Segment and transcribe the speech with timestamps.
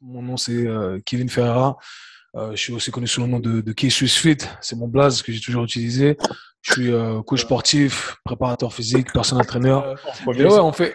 [0.00, 0.66] Mon nom, c'est
[1.04, 1.76] Kevin Ferreira.
[2.34, 4.36] je suis aussi connu sous le nom de, de Fit.
[4.60, 6.16] C'est mon blaze que j'ai toujours utilisé.
[6.62, 6.92] Je suis
[7.26, 9.96] coach sportif, préparateur physique, personnel entraîneur.
[10.34, 10.94] Et ouais, on fait.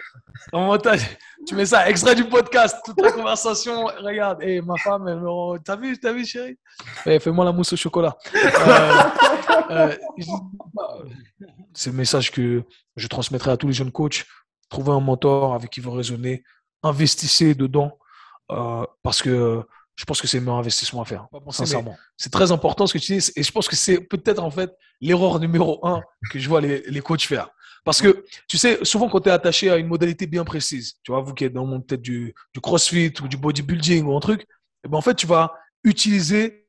[1.46, 3.86] tu mets ça, extrait du podcast, toute la conversation.
[3.86, 5.58] Regarde, hey, ma femme, elle me...
[5.58, 6.58] t'as vu, t'as vu, chérie?
[7.06, 8.16] Hey, Fais-moi la mousse au chocolat.
[9.70, 9.96] euh,
[11.74, 12.62] c'est le message que
[12.96, 14.24] je transmettrai à tous les jeunes coachs.
[14.68, 16.44] Trouvez un mentor avec qui vous raisonner.
[16.82, 17.98] Investissez dedans
[18.50, 19.62] euh, parce que
[19.94, 21.96] je pense que c'est le meilleur investissement à faire, sincèrement.
[22.16, 24.72] C'est très important ce que tu dis et je pense que c'est peut-être en fait
[25.00, 27.50] l'erreur numéro un que je vois les, les coachs faire.
[27.84, 31.10] Parce que, tu sais, souvent quand tu es attaché à une modalité bien précise, tu
[31.10, 34.16] vois, vous qui êtes dans le monde peut-être du, du, crossfit ou du bodybuilding ou
[34.16, 34.46] un truc,
[34.84, 35.52] eh ben, en fait, tu vas
[35.82, 36.68] utiliser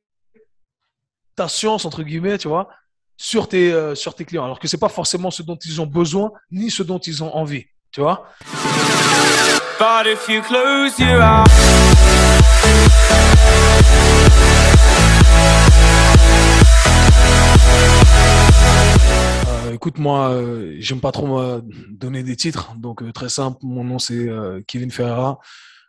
[1.36, 2.68] ta science, entre guillemets, tu vois,
[3.16, 4.44] sur tes, euh, sur tes clients.
[4.44, 7.32] Alors que c'est pas forcément ce dont ils ont besoin, ni ce dont ils ont
[7.34, 7.64] envie.
[7.94, 8.26] Tu vois
[9.78, 11.46] But if you close your eyes...
[19.46, 23.58] Euh, écoute, moi, euh, j'aime pas trop donner des titres, donc euh, très simple.
[23.62, 24.28] Mon nom c'est
[24.66, 25.38] Kevin Ferreira.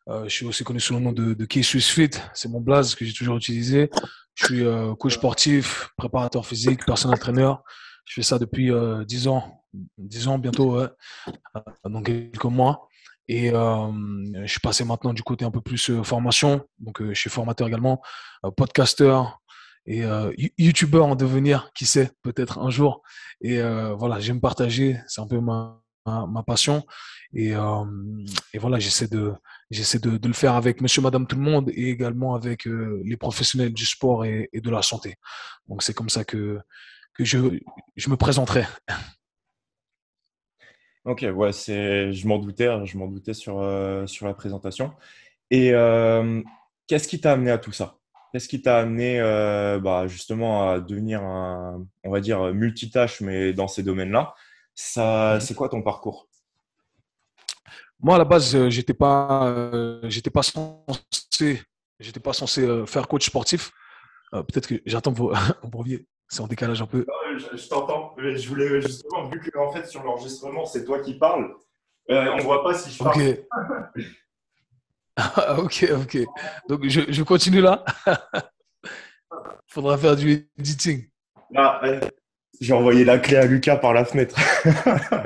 [0.08, 2.12] je suis aussi connu sous le nom de, de Fit.
[2.36, 3.90] C'est mon blaze que j'ai toujours utilisé.
[4.36, 4.64] Je suis
[5.00, 7.64] coach sportif, préparateur physique, personnel entraîneur.
[8.06, 8.70] Je fais ça depuis
[9.08, 9.65] 10 ans,
[9.98, 10.88] 10 ans bientôt, ouais.
[11.86, 12.88] donc quelques mois.
[13.28, 16.66] Et je suis passé maintenant du côté un peu plus formation.
[16.80, 18.02] Donc, je suis formateur également,
[18.56, 19.40] podcasteur
[19.88, 20.04] et
[20.58, 23.02] youtubeur en devenir, qui sait, peut-être un jour.
[23.42, 23.60] Et
[23.98, 26.86] voilà, j'aime partager, c'est un peu ma, ma, passion.
[27.34, 27.54] Et,
[28.54, 29.34] et voilà, j'essaie de,
[29.72, 33.74] j'essaie de, le faire avec monsieur, madame, tout le monde et également avec les professionnels
[33.74, 35.16] du sport et, et de la santé.
[35.68, 36.60] Donc, c'est comme ça que,
[37.16, 37.40] que je,
[37.96, 38.66] je me présenterai.
[41.06, 44.92] Ok, ouais, c'est, je m'en doutais, hein, je m'en doutais sur, euh, sur la présentation.
[45.52, 46.42] Et euh,
[46.88, 48.00] qu'est-ce qui t'a amené à tout ça?
[48.34, 53.54] Qu'est-ce qui t'a amené euh, bah, justement à devenir un, on va dire, multitâche, mais
[53.54, 54.34] dans ces domaines-là?
[54.74, 56.28] Ça, c'est quoi ton parcours?
[58.00, 61.62] Moi, à la base, j'étais pas, j'étais pas censé,
[62.00, 63.72] j'étais pas censé faire coach sportif.
[64.32, 65.32] Peut-être que j'attends vos,
[65.64, 66.08] brevier.
[66.28, 67.06] C'est en décalage un peu.
[67.38, 68.16] je, t'entends.
[68.18, 71.54] Je voulais justement, vu que en fait, sur l'enregistrement, c'est toi qui parles,
[72.10, 73.38] euh, on ne voit pas si je parle.
[75.60, 76.18] ok, ok.
[76.68, 77.84] Donc, je, je continue là.
[78.08, 78.14] Il
[79.68, 81.08] faudra faire du editing.
[81.58, 82.00] Euh,
[82.60, 84.36] j'ai envoyé la clé à Lucas par la fenêtre.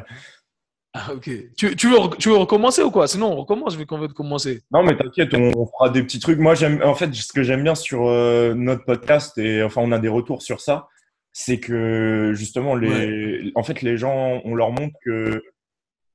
[0.93, 1.29] Ah, ok.
[1.55, 3.07] Tu, tu, veux, tu veux recommencer ou quoi?
[3.07, 4.63] Sinon, on recommence vu qu'on veut commencer.
[4.71, 6.39] Non, mais t'inquiète, on, fera des petits trucs.
[6.39, 9.91] Moi, j'aime, en fait, ce que j'aime bien sur euh, notre podcast, et enfin, on
[9.91, 10.87] a des retours sur ça,
[11.31, 15.41] c'est que justement, les, en fait, les gens, on leur montre que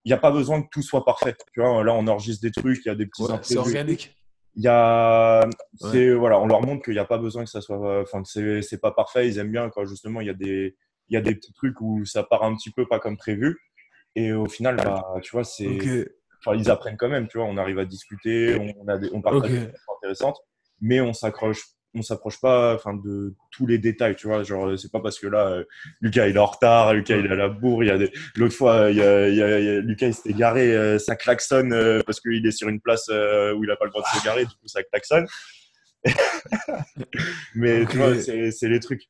[0.04, 1.34] il n'y a pas besoin que tout soit parfait.
[1.54, 4.14] Tu vois, là, on enregistre des trucs, il y a des petits ouais, C'est organique.
[4.56, 5.48] Il y a,
[5.80, 8.80] voilà, on leur montre qu'il n'y a pas besoin que ça soit, enfin, c'est, c'est
[8.80, 9.28] pas parfait.
[9.28, 10.76] Ils aiment bien quand justement il y a des,
[11.08, 13.56] il y a des petits trucs où ça part un petit peu pas comme prévu.
[14.16, 15.66] Et au final, bah, tu vois, c'est.
[16.44, 17.46] Enfin, ils apprennent quand même, tu vois.
[17.46, 20.38] On arrive à discuter, on, a des, on partage des choses intéressantes,
[20.80, 24.90] mais on s'accroche on s'approche pas enfin de tous les détails tu vois genre c'est
[24.90, 25.64] pas parce que là euh,
[26.00, 28.10] Lucas il est en retard Lucas il est à la bourre il y a des...
[28.36, 31.72] l'autre fois il y a, il y a, Lucas il s'était garé euh, ça klaxonne
[31.72, 34.24] euh, parce qu'il est sur une place où il a pas le droit de se
[34.24, 35.26] garer du coup ça klaxonne.
[37.54, 39.08] Mais tu vois c'est les trucs.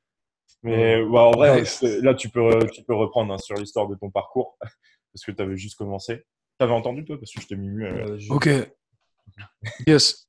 [0.62, 1.62] Mais bah, en vrai,
[2.00, 4.56] là, tu peux, tu peux reprendre hein, sur l'histoire de ton parcours
[5.14, 6.26] parce que tu avais juste commencé.
[6.58, 7.86] Tu avais entendu, toi, parce que je t'ai mis mieux.
[7.86, 8.48] Euh, ok.
[9.86, 10.28] Yes.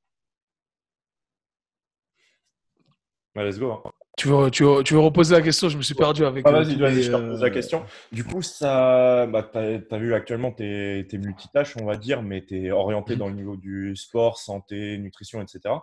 [3.33, 3.71] Bah, let's go.
[3.71, 3.91] Hein.
[4.17, 5.67] Tu veux, tu, veux, tu veux, reposer la question?
[5.67, 6.47] Je me suis perdu avec.
[6.47, 7.85] Ah, vas-y, vas-y, je te repose la euh, question.
[8.13, 12.21] Du coup, ça, bah, tu as, vu actuellement, tu es, es, multitâche, on va dire,
[12.21, 13.17] mais tu es orienté mm-hmm.
[13.17, 15.75] dans le niveau du sport, santé, nutrition, etc.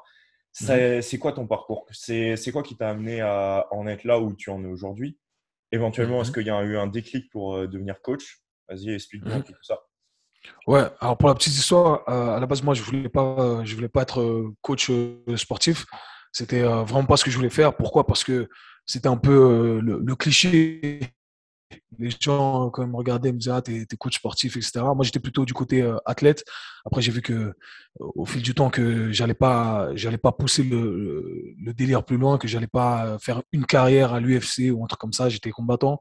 [0.61, 1.03] Mhm.
[1.03, 1.87] C'est quoi ton parcours?
[1.93, 5.19] C'est quoi qui t'a amené à en être là où tu en es aujourd'hui?
[5.71, 6.35] Éventuellement, est-ce mhm.
[6.35, 8.42] qu'il y a eu un déclic pour devenir coach?
[8.73, 9.79] Vas-y, explique-moi tout ça.
[10.67, 13.65] Ouais, alors pour la petite histoire, euh, à la base, moi, je voulais pas, euh,
[13.65, 14.91] je voulais pas être coach
[15.37, 15.87] sportif.
[16.33, 17.77] C'était vraiment pas ce que je voulais faire.
[17.77, 18.07] Pourquoi?
[18.07, 18.49] Parce que
[18.87, 21.01] c'était un peu le, cliché
[21.99, 24.81] les gens, quand ils me regardaient, me disaient Ah, t'es, coach sportif, etc.
[24.95, 26.45] Moi, j'étais plutôt du côté euh, athlète.
[26.85, 27.53] Après, j'ai vu que euh,
[27.99, 32.39] au fil du temps, que j'allais pas, j'allais pas pousser le, le, délire plus loin,
[32.39, 35.29] que j'allais pas faire une carrière à l'UFC ou un truc comme ça.
[35.29, 36.01] J'étais combattant.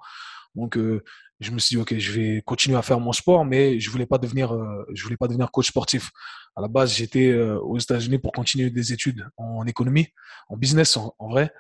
[0.56, 1.04] Donc, euh,
[1.42, 4.06] je me suis dit, OK, je vais continuer à faire mon sport, mais je voulais
[4.06, 4.56] pas devenir,
[4.94, 6.12] je voulais pas devenir coach sportif.
[6.56, 10.08] À la base, j'étais aux États-Unis pour continuer des études en économie,
[10.50, 11.52] en business, en vrai.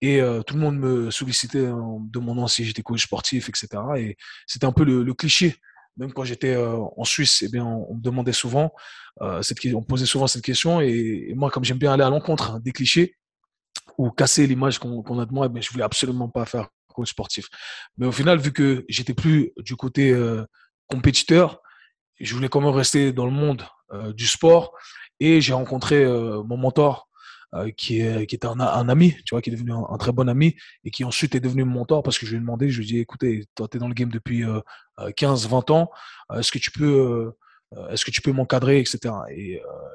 [0.00, 3.68] Et euh, tout le monde me sollicitait en demandant si j'étais coach sportif, etc.
[3.96, 5.56] Et c'était un peu le, cliché
[5.96, 8.70] même quand j'étais en Suisse, eh bien, on, me demandait souvent,
[9.42, 10.80] cette, on me posait souvent cette question.
[10.80, 13.16] Et, moi, comme j'aime bien aller à l'encontre hein, des clichés
[13.96, 16.68] ou casser l'image qu'on a de moi, eh je voulais absolument pas faire
[17.06, 17.48] sportif.
[17.96, 20.16] Mais au final, vu que j'étais plus du côté
[20.86, 21.60] compétiteur,
[22.20, 23.64] je voulais quand même rester dans le monde
[24.14, 24.72] du sport.
[25.20, 27.08] Et j'ai rencontré mon mentor
[27.54, 30.28] euh, qui, est, qui était un, ami, tu vois, qui est devenu un, très bon
[30.28, 30.54] ami
[30.84, 32.84] et qui ensuite est devenu mon mentor parce que je lui ai demandé, je lui
[32.84, 34.44] ai dit, écoutez, toi, tu es dans le game depuis
[35.16, 35.90] 15, euh, 20 euh, ans,
[36.36, 37.32] est-ce que tu peux,
[37.90, 39.14] est-ce que tu peux m'encadrer, etc.
[39.30, 39.52] Et,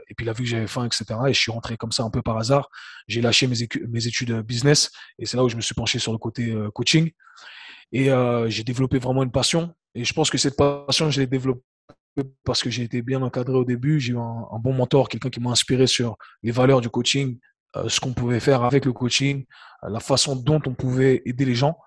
[0.09, 1.05] et, puis il a vu que j'avais faim, etc.
[1.27, 2.69] Et je suis rentré comme ça un peu par hasard.
[3.07, 3.55] J'ai lâché mes,
[3.89, 7.09] mes, études business et c'est là où je me suis penché sur le côté coaching.
[7.91, 8.09] Et
[8.47, 9.73] j'ai développé vraiment une passion.
[9.95, 11.63] Et je pense que cette passion, je l'ai développée
[12.43, 13.99] parce que j'ai été bien encadré au début.
[13.99, 17.39] J'ai eu un, bon mentor, quelqu'un qui m'a inspiré sur les valeurs du coaching,
[17.75, 19.45] euh, ce qu'on pouvait faire avec le coaching,
[19.83, 21.77] euh, la façon dont on pouvait aider les gens.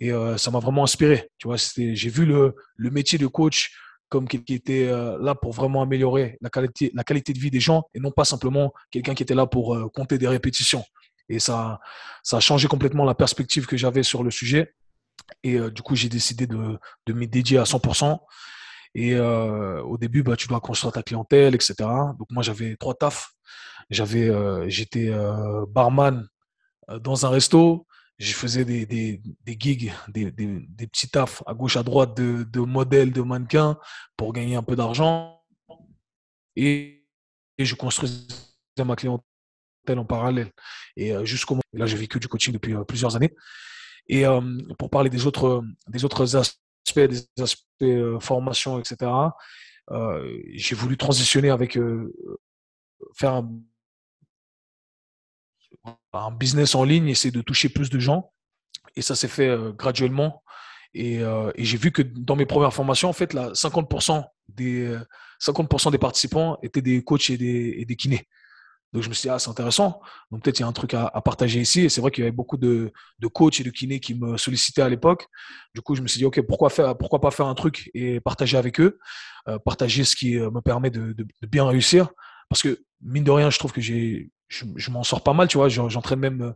[0.00, 1.30] Et euh, ça m'a vraiment inspiré.
[1.38, 3.72] Tu vois, j'ai vu le, le, métier de coach
[4.14, 4.86] comme quelqu'un qui était
[5.20, 8.24] là pour vraiment améliorer la qualité, la qualité de vie des gens et non pas
[8.24, 10.84] simplement quelqu'un qui était là pour compter des répétitions.
[11.28, 11.80] Et ça,
[12.22, 14.74] ça a changé complètement la perspective que j'avais sur le sujet.
[15.42, 18.20] Et du coup, j'ai décidé de, de m'y dédier à 100%.
[18.94, 21.74] Et euh, au début, bah, tu dois construire ta clientèle, etc.
[22.18, 23.32] Donc moi, j'avais trois tafs.
[23.90, 26.26] J'avais, euh, j'étais euh, barman
[27.00, 27.86] dans un resto.
[28.18, 32.16] Je faisais des, des, des gigs, des, des, des, petits tafs à gauche, à droite
[32.16, 33.76] de, de modèles, de mannequins
[34.16, 35.42] pour gagner un peu d'argent.
[36.54, 37.04] Et,
[37.58, 38.24] et, je construisais
[38.84, 39.24] ma clientèle
[39.98, 40.52] en parallèle.
[40.96, 43.34] Et jusqu'au moment, là, j'ai vécu du coaching depuis plusieurs années.
[44.06, 44.24] Et
[44.78, 46.54] pour parler des autres, des autres aspects
[46.92, 49.10] des aspects euh, formation, etc.
[49.90, 52.12] Euh, j'ai voulu transitionner avec euh,
[53.14, 53.50] faire un,
[56.38, 58.32] business en ligne, essayer de toucher plus de gens.
[58.96, 60.42] Et ça s'est fait graduellement.
[60.94, 61.20] Et,
[61.56, 64.96] j'ai vu que dans mes premières formations, en fait, là, 50% des
[65.40, 68.26] 50% des participants étaient des coachs et des, kinés.
[68.92, 70.00] Donc je me suis dit, ah, c'est intéressant.
[70.30, 71.82] Donc peut-être il y a un truc à, partager ici.
[71.82, 74.36] Et c'est vrai qu'il y avait beaucoup de, de, coachs et de kinés qui me
[74.36, 75.26] sollicitaient à l'époque.
[75.74, 78.20] Du coup, je me suis dit, OK, pourquoi, faire, pourquoi pas faire un truc et
[78.20, 78.98] partager avec eux,
[79.48, 82.08] euh, partager ce qui euh, me permet de, bien réussir.
[82.48, 85.58] Parce que, mine de rien, je trouve que j'ai, je, m'en sors pas mal, tu
[85.58, 85.68] vois.
[85.68, 86.52] J'entraîne même, euh,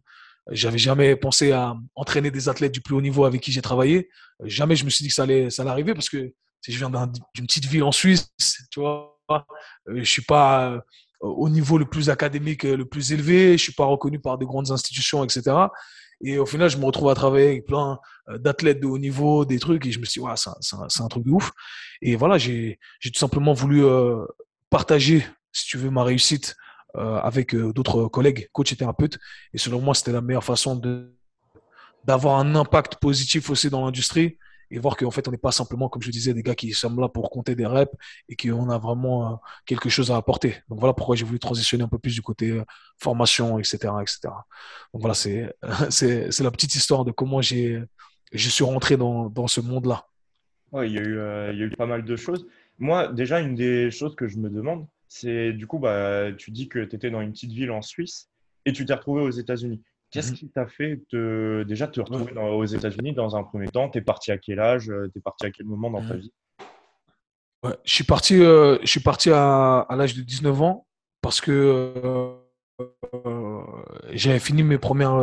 [0.50, 4.08] j'avais jamais pensé à entraîner des athlètes du plus haut niveau avec qui j'ai travaillé.
[4.44, 6.32] Jamais je me suis dit que ça allait, ça allait arriver parce que
[6.66, 8.30] je viens d'une petite ville en Suisse,
[8.70, 9.18] tu vois,
[9.86, 10.82] je suis pas
[11.20, 13.52] au niveau le plus académique, le plus élevé.
[13.52, 15.68] Je suis pas reconnu par des grandes institutions, etc.
[16.20, 17.98] Et au final, je me retrouve à travailler avec plein
[18.28, 21.08] euh, d'athlètes de haut niveau, des trucs, et je me suis dit, ouais, c'est un,
[21.08, 21.52] truc de ouf.
[22.02, 24.24] Et voilà, j'ai tout simplement voulu euh,
[24.70, 29.18] partager, si tu veux, ma réussite euh, avec d'autres collègues, coachs et thérapeutes.
[29.52, 30.80] Et selon moi, c'était la meilleure façon
[32.04, 34.38] d'avoir un impact positif aussi dans l'industrie
[34.70, 37.00] et voir qu'en fait, on n'est pas simplement, comme je disais, des gars qui sommes
[37.00, 37.92] là pour compter des reps
[38.28, 39.36] et qu'on a vraiment euh,
[39.66, 40.56] quelque chose à apporter.
[40.68, 42.64] Donc voilà pourquoi j'ai voulu transitionner un peu plus du côté euh,
[42.98, 43.76] formation, etc.
[44.02, 44.18] etc.
[44.92, 47.86] Donc voilà, c'est, la petite histoire de comment je
[48.32, 50.06] suis rentré dans, dans ce monde-là.
[50.72, 52.46] Ouais, il, y a eu, euh, il y a eu pas mal de choses.
[52.78, 56.68] Moi, déjà, une des choses que je me demande, c'est du coup, bah, tu dis
[56.68, 58.30] que tu étais dans une petite ville en Suisse
[58.66, 59.82] et tu t'es retrouvé aux États-Unis.
[60.10, 63.90] Qu'est-ce mmh qui t'a fait te, déjà te retrouver aux États-Unis dans un premier temps?
[63.90, 64.88] Tu es parti à quel âge?
[64.90, 66.18] Euh, Tu es parti à quel moment dans ta mmh.
[66.18, 66.32] vie?
[67.84, 70.86] Je suis parti, euh, je suis parti à, l'âge de 19 ans
[71.20, 73.60] parce que euh,
[74.12, 75.20] j'avais fini mes premières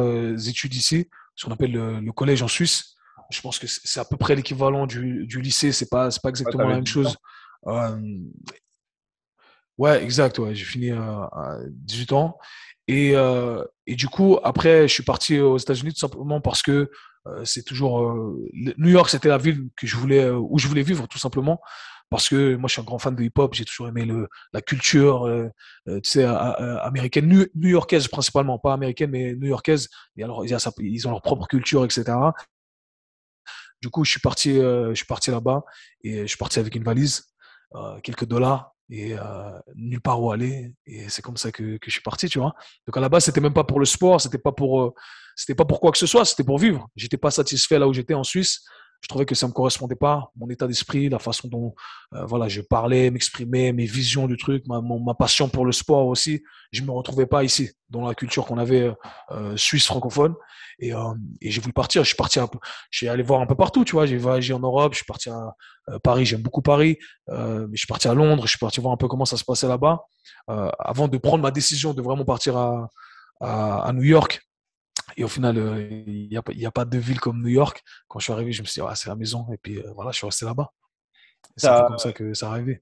[0.47, 2.95] études ici, ce qu'on appelle le, collège en Suisse.
[3.31, 6.75] Je pense que c'est à peu près l'équivalent du, lycée, c'est pas, pas exactement la
[6.75, 7.17] même chose.
[9.77, 12.37] Ouais, exact, ouais, j'ai fini à 18 ans.
[12.87, 16.89] Et, euh, et, du coup, après, je suis parti aux États-Unis tout simplement parce que
[17.27, 20.67] euh, c'est toujours euh, New York, c'était la ville que je voulais euh, où je
[20.67, 21.59] voulais vivre tout simplement
[22.11, 23.55] parce que moi, je suis un grand fan de hip-hop.
[23.55, 25.27] J'ai toujours aimé le, la culture,
[25.87, 29.89] tu sais, américaine, new-yorkaise principalement, pas américaine, mais new-yorkaise.
[30.15, 32.15] Et alors, ils ont leur propre culture, etc.
[33.81, 35.63] Du coup, je suis parti, je suis parti là-bas
[36.03, 37.25] et je suis parti avec une valise,
[38.03, 40.73] quelques dollars et euh, nulle part où aller.
[40.85, 42.53] Et c'est comme ça que, que, je suis parti, tu vois.
[42.87, 44.93] Donc à la base, c'était même pas pour le sport, c'était pas pour, euh,
[45.35, 46.87] c'était pas pour quoi que ce soit, c'était pour vivre.
[46.95, 48.63] J'étais pas satisfait là où j'étais en Suisse
[49.01, 51.75] je trouvais que ça me correspondait pas, mon état d'esprit, la façon dont
[52.13, 54.81] euh, voilà, je parlais, m'exprimais, mes visions du truc, ma,
[55.13, 56.41] passion pour le sport aussi.
[56.71, 58.91] Je me retrouvais pas ici, dans la culture qu'on avait
[59.31, 60.33] euh, suisse francophone.
[60.79, 62.03] Et, euh, j'ai voulu partir.
[62.03, 62.57] Je suis parti, un peu,
[62.89, 64.05] je suis allé voir un peu partout, tu vois.
[64.05, 65.53] J'ai voyagé en Europe, je suis parti à
[65.89, 66.97] euh, Paris, j'aime beaucoup Paris.
[67.27, 69.43] mais je suis parti à Londres, je suis parti voir un peu comment ça se
[69.43, 70.01] passait là-bas,
[70.47, 74.41] avant de prendre ma décision de vraiment partir à New York
[75.17, 77.83] et au final, euh, il n'y a, a, pas de ville comme New York.
[78.07, 79.45] Quand je suis arrivé, je me suis dit, ah, c'est la maison.
[79.53, 80.71] Et puis euh, voilà, je suis resté là-bas.
[81.57, 82.81] C'est comme ça que ça arrivait.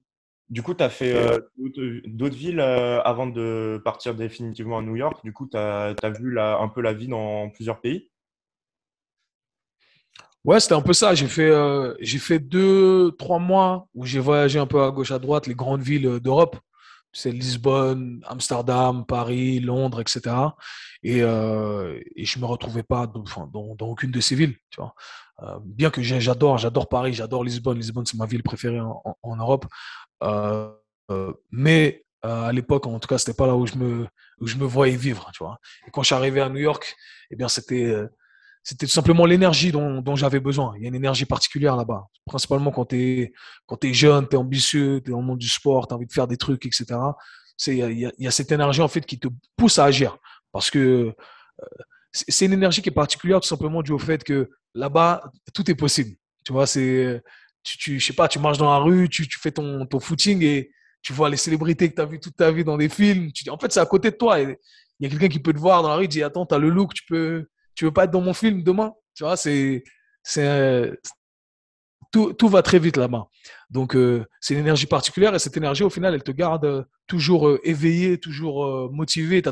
[0.50, 1.38] Du coup, tu as fait euh,
[2.06, 5.20] d'autres villes euh, avant de partir définitivement à New York?
[5.24, 8.10] Du coup, tu as, vu un peu la vie dans plusieurs pays?
[10.44, 11.14] Ouais, c'était un peu ça.
[11.14, 15.10] J'ai fait, euh, j'ai fait deux, trois mois où j'ai voyagé un peu à gauche,
[15.10, 16.56] à droite, les grandes villes d'Europe.
[17.14, 20.36] C'est Lisbonne, Amsterdam, Paris, Londres, etc.
[21.02, 24.56] Et, et je me retrouvais pas dans, dans, aucune de ces villes.
[24.70, 24.94] Tu vois.
[25.64, 27.78] bien que j'adore, j'adore Paris, j'adore Lisbonne.
[27.78, 29.66] Lisbonne, c'est ma ville préférée en, Europe.
[30.22, 30.70] Euh,
[31.10, 34.06] euh, mais euh, à l'époque, en tout cas, c'était pas là où je me,
[34.40, 35.58] où je me voyais vivre, tu vois.
[35.86, 36.96] Et quand je suis arrivé à New York,
[37.30, 37.94] eh bien, c'était,
[38.64, 40.72] c'était tout simplement l'énergie dont, dont j'avais besoin.
[40.76, 42.06] Il y a une énergie particulière là-bas.
[42.24, 43.32] Principalement quand tu es,
[43.66, 45.96] quand es jeune, tu es ambitieux, tu es dans le monde du sport, tu as
[45.96, 46.86] envie de faire des trucs, etc.
[47.66, 50.16] Il y, y, a cette énergie en fait qui te pousse à agir.
[50.50, 51.14] Parce que
[52.10, 55.74] c'est une énergie qui est particulière tout simplement dû au fait que là-bas, tout est
[55.74, 56.16] possible.
[56.44, 57.22] Tu vois, c'est
[57.62, 60.00] tu, tu, je sais pas, tu marches dans la rue, tu, tu fais ton, ton
[60.00, 60.70] footing et
[61.02, 63.30] tu vois les célébrités que tu as vues toute ta vie dans des films.
[63.32, 64.40] Tu, en fait, c'est à côté de toi.
[64.40, 64.56] Il
[65.00, 66.58] y a quelqu'un qui peut te voir dans la rue, et dit Attends, tu as
[66.58, 68.94] le look, tu peux, tu veux pas être dans mon film demain?
[69.14, 69.84] Tu c'est.
[70.22, 70.92] c'est
[72.38, 73.26] tout, va très vite là-bas.
[73.70, 76.84] Donc, euh, c'est une énergie particulière et cette énergie, au final, elle te garde euh,
[77.06, 79.42] toujours euh, éveillé, toujours motivé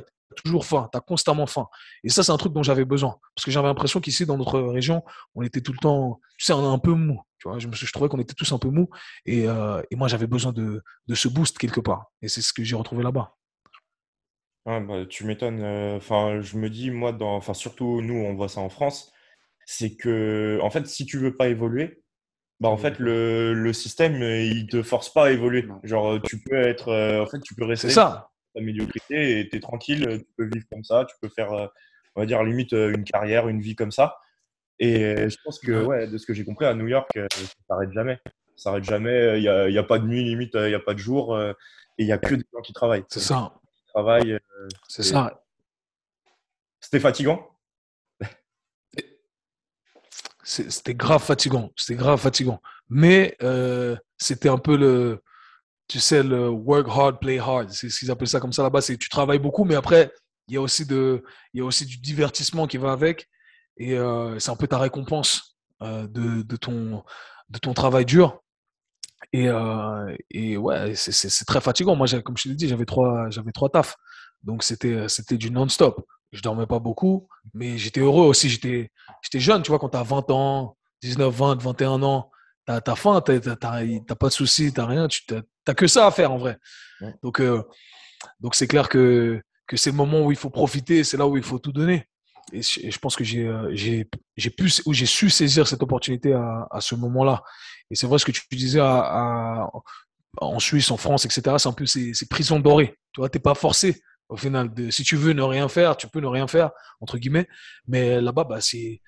[0.43, 1.67] toujours faim, tu as constamment faim.
[2.05, 3.19] Et ça, c'est un truc dont j'avais besoin.
[3.35, 5.03] Parce que j'avais l'impression qu'ici, dans notre région,
[5.35, 7.21] on était tout le temps, tu un peu mou.
[7.39, 8.89] Tu vois, je, trouvais qu'on était tous un peu mou.
[9.27, 12.07] Et, et moi, j'avais besoin de, de, ce boost quelque part.
[12.23, 13.35] Et c'est ce que j'ai retrouvé là-bas.
[14.67, 15.63] Bah, tu m'étonnes.
[15.97, 19.13] Enfin, je me dis, moi, dans, enfin, surtout nous, on voit ça en France,
[19.67, 22.03] c'est que, en fait, si tu veux pas évoluer,
[22.61, 25.67] bah, en fait, le, le système, il te force pas à évoluer.
[25.83, 27.91] Genre, tu peux être, en fait, tu peux rester.
[27.91, 31.53] Ça ta médiocrité et tu es tranquille, tu peux vivre comme ça, tu peux faire,
[32.15, 34.17] on va dire, limite une carrière, une vie comme ça.
[34.79, 37.29] Et je pense que, ouais, de ce que j'ai compris, à New York, ça
[37.69, 38.19] s'arrête jamais.
[38.57, 39.39] Ça s'arrête jamais.
[39.39, 41.39] Il n'y a, y a, pas de nuit, limite, il n'y a pas de jour.
[41.41, 41.55] et
[41.99, 43.05] il n'y a que des gens qui travaillent.
[43.09, 43.55] C'est ça.
[43.93, 44.39] Travaillent.
[44.89, 45.43] C'est ça.
[46.81, 47.49] C'était fatigant?
[50.45, 51.73] C'était grave fatigant.
[51.77, 52.61] C'était grave fatigant.
[52.89, 53.37] Mais
[54.19, 55.23] c'était un peu le,
[55.89, 57.71] tu sais, le work hard, play hard.
[57.71, 58.81] C'est ce qu'ils appellent ça comme ça là-bas.
[58.81, 60.13] C'est tu travailles beaucoup, mais après,
[60.49, 61.23] il y a aussi, de,
[61.55, 63.29] il y a aussi du divertissement qui va avec.
[63.77, 67.03] Et euh, c'est un peu ta récompense euh, de, de, ton,
[67.49, 68.42] de ton travail dur.
[69.33, 71.97] Et, euh, et ouais, c'est très fatigant.
[71.97, 73.97] Moi, comme je te l'ai dit, j'avais trois, trois tafs.
[74.43, 76.07] Donc, c'était du non-stop.
[76.33, 78.49] Je dormais pas beaucoup, mais j'étais heureux aussi.
[78.49, 78.91] J'étais
[79.35, 82.31] jeune, tu vois, quand tu as 20 ans, 19, 20, 21 ans,
[82.67, 83.57] tu as, faim, tu n'as
[84.17, 85.23] pas de soucis, tu n'as rien, tu
[85.67, 86.59] n'as que ça à faire en vrai.
[87.23, 87.63] Donc, euh,
[88.41, 91.37] donc c'est clair que, que c'est le moment où il faut profiter, c'est là où
[91.37, 92.07] il faut tout donner.
[92.53, 94.05] Et je, pense que j'ai euh,
[94.57, 97.43] pu ou j'ai su saisir cette opportunité à, à ce moment-là.
[97.93, 101.57] Et c'est vrai ce que tu disais en Suisse, en France, etc.
[101.59, 102.97] C'est un peu ces, prisons dorées.
[103.13, 104.71] Tu vois, t'es pas forcé au final.
[104.91, 106.71] Si tu veux ne rien faire, tu peux ne rien faire
[107.01, 107.47] entre guillemets.
[107.87, 109.01] Mais là-bas, bah, si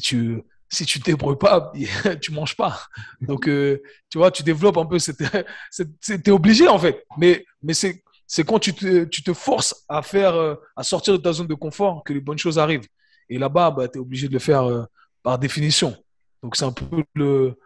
[0.00, 1.72] tu si tu débrouilles pas,
[2.20, 2.80] tu manges pas.
[3.20, 5.12] Donc, euh, tu vois, tu développes un peu Tu
[6.26, 7.04] es obligé, en fait.
[7.16, 11.14] Mais, mais c'est, c'est quand tu te, tu te forces à faire, euh, à sortir
[11.14, 12.86] de ta zone de confort que les bonnes choses arrivent.
[13.28, 14.84] Et là-bas, bah, tu es obligé de le faire euh,
[15.22, 15.96] par définition.
[16.42, 17.58] Donc, c'est un peu le,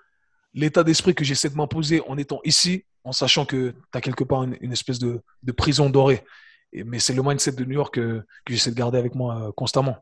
[0.55, 4.25] l'état d'esprit que j'essaie de m'imposer en étant ici, en sachant que tu as quelque
[4.25, 6.23] part une, espèce de, de, prison dorée.
[6.73, 9.53] Et, mais c'est le mindset de New York que, que j'essaie de garder avec moi
[9.57, 9.97] constamment.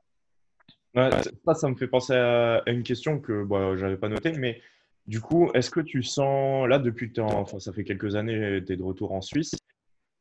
[0.95, 4.61] Ça, ça me fait penser à, une question que bon, je n'avais pas notée, mais
[5.07, 8.73] du coup, est-ce que tu sens, là, depuis que enfin, ça fait quelques années, tu
[8.73, 9.55] es de retour en Suisse,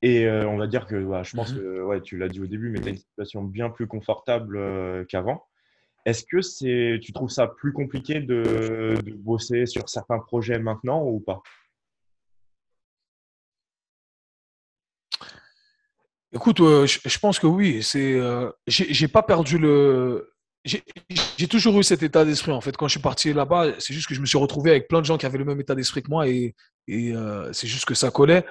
[0.02, 2.48] et euh, on va dire que je pense mmh que ouais, tu l'as dit au
[2.48, 5.46] début, mais tu as une situation bien plus confortable euh, qu'avant.
[6.06, 11.20] Est-ce que c'est, tu trouves ça plus compliqué de, bosser sur certains projets maintenant ou
[11.20, 11.42] pas?
[16.32, 17.82] Écoute, euh, je, pense que oui.
[17.82, 18.20] C'est,
[18.68, 20.32] j'ai pas perdu le,
[20.66, 22.76] j'ai toujours eu cet état d'esprit en fait.
[22.76, 25.06] Quand je suis parti là-bas, c'est juste que je me suis retrouvé avec plein de
[25.06, 26.56] gens qui avaient le même état d'esprit que moi et,
[26.90, 28.46] euh, c'est juste que ça collait.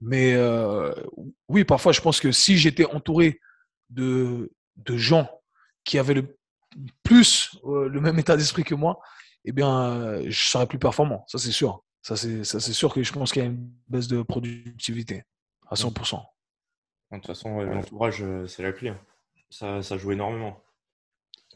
[0.00, 0.92] Mais euh,
[1.48, 3.40] oui, parfois je pense que si j'étais entouré
[3.90, 5.28] de, de gens
[5.84, 6.36] qui avaient le
[7.02, 9.00] plus euh, le même état d'esprit que moi,
[9.44, 11.24] eh bien, je serais plus performant.
[11.28, 11.84] Ça c'est sûr.
[12.02, 15.24] Ça c'est sûr que je pense qu'il y a une baisse de productivité
[15.68, 16.20] à 100%.
[17.10, 18.90] De toute façon, l'entourage c'est la clé.
[18.90, 19.00] Hein.
[19.50, 20.62] Ça, ça joue énormément.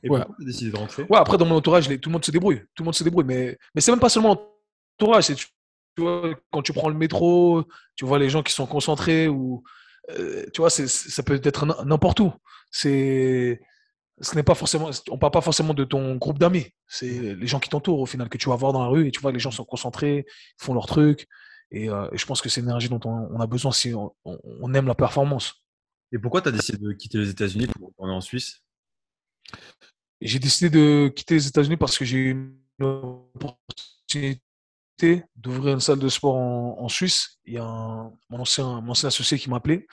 [0.02, 0.18] Et ouais.
[0.18, 1.02] pourquoi tu as décidé de rentrer?
[1.04, 2.60] Ouais, après, dans mon entourage, tout le monde se débrouille.
[2.74, 3.24] Tout le monde se débrouille.
[3.24, 4.38] Mais, mais c'est même pas seulement
[5.00, 5.24] l'entourage.
[5.24, 5.46] C'est, tu
[5.98, 9.62] vois, quand tu prends le métro, tu vois les gens qui sont concentrés ou.
[10.10, 12.32] Euh, tu vois, ça peut être n'importe où.
[12.70, 13.60] C'est.
[14.20, 16.66] Ce n'est pas forcément, on parle pas forcément de ton groupe d'amis.
[16.86, 19.10] C'est les gens qui t'entourent au final que tu vas voir dans la rue et
[19.10, 20.26] tu vois que les gens sont concentrés,
[20.58, 21.28] font leur truc.
[21.70, 24.94] Et, euh, je pense que c'est l'énergie dont on, a besoin si on, aime la
[24.94, 25.62] performance.
[26.12, 28.62] Et pourquoi tu as décidé de quitter les États-Unis pour retourner en Suisse?
[30.20, 34.40] J'ai décidé de quitter les États-Unis parce que j'ai eu une opportunité
[35.36, 37.38] d'ouvrir une salle de sport en, Suisse.
[37.44, 39.86] Il y a mon, ancien, mon ancien associé qui m'a appelé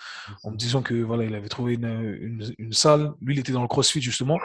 [0.44, 3.12] en me disant que voilà, il avait trouvé une, une, salle.
[3.22, 4.40] Lui, il était dans le CrossFit justement,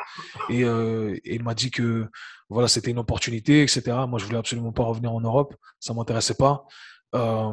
[0.48, 2.06] et, euh, il m'a dit que
[2.48, 3.82] voilà, c'était une opportunité, etc.
[4.08, 6.64] Moi, je voulais absolument pas revenir en Europe, ça m'intéressait pas.
[7.14, 7.52] Euh,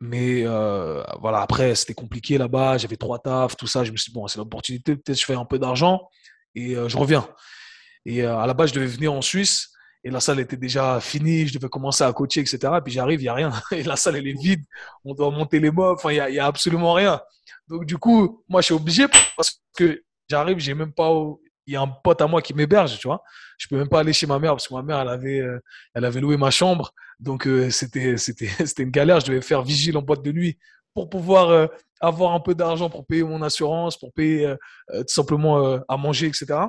[0.00, 2.78] mais euh, voilà, après, c'était compliqué là-bas.
[2.78, 3.82] J'avais trois tafs, tout ça.
[3.82, 4.94] Je me suis dit, bon, c'est l'opportunité.
[4.94, 6.08] Peut-être je fais un peu d'argent
[6.54, 7.26] et je reviens.
[8.04, 9.70] Et à la base, je devais venir en Suisse
[10.06, 12.58] et la salle était déjà finie, je devais commencer à coacher, etc.
[12.78, 13.50] Et puis j'arrive, il n'y a rien.
[13.72, 14.62] Et la salle, elle est vide.
[15.04, 15.96] On doit monter les mobs.
[15.96, 17.20] Enfin, il n'y a, absolument rien.
[17.66, 21.10] Donc, du coup, moi, je suis obligé parce que j'arrive, j'ai même pas.
[21.66, 23.20] Il y a un pote à moi qui m'héberge, tu vois.
[23.58, 25.58] Je peux même pas aller chez ma mère parce que ma mère, elle avait, euh,
[25.92, 26.92] elle avait loué ma chambre.
[27.18, 29.18] Donc, euh, c'était, c'était, c'était une galère.
[29.18, 30.56] Je devais faire vigile en boîte de nuit
[30.94, 31.66] pour pouvoir euh,
[31.98, 34.54] avoir un peu d'argent pour payer mon assurance, pour payer
[34.88, 36.60] tout simplement à manger, etc.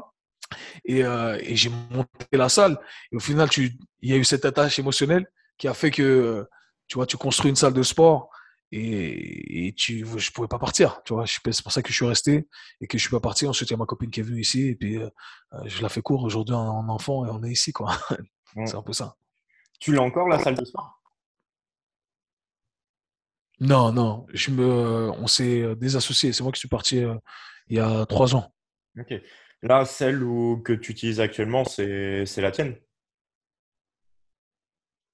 [0.89, 2.77] Euh, et, j'ai monté la salle.
[3.12, 5.27] Et au final, il y a eu cette attache émotionnelle
[5.58, 6.48] qui a fait que,
[6.88, 8.30] tu vois, tu construis une salle de sport
[8.72, 11.01] et, tu, je pouvais pas partir.
[11.04, 12.48] Tu vois, c'est pour ça que je suis resté
[12.82, 13.48] et que je suis pas parti.
[13.48, 15.10] Ensuite, il y a ma copine qui est venue ici et puis euh,
[15.66, 17.98] je la fais court aujourd'hui en enfant et on est ici, quoi.
[18.66, 19.16] c'est un peu ça.
[19.80, 21.01] Tu l'as encore la salle de sport?
[23.60, 24.25] Non, non.
[24.34, 26.32] Je me, on s'est désassocié.
[26.32, 27.16] C'est moi qui suis parti euh,
[27.70, 28.54] il y a trois ans.
[29.00, 29.13] Ok.
[29.64, 30.20] Là, celle
[30.64, 32.76] que tu utilises actuellement, c'est la tienne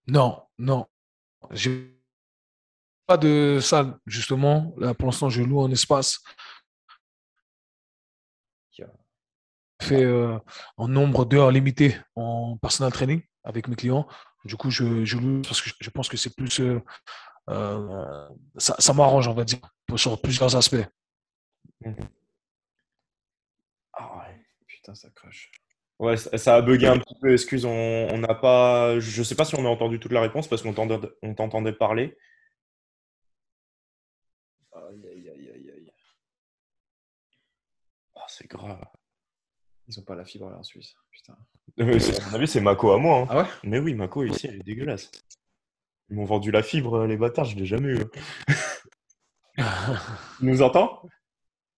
[0.07, 0.85] Non, non.
[1.51, 1.97] J'ai
[3.05, 4.73] pas de salle, justement.
[4.77, 6.19] Là, pour l'instant, je loue un espace.
[8.71, 10.39] Je fais euh,
[10.77, 14.07] un nombre d'heures limité en personal training avec mes clients.
[14.45, 14.83] Du coup, je,
[15.17, 16.62] loue parce que je pense que c'est plus.
[16.62, 16.79] Euh,
[17.50, 19.59] euh, ça, m'arrange, on va dire,
[19.97, 20.85] sur plusieurs aspects.
[24.87, 25.51] Mmh ça crache.
[25.99, 28.99] Ouais, ça a bugué un petit peu, excuse, on n'a pas.
[28.99, 32.17] Je sais pas si on a entendu toute la réponse parce qu'on t'entendait parler.
[34.73, 35.91] Aïe, aïe, aïe, aïe, aïe.
[38.15, 38.84] Oh, c'est grave.
[39.88, 40.95] Ils ont pas la fibre là en Suisse.
[41.12, 41.38] Putain.
[41.79, 43.19] à mon avis, c'est Mako à moi.
[43.19, 43.27] Hein.
[43.29, 43.49] Ah ouais?
[43.63, 45.12] Mais oui, Mako ici, elle est dégueulasse.
[46.10, 48.03] Ils m'ont vendu la fibre, les bâtards, je l'ai jamais eu.
[49.58, 51.03] tu nous entends?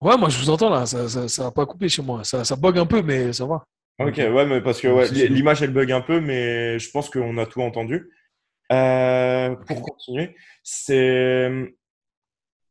[0.02, 2.24] Ouais, moi je vous entends là, ça, ça, ça pas coupé chez moi.
[2.24, 3.64] Ça, ça bug un peu, mais ça va.
[3.98, 7.38] Ok, ouais, mais parce que ouais, l'image elle bug un peu, mais je pense qu'on
[7.38, 8.12] a tout entendu.
[8.72, 11.50] Euh, pour continuer, c'est.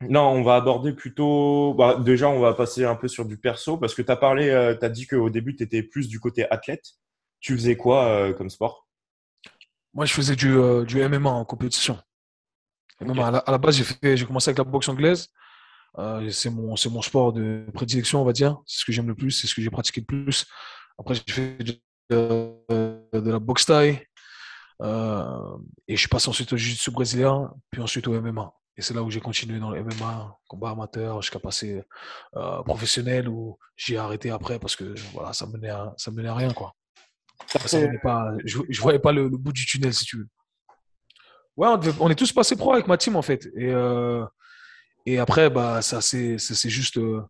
[0.02, 1.74] Non, on va aborder plutôt.
[1.74, 4.50] Bah, déjà, on va passer un peu sur du perso parce que tu as parlé,
[4.50, 6.84] euh, tu as dit qu'au début, tu étais plus du côté athlète.
[7.40, 8.88] Tu faisais quoi euh, comme sport?
[9.94, 10.56] Moi, je faisais du,
[10.86, 11.98] du MMA en compétition.
[13.00, 15.28] À, la, à, la, base, j'ai commencé avec la boxe anglaise.
[15.98, 18.58] Euh, c'est mon, c'est mon sport de prédilection, on va dire.
[18.66, 20.46] C'est ce que j'aime le plus, c'est ce que j'ai pratiqué le plus.
[20.98, 21.58] Après, j'ai fait
[22.10, 24.04] de, la boxe taille.
[24.82, 28.52] Euh, et je passé ensuite au jiu-jitsu brésilien, puis ensuite au MMA.
[28.76, 31.80] Et c'est là où j'ai continué dans le MMA, combat amateur, jusqu'à passer
[32.34, 36.34] euh, professionnel, où j'ai arrêté après parce que voilà, ça menait à, ça menait à
[36.34, 36.52] rien.
[36.52, 36.74] Quoi.
[37.46, 37.60] Ça
[38.02, 40.28] pas, je ne voyais pas le, bout du tunnel, si tu veux.
[41.56, 43.46] Ouais, on, on est tous passés pro avec ma team, en fait.
[43.56, 43.72] Et
[45.06, 46.98] et après, bah, ça, c'est, juste.
[46.98, 47.22] Euh,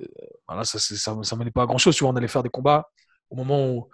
[0.00, 0.04] euh,
[0.48, 1.94] voilà, ça, ça, ça pas à grand chose.
[1.96, 2.88] Tu vois, on allait faire des combats.
[3.30, 3.88] Au moment où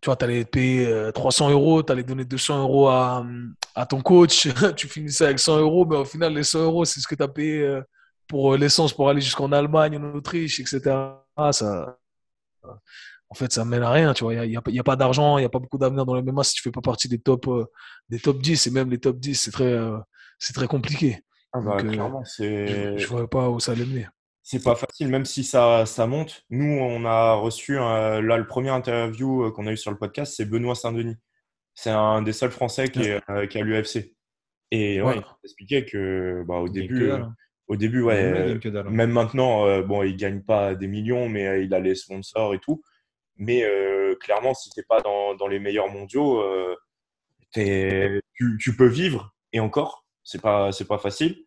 [0.00, 3.26] tu vois, allais payer 300 euh, euros, tu allais donner 200 euros à,
[3.74, 7.00] à ton coach, tu finissais avec 100 euros, mais au final, les 100 euros, c'est
[7.00, 7.80] ce que tu as payé
[8.26, 10.80] pour l'essence pour aller jusqu'en Allemagne, en Autriche, etc.
[11.52, 11.98] Ça,
[13.28, 14.14] en fait, ça mène à rien.
[14.14, 16.44] Il n'y a, a, pas d'argent, il n'y a pas beaucoup d'avenir dans le MMA
[16.44, 17.46] si tu fais pas partie des top,
[18.08, 18.68] des top 10.
[18.68, 19.78] Et même les top 10, c'est très,
[20.38, 21.22] c'est très compliqué.
[21.52, 22.22] Ah bah, clairement.
[22.38, 24.06] Je, ne vois pas où ça allait mener.
[24.42, 26.44] C'est pas facile, même si ça, ça monte.
[26.50, 30.44] Nous, on a reçu, là, le premier interview qu'on a eu sur le podcast, c'est
[30.44, 31.16] Benoît Saint-Denis.
[31.74, 34.14] C'est un des seuls Français qui est, euh, qui l'UFC.
[34.70, 37.34] Et ouais, il expliquait que bah, au début, hein.
[37.68, 38.84] au début, ouais, hein.
[38.90, 42.58] même maintenant, euh, bon, il gagne pas des millions, mais il a les sponsors et
[42.58, 42.82] tout.
[43.36, 43.64] Mais
[44.20, 46.44] clairement, si t'es pas dans, dans, les meilleurs mondiaux,
[47.54, 51.44] tu, peux vivre et encore c'est pas c'est pas facile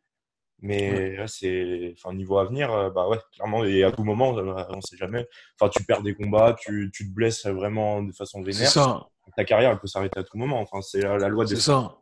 [0.60, 4.64] mais là c'est enfin niveau avenir euh, bah ouais clairement et à tout moment euh,
[4.70, 5.26] on sait jamais
[5.60, 9.08] enfin tu perds des combats tu, tu te blesses vraiment de façon vénère ça.
[9.38, 11.98] ta carrière elle peut s'arrêter à tout moment enfin c'est la loi des c'est ça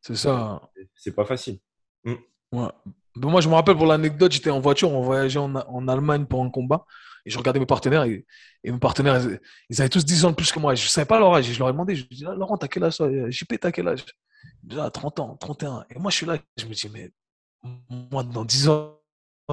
[0.00, 0.62] c'est ça
[0.94, 1.58] c'est pas facile
[2.04, 2.68] ouais.
[3.16, 6.42] moi, je me rappelle pour l'anecdote, j'étais en voiture, on voyageait en, en, Allemagne pour
[6.44, 6.84] un combat.
[7.26, 8.26] Et je regardais mes partenaires et,
[8.64, 9.18] mes partenaires,
[9.70, 10.74] ils, avaient tous 10 ans de plus que moi.
[10.74, 11.46] Je ne savais pas leur âge.
[11.46, 14.04] Je leur ai demandé, je dis, ah, Laurent, t'as quel âge JP, t'as quel âge?
[14.68, 15.84] Je me 30 ans, 31.
[15.90, 17.10] Et moi, je suis là, je me dis, mais
[18.10, 18.98] moi, dans 10 ans,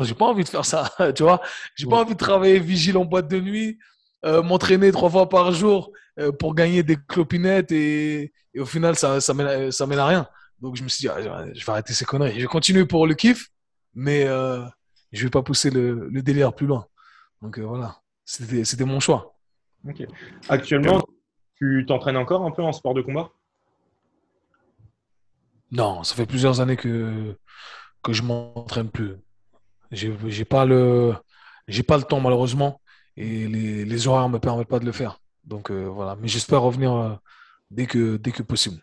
[0.02, 1.42] j'ai pas envie de faire ça, tu vois.
[1.76, 3.80] J'ai pas envie de travailler vigile en boîte de nuit,
[4.26, 9.22] euh, m'entraîner trois fois par jour euh, pour gagner des clopinettes et, au final, ça,
[9.22, 10.28] ça, mène, ça mène à rien.
[10.60, 11.22] Donc, je me suis dit, ah,
[11.54, 12.36] je vais arrêter ces conneries.
[12.36, 13.50] Je vais continuer pour le kiff,
[13.94, 14.64] mais euh,
[15.12, 16.86] je vais pas pousser le, le délire plus loin.
[17.42, 19.36] Donc, voilà, c'était mon choix.
[20.50, 21.02] Actuellement,
[21.56, 23.32] tu t'entraînes encore un peu en sport de combat?
[25.72, 27.36] Non, ça fait plusieurs années que,
[28.04, 29.16] que je m'entraîne plus.
[29.92, 31.14] J'ai pas le
[31.68, 32.82] j'ai pas le temps malheureusement
[33.18, 35.20] et les, les horaires me permettent pas de le faire.
[35.44, 37.16] Donc euh, voilà, mais j'espère revenir euh,
[37.70, 38.82] dès que possible.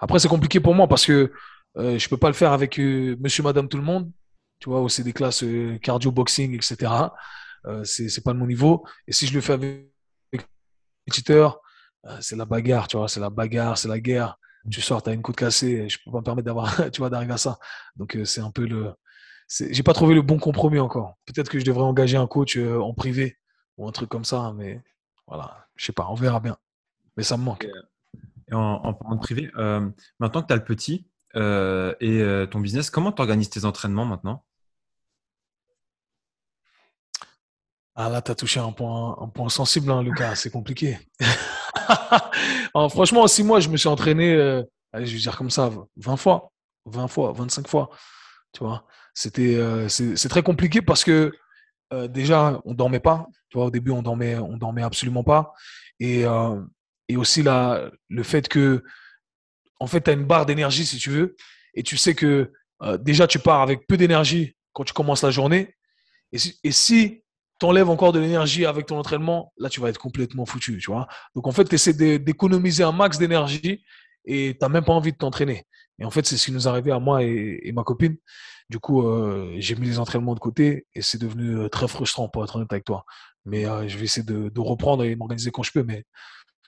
[0.00, 1.32] Après c'est compliqué pour moi parce que
[1.78, 4.10] euh, je peux pas le faire avec monsieur madame tout le monde,
[4.60, 5.44] tu vois, c'est des classes
[5.82, 6.92] cardio boxing etc.
[7.84, 9.90] c'est c'est pas de mon niveau et si je le fais avec
[11.06, 11.60] compétiteur,
[12.20, 14.38] c'est la bagarre, tu vois, c'est la bagarre, c'est la guerre.
[14.70, 17.10] Tu sors, tu as une côte cassée, je peux pas me permettre d'avoir tu vois
[17.10, 17.58] d'arriver à ça.
[17.96, 18.94] Donc c'est un peu le
[19.48, 21.16] j'ai pas trouvé le bon compromis encore.
[21.26, 23.38] Peut-être que je devrais engager un coach euh, en privé
[23.76, 24.82] ou un truc comme ça, mais
[25.26, 26.56] voilà, je sais pas, on verra bien.
[27.16, 27.66] Mais ça me manque.
[28.48, 32.60] Et en, parlant de privé, euh, maintenant que tu as le petit euh, et ton
[32.60, 34.44] business, comment tu organises tes entraînements maintenant?
[37.96, 40.98] Ah là, tu as touché un point, un point sensible, hein, Lucas, c'est compliqué.
[42.90, 44.34] franchement, en six mois, je me suis entraîné,
[44.92, 46.52] allez, je vais dire comme ça, 20 fois,
[46.86, 47.90] 20 fois, 25 fois.
[48.52, 51.32] Tu vois, c'était, euh, c'est très compliqué parce que
[51.92, 53.26] euh, déjà, on dormait pas.
[53.50, 55.52] Tu vois, au début, on dormait, on dormait absolument pas.
[56.00, 56.60] Et, euh,
[57.08, 58.82] et aussi la, le fait que,
[59.80, 61.36] en fait, tu as une barre d'énergie, si tu veux,
[61.74, 62.52] et tu sais que
[63.00, 65.74] déjà, tu pars avec peu d'énergie quand tu commences la journée.
[66.32, 67.23] Et et si
[67.60, 70.90] tu enlèves encore de l'énergie avec ton entraînement, là, tu vas être complètement foutu, tu
[70.90, 71.06] vois.
[71.34, 73.84] Donc, en fait, tu essaies d'économiser un max d'énergie
[74.24, 75.66] et tu n'as même pas envie de t'entraîner.
[75.98, 78.16] Et en fait, c'est ce qui nous est arrivé à moi et, ma copine.
[78.70, 82.28] Du coup, euh, j'ai mis les entraînements de côté et c'est devenu euh, très frustrant
[82.28, 83.04] pour être honnête avec toi.
[83.44, 85.84] Mais euh, je vais essayer de, reprendre et m'organiser quand je peux.
[85.84, 86.04] Mais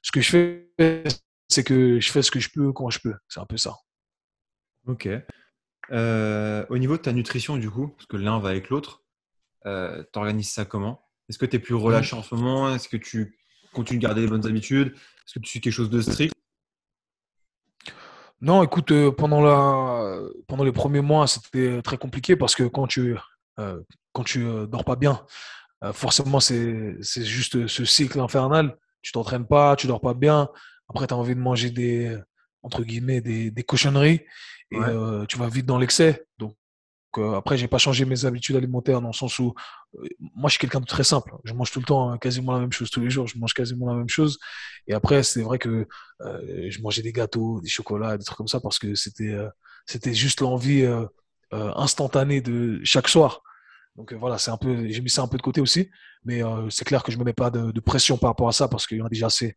[0.03, 1.05] ce que je fais,
[1.49, 3.15] c'est que je fais ce que je peux quand je peux.
[3.29, 3.77] C'est un peu ça.
[4.87, 5.09] Ok.
[5.91, 9.03] au niveau de ta nutrition, du coup, parce que l'un va avec l'autre,
[9.67, 11.03] tu organises ça comment?
[11.29, 12.73] Est-ce que tu es plus relâché en ce moment?
[12.73, 13.37] Est-ce que tu
[13.73, 14.93] continues de garder les bonnes habitudes?
[14.95, 16.33] Est-ce que tu suis quelque chose de strict?
[18.41, 22.87] Non, écoute, euh, pendant, la, pendant les premiers mois, c'était très compliqué parce que quand
[22.87, 23.17] tu
[23.59, 23.81] euh,
[24.13, 25.25] quand tu euh, dors pas bien,
[25.93, 28.77] forcément, c'est juste ce cycle infernal.
[29.03, 30.49] Tu t'entraînes pas, tu dors pas bien.
[30.89, 32.17] Après, tu as envie de manger des,
[32.63, 34.23] entre guillemets, des, des cochonneries
[34.71, 34.79] et
[35.29, 36.27] tu vas vite dans l'excès.
[36.39, 36.57] Donc,
[37.19, 39.55] euh, après, j'ai pas changé mes habitudes alimentaires dans le sens où
[39.99, 41.35] euh, moi, je suis quelqu'un de très simple.
[41.45, 43.27] Je mange tout le temps hein, quasiment la même chose tous les jours.
[43.27, 44.39] Je mange quasiment la même chose.
[44.87, 45.87] Et après, c'est vrai que
[46.23, 49.37] euh, je mangeais des gâteaux, des chocolats, des trucs comme ça parce que c'était
[49.87, 50.85] c'était juste l'envie
[51.53, 53.43] instantanée de chaque soir.
[53.97, 55.91] Donc voilà, c'est un peu, j'ai mis ça un peu de côté aussi,
[56.25, 58.87] mais c'est clair que je me mets pas de, pression par rapport à ça parce
[58.87, 59.57] qu'il y en a déjà assez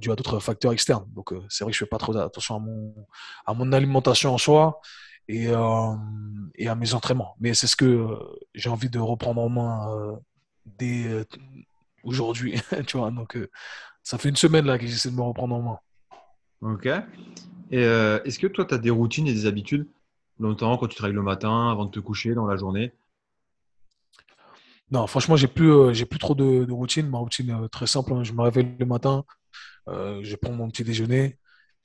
[0.00, 1.06] dû à d'autres facteurs externes.
[1.12, 2.94] Donc c'est vrai que je fais pas trop attention à mon
[3.46, 4.80] à mon alimentation en soi
[5.28, 5.94] et, euh,
[6.54, 7.36] et à mes entraînements.
[7.40, 8.16] Mais c'est ce que euh,
[8.54, 10.16] j'ai envie de reprendre en main euh,
[10.78, 11.26] dès
[12.02, 12.60] aujourd'hui.
[12.86, 13.38] tu vois, donc
[14.02, 15.78] ça fait une semaine là que j'essaie de me reprendre en main.
[16.62, 16.88] Ok.
[17.70, 19.86] Et est-ce que toi, tu as des routines et des habitudes,
[20.38, 22.92] notamment quand tu travailles le matin, avant de te coucher, dans la journée?
[24.90, 27.08] Non, franchement, j'ai plus, j'ai plus trop de, de, routine.
[27.08, 28.12] Ma routine est très simple.
[28.12, 28.22] Hein.
[28.22, 29.24] Je me réveille le matin,
[29.88, 31.38] je prends mon petit déjeuner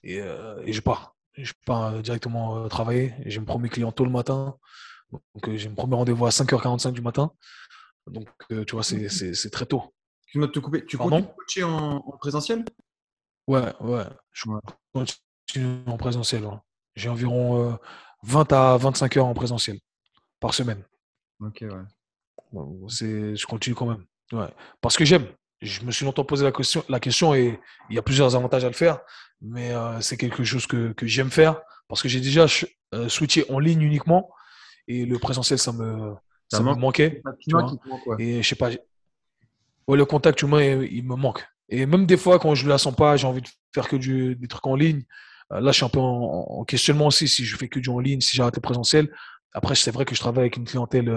[0.04, 3.14] et, et je pars je pars directement euh, travailler.
[3.26, 4.58] J'ai mon premier client tôt le matin.
[5.12, 7.32] Donc, euh, j'ai mon premier rendez-vous à 5h45 du matin.
[8.08, 9.94] Donc, euh, tu vois, c'est très tôt.
[10.28, 10.86] Tu te couper.
[10.86, 12.64] Tu continues coacher en, en, présentiel?
[13.48, 14.04] Ouais, ouais.
[14.32, 14.46] Je
[14.94, 16.48] continue en présentiel.
[16.96, 17.78] J'ai environ
[18.24, 19.80] 20 à 25 heures en présentiel
[20.40, 20.84] par semaine.
[21.40, 22.60] Ok, ouais.
[22.92, 24.06] je continue quand même.
[24.32, 24.50] Ouais.
[24.82, 25.28] Parce que j'aime
[25.62, 28.64] je me suis longtemps posé la question, la question et il y a plusieurs avantages
[28.64, 29.00] à le faire,
[29.42, 32.46] mais euh, c'est quelque chose que, que j'aime faire parce que j'ai déjà
[32.94, 34.30] euh, switché en ligne uniquement
[34.88, 36.14] et le présentiel, ça me,
[36.48, 37.22] ça, me manquait.
[37.40, 37.76] Tu vois
[38.18, 41.46] Et je sais pas, ouais, le contact humain, il, me manque.
[41.68, 43.98] Et même des fois, quand je ne la sens pas, j'ai envie de faire que
[43.98, 45.04] du, des trucs en ligne.
[45.52, 47.90] Euh, là, je suis un peu en, en, questionnement aussi si je fais que du
[47.90, 49.14] en ligne, si j'arrête le présentiel.
[49.54, 51.10] Après, c'est vrai que je travaille avec une clientèle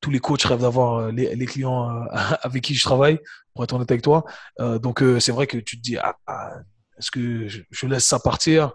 [0.00, 2.04] tous les coachs rêvent d'avoir euh, les, clients euh,
[2.42, 3.18] avec qui je travaille,
[3.54, 4.24] pour être honnête avec toi.
[4.60, 6.52] Euh, donc, c'est vrai que tu te dis, ah, ah,
[6.98, 8.72] est-ce que je, laisse ça partir?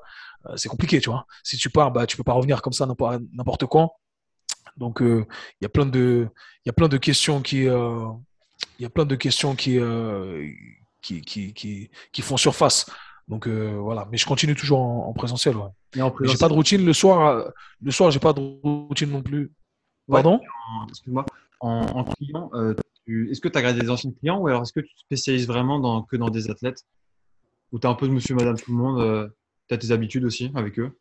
[0.55, 1.27] C'est compliqué, tu vois.
[1.43, 3.93] Si tu pars, bah, tu peux pas revenir comme ça n'importe quand.
[4.75, 5.25] Donc, il
[5.61, 6.27] y a plein de,
[6.65, 9.79] il y a plein de questions qui, il y a plein de questions qui,
[11.01, 12.87] qui, qui, qui, qui font surface.
[13.27, 15.55] Donc voilà, mais je continue toujours en, présentiel.
[15.57, 15.69] Ouais.
[16.23, 17.51] J'ai pas de routine le soir.
[17.79, 19.51] Le soir, j'ai pas de routine non plus.
[20.12, 20.39] Pardon
[20.89, 21.26] Excuse-moi.
[21.60, 22.50] En, client,
[23.08, 25.47] est-ce que tu as gardé des anciens clients ou alors est-ce que tu te spécialises
[25.47, 26.86] vraiment dans, que dans des athlètes?
[27.71, 29.32] Ou tu es un peu de monsieur, madame, tout le monde
[29.67, 30.91] Tu as tes habitudes aussi avec eux?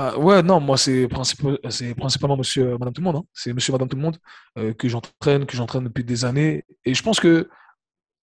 [0.00, 3.16] Ah, ouais, non, moi, c'est principalement monsieur, madame tout le monde.
[3.16, 3.24] Hein.
[3.34, 4.16] C'est monsieur, madame tout le monde
[4.56, 6.64] euh, que j'entraîne, que j'entraîne depuis des années.
[6.84, 7.48] Et je pense que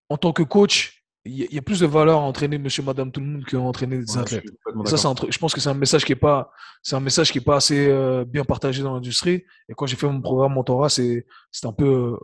[0.08, 0.95] en tant que coach,
[1.26, 3.98] il y, a plus de valeur à entraîner monsieur, madame tout le monde qu'à entraîner
[3.98, 4.46] des athlètes.
[4.86, 6.52] ça, c'est un je pense que c'est un message qui est pas,
[6.84, 9.44] c'est un message qui est pas assez euh, bien partagé dans l'industrie.
[9.68, 12.18] Et quand j'ai fait mon programme mentorat, c'est, c'est un peu euh,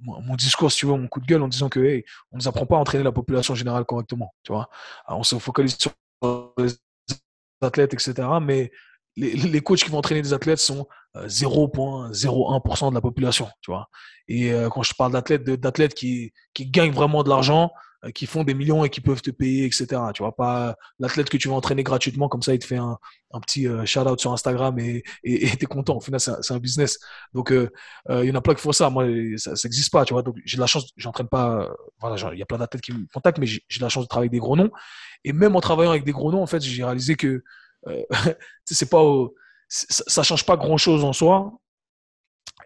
[0.00, 2.48] mon discours, si tu vois, mon coup de gueule en disant que, hey, on nous
[2.48, 4.68] apprend pas à entraîner la population générale correctement, tu vois.
[5.08, 5.92] on se focalise sur
[6.58, 6.70] les
[7.60, 8.28] athlètes, etc.
[8.42, 8.72] Mais
[9.16, 13.88] les, coachs qui vont entraîner des athlètes sont 0,01% euh, de la population, tu vois.
[14.28, 17.72] Et euh, quand je parle d'athlètes, d'athlètes qui, qui gagnent vraiment de l'argent,
[18.14, 20.00] qui font des millions et qui peuvent te payer, etc.
[20.14, 22.96] Tu vois, pas l'athlète que tu vas entraîner gratuitement, comme ça, il te fait un,
[23.32, 25.96] un petit shout-out sur Instagram et tu es content.
[25.96, 26.98] Au final, c'est un, business.
[27.34, 28.88] Donc, il y en a plein qui font ça.
[28.90, 29.04] Moi,
[29.36, 30.22] ça n'existe pas, tu vois.
[30.22, 31.68] Donc, j'ai la chance, j'entraîne pas,
[32.00, 34.28] voilà, il y a plein d'athlètes qui me contactent, mais j'ai la chance de travailler
[34.28, 34.70] avec des gros noms.
[35.24, 37.42] Et même en travaillant avec des gros noms, en fait, j'ai réalisé que
[37.86, 38.02] euh,
[38.64, 39.02] c'est pas,
[39.68, 41.52] ça, change pas grand chose en soi.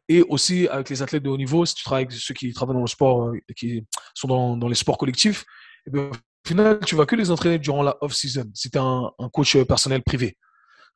[0.08, 2.76] Et aussi avec les athlètes de haut niveau, si tu travailles avec ceux qui travaillent
[2.76, 5.44] dans le sport, euh, qui sont dans, les sports collectifs,
[5.86, 6.10] eh au
[6.48, 10.02] final, tu vas que les entraîner durant la off-season si tu es un, coach personnel
[10.02, 10.36] privé.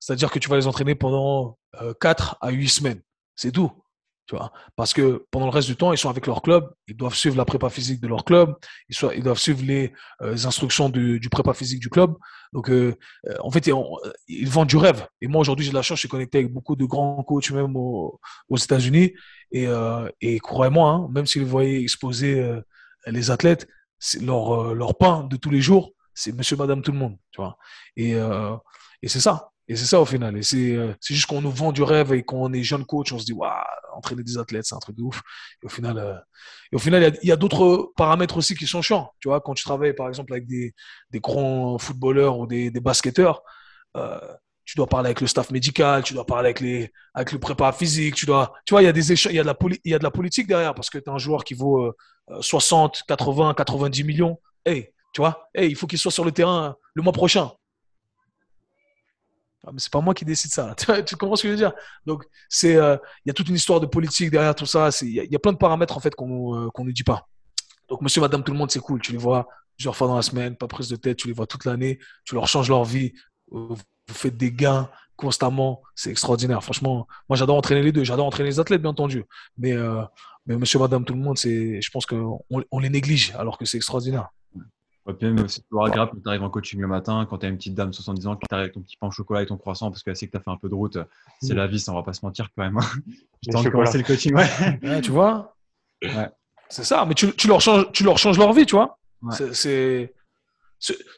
[0.01, 1.57] C'est-à-dire que tu vas les entraîner pendant
[2.01, 3.03] 4 euh, à 8 semaines.
[3.37, 3.71] C'est tout.
[4.27, 6.97] Tu vois Parce que pendant le reste du temps, ils sont avec leur club, ils
[6.97, 8.57] doivent suivre la prépa physique de leur club,
[8.89, 12.13] ils, ils doivent suivre les, euh, instructions du, du, prépa physique du club.
[12.53, 12.97] Donc, euh,
[13.29, 13.71] euh, en fait,
[14.29, 15.07] ils, vendent du rêve.
[15.21, 17.77] Et moi, aujourd'hui, j'ai la chance, je suis connecté avec beaucoup de grands coachs, même
[17.77, 18.19] aux,
[18.57, 19.15] États-Unis.
[19.53, 19.69] Et,
[20.21, 22.45] et croyez-moi, hein, même si vous voyez exposer
[23.07, 23.69] les athlètes,
[24.21, 27.17] leur, leur pain de tous les jours, c'est monsieur, madame, tout le monde.
[27.31, 27.59] Tu vois
[27.97, 28.15] et,
[29.03, 29.53] et c'est ça.
[29.69, 30.37] Et c'est ça au final.
[30.37, 33.19] Et c'est euh, juste qu'on nous vend du rêve et qu'on est jeune coach, on
[33.19, 33.51] se dit, waouh,
[33.95, 35.21] entraîner des athlètes, c'est un truc de ouf.
[35.63, 36.15] Et au final, euh,
[36.73, 39.11] au final il y a, d'autres paramètres aussi qui sont chiants.
[39.21, 40.75] Tu vois, quand tu travailles par exemple avec des,
[41.11, 43.43] des grands footballeurs ou des, des basketteurs,
[43.97, 44.19] euh,
[44.65, 47.73] tu dois parler avec le staff médical, tu dois parler avec, les, avec le prépa
[47.73, 49.99] physique, tu dois, tu vois, il y a des y de la, il y a
[49.99, 51.93] de la politique derrière parce que tu as un joueur qui vaut
[52.41, 54.41] 60, 80, 90 millions.
[54.65, 57.53] Hey, tu vois, hey, il faut qu'il soit sur le terrain le mois prochain.
[59.67, 60.75] Ah, c'est pas moi qui décide ça.
[61.07, 61.73] tu comprends ce que je veux dire?
[62.07, 64.91] Donc, c'est, euh, il y a toute une histoire de politique derrière tout ça.
[65.03, 67.27] Il y, a plein de paramètres en fait qu'on euh, ne dit pas.
[67.89, 69.01] Donc, monsieur, madame, tout le monde, c'est cool.
[69.01, 71.17] Tu les vois plusieurs fois dans la semaine, pas prise de tête.
[71.17, 71.99] Tu les vois toute l'année.
[72.25, 73.13] Tu leur changes leur vie.
[73.53, 73.75] Euh,
[74.09, 75.83] vous faites des gains constamment.
[75.97, 76.63] C'est extraordinaire.
[76.63, 78.05] Franchement, moi, j'adore entraîner les deux.
[78.05, 79.25] J'adore entraîner les athlètes, bien entendu.
[79.59, 79.75] Mais,
[80.47, 84.29] monsieur, madame, tout le monde, je pense qu'on on les néglige alors que c'est extraordinaire.
[85.07, 87.49] Ouais, mais c'est toujours agréable quand tu arrives en coaching le matin, quand tu as
[87.49, 89.47] une petite dame de 70 ans qui t'arrive avec ton petit pain au chocolat et
[89.47, 90.99] ton croissant parce qu'elle sait que tu as fait un peu de route.
[91.41, 91.57] C'est mm.
[91.57, 92.79] la vie, ça, on va pas se mentir quand même.
[93.47, 94.35] Je t'en le coaching.
[94.83, 95.01] Ouais.
[95.01, 95.55] tu vois
[96.03, 96.29] ouais.
[96.69, 98.99] C'est ça, mais tu, tu, leur changes, tu leur changes leur vie, tu vois.
[99.53, 100.13] C'est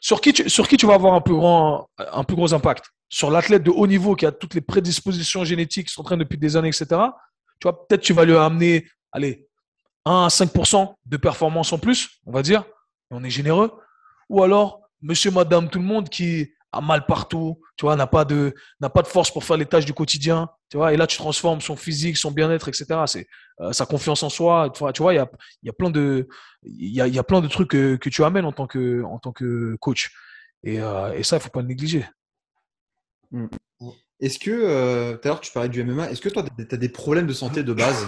[0.01, 2.85] sur qui, tu, sur qui tu vas avoir un plus grand, un plus gros impact?
[3.09, 6.55] Sur l'athlète de haut niveau qui a toutes les prédispositions génétiques, qui s'entraîne depuis des
[6.55, 6.85] années, etc.
[7.59, 9.47] Tu vois, peut-être tu vas lui amener, allez,
[10.05, 12.63] 1 à 5% de performance en plus, on va dire
[13.11, 13.71] on est généreux.
[14.29, 18.25] Ou alors, monsieur, madame, tout le monde qui a mal partout, tu vois, n'a pas
[18.25, 21.07] de, n'a pas de force pour faire les tâches du quotidien, tu vois, et là,
[21.07, 22.85] tu transformes son physique, son bien-être, etc.
[23.07, 23.27] C'est
[23.61, 25.29] euh, sa confiance en soi, tu vois, il y a,
[25.63, 26.27] y a plein de,
[26.63, 29.03] il y a, y a, plein de trucs que, que, tu amènes en tant que,
[29.03, 30.11] en tant que coach.
[30.63, 32.05] Et, euh, et ça, il faut pas le négliger.
[33.31, 33.47] Hmm.
[34.19, 36.77] Est-ce que, euh, tout à l'heure, tu parlais du MMA, est-ce que toi, tu as
[36.77, 38.05] des problèmes de santé de base?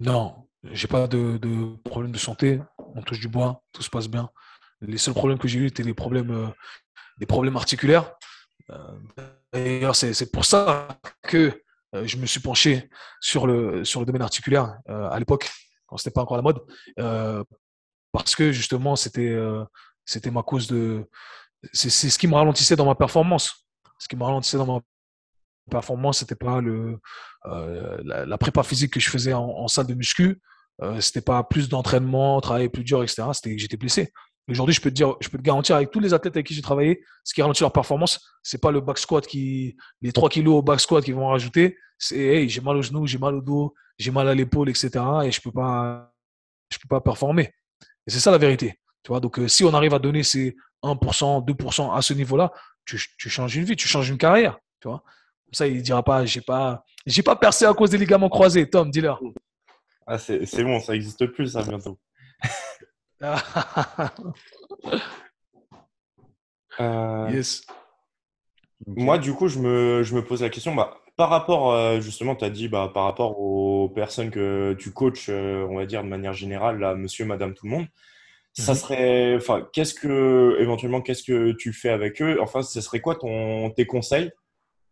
[0.00, 2.60] Non, j'ai pas de, de problème de santé.
[2.94, 4.30] On touche du bois, tout se passe bien.
[4.80, 6.48] Les seuls problèmes que j'ai eu étaient les problèmes, euh,
[7.18, 8.12] des problèmes articulaires.
[8.70, 8.98] Euh,
[9.52, 10.88] d'ailleurs, c'est pour ça
[11.22, 11.62] que
[11.94, 15.50] euh, je me suis penché sur le, sur le domaine articulaire à l'époque,
[15.86, 16.60] quand c'était pas encore la mode,
[18.12, 19.36] parce que justement, c'était
[20.04, 21.08] c'était ma cause de.
[21.72, 23.68] C'est ce qui me ralentissait dans ma performance.
[23.98, 24.80] Ce qui me ralentissait dans ma
[25.70, 26.98] performance, c'était pas le,
[27.44, 30.40] la, prépa physique que je faisais en salle de muscu,
[30.82, 33.22] euh, c'était pas plus d'entraînement, travailler plus dur, etc.
[33.56, 34.12] J'étais blessé.
[34.48, 37.40] Aujourd'hui, je peux te garantir avec tous les athlètes avec qui j'ai travaillé, ce qui
[37.40, 41.04] ralentit leur performance, c'est pas le back squat qui, les 3 kilos au back squat
[41.04, 41.78] qu'ils vont rajouter.
[41.96, 44.90] C'est, hey, j'ai mal au genou, j'ai mal au dos, j'ai mal à l'épaule, etc.
[45.24, 46.12] Et je peux pas,
[46.68, 47.54] peux pas performer.
[48.06, 48.80] Et c'est ça la vérité.
[49.04, 52.52] Tu donc, euh, si on arrive à donner ces 1%, 2% à ce niveau-là,
[52.84, 54.58] tu, changes une vie, tu changes une carrière.
[54.80, 55.04] Tu vois.
[55.52, 58.68] Ça, il dira pas, j'ai pas, j'ai pas percé à cause des ligaments croisés.
[58.68, 59.20] Tom, dis-leur.
[60.06, 61.98] Ah, c'est bon, ça n'existe plus, ça, bientôt.
[66.80, 67.62] Euh, yes.
[68.86, 72.34] Moi, du coup, je me, je me pose la question, bah, par rapport, euh, justement,
[72.34, 76.02] tu as dit, bah, par rapport aux personnes que tu coaches, euh, on va dire
[76.02, 77.86] de manière générale, là, monsieur, madame, tout le monde,
[78.54, 78.78] ça mhm.
[78.78, 82.38] serait, enfin, qu'est-ce que, éventuellement, qu'est-ce que tu fais avec eux?
[82.40, 84.30] Enfin, ce serait quoi ton, tes conseils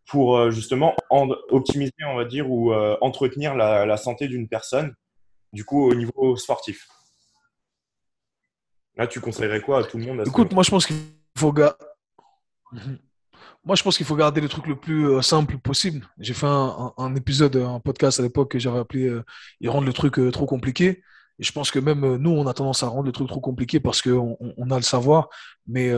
[0.07, 4.93] pour justement optimiser, on va dire, ou entretenir la, la santé d'une personne,
[5.53, 6.87] du coup, au niveau sportif
[8.95, 10.95] Là, tu conseillerais quoi à tout le monde Écoute, moi, je pense qu'il
[11.37, 11.53] faut.
[12.71, 12.99] Mhm.
[13.63, 16.07] Moi, je pense qu'il faut garder le truc le plus euh, simple possible.
[16.17, 19.23] J'ai fait un, épisode, un podcast à l'époque que j'avais appelé euh,
[19.59, 21.03] Ils rendent le truc euh, trop compliqué.
[21.37, 23.79] Et je pense que même nous, on a tendance à rendre le truc trop compliqué
[23.79, 25.29] parce qu'on on a le savoir.
[25.67, 25.91] Mais,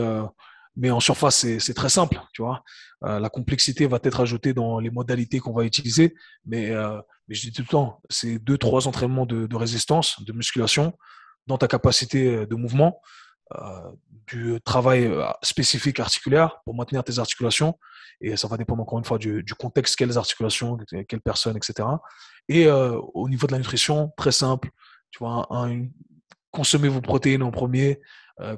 [0.76, 2.20] mais en surface, c'est très simple.
[2.32, 2.62] Tu vois
[3.02, 6.14] la complexité va être ajoutée dans les modalités qu'on va utiliser.
[6.46, 6.70] Mais,
[7.28, 10.96] mais je dis tout le temps, c'est deux, trois entraînements de, résistance, de musculation
[11.46, 13.02] dans ta capacité de mouvement.
[13.52, 13.92] Euh,
[14.26, 17.78] du travail euh, spécifique articulaire pour maintenir tes articulations.
[18.22, 21.86] Et ça va dépendre encore une fois du, contexte, quelles articulations, quelles personnes, etc.
[22.48, 24.70] Et euh, au niveau de la nutrition, très simple.
[25.10, 25.46] Tu vois,
[26.50, 28.00] consommez vos protéines en premier,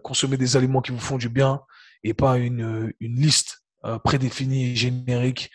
[0.02, 1.60] consommez des aliments qui vous font du bien
[2.02, 3.62] et pas une, une liste
[4.04, 5.50] prédéfinie, générique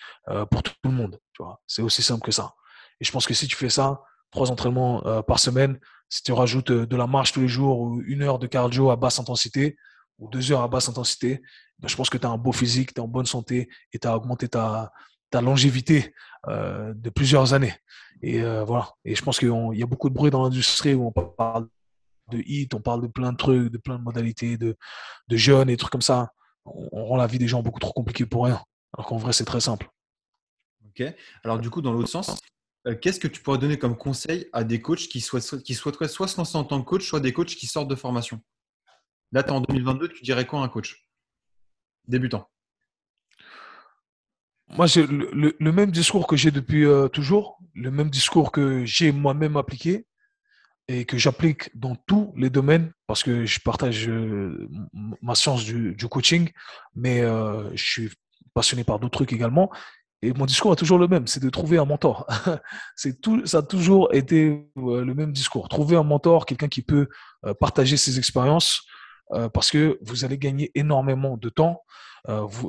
[0.50, 1.20] pour tout le monde.
[1.34, 2.54] Tu vois, c'est aussi simple que ça.
[3.00, 4.02] Et je pense que si tu fais ça,
[4.32, 5.80] trois entraînements par semaine,
[6.12, 8.92] si tu rajoutes euh, de la marche tous les jours ou une heure de cardio
[8.92, 9.78] à basse intensité
[10.20, 11.42] ou deux heures à basse intensité,
[11.80, 13.98] ben, je pense que tu as un beau physique, tu es en bonne santé et
[13.98, 14.92] tu as augmenté ta,
[15.32, 16.14] ta longévité
[16.48, 17.74] euh, de plusieurs années.
[18.22, 18.92] Et euh, voilà.
[19.06, 21.68] Et je pense qu'il y a beaucoup de bruit dans l'industrie où on parle
[22.32, 24.76] de hit, on parle de plein de trucs, de plein de modalités, de,
[25.28, 26.32] de jeunes et trucs comme ça.
[26.66, 28.62] On, on rend la vie des gens beaucoup trop compliquée pour rien.
[28.98, 29.90] Alors qu'en vrai, c'est très simple.
[30.88, 31.04] Ok.
[31.44, 32.40] Alors du coup, dans l'autre sens,
[32.88, 35.24] euh, qu'est-ce que tu pourrais donner comme conseil à des coachs qui,
[35.64, 37.96] qui souhaiteraient soit se lancer en tant que coach, soit des coachs qui sortent de
[37.96, 38.42] formation?
[39.32, 41.08] Là, tu es en 2022, tu dirais quoi à un coach?
[42.08, 42.50] Débutant
[44.70, 49.12] Moi, j'ai le, même discours que j'ai depuis euh, toujours, le même discours que j'ai
[49.12, 50.06] moi-même appliqué
[50.88, 54.70] et que j'applique dans tous les domaines parce que je partage euh,
[55.22, 56.50] ma science du, coaching,
[56.96, 58.10] mais je suis
[58.54, 59.72] passionné par d'autres trucs également.
[60.24, 62.28] Et mon discours est toujours le même, c'est de trouver un mentor.
[62.96, 65.68] c'est tout, ça a toujours été euh, le même discours.
[65.68, 67.08] Trouver un mentor, quelqu'un qui peut
[67.46, 68.84] euh, partager ses expériences,
[69.34, 71.82] euh, parce que vous allez gagner énormément de temps.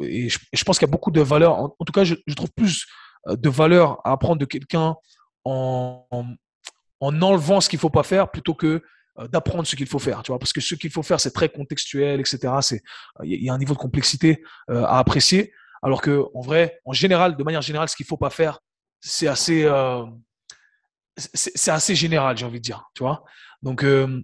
[0.02, 1.58] Et, je, pense qu'il y a beaucoup de valeur.
[1.58, 2.86] En, tout cas, je, trouve plus
[3.28, 4.94] de valeur à apprendre de quelqu'un
[5.44, 6.06] en,
[7.08, 8.82] enlevant ce qu'il faut pas faire plutôt que
[9.30, 12.54] d'apprendre ce qu'il faut faire, parce que ce qu'il faut faire, c'est très contextuel, etc.
[12.62, 12.82] C'est,
[13.22, 15.52] il y a un niveau de complexité à apprécier.
[15.82, 18.60] Alors que, en vrai, en général, de manière générale, ce qu'il faut pas faire,
[19.00, 20.04] c'est assez, euh,
[21.16, 22.84] c'est assez général, j'ai envie de dire.
[23.62, 24.22] Donc, euh,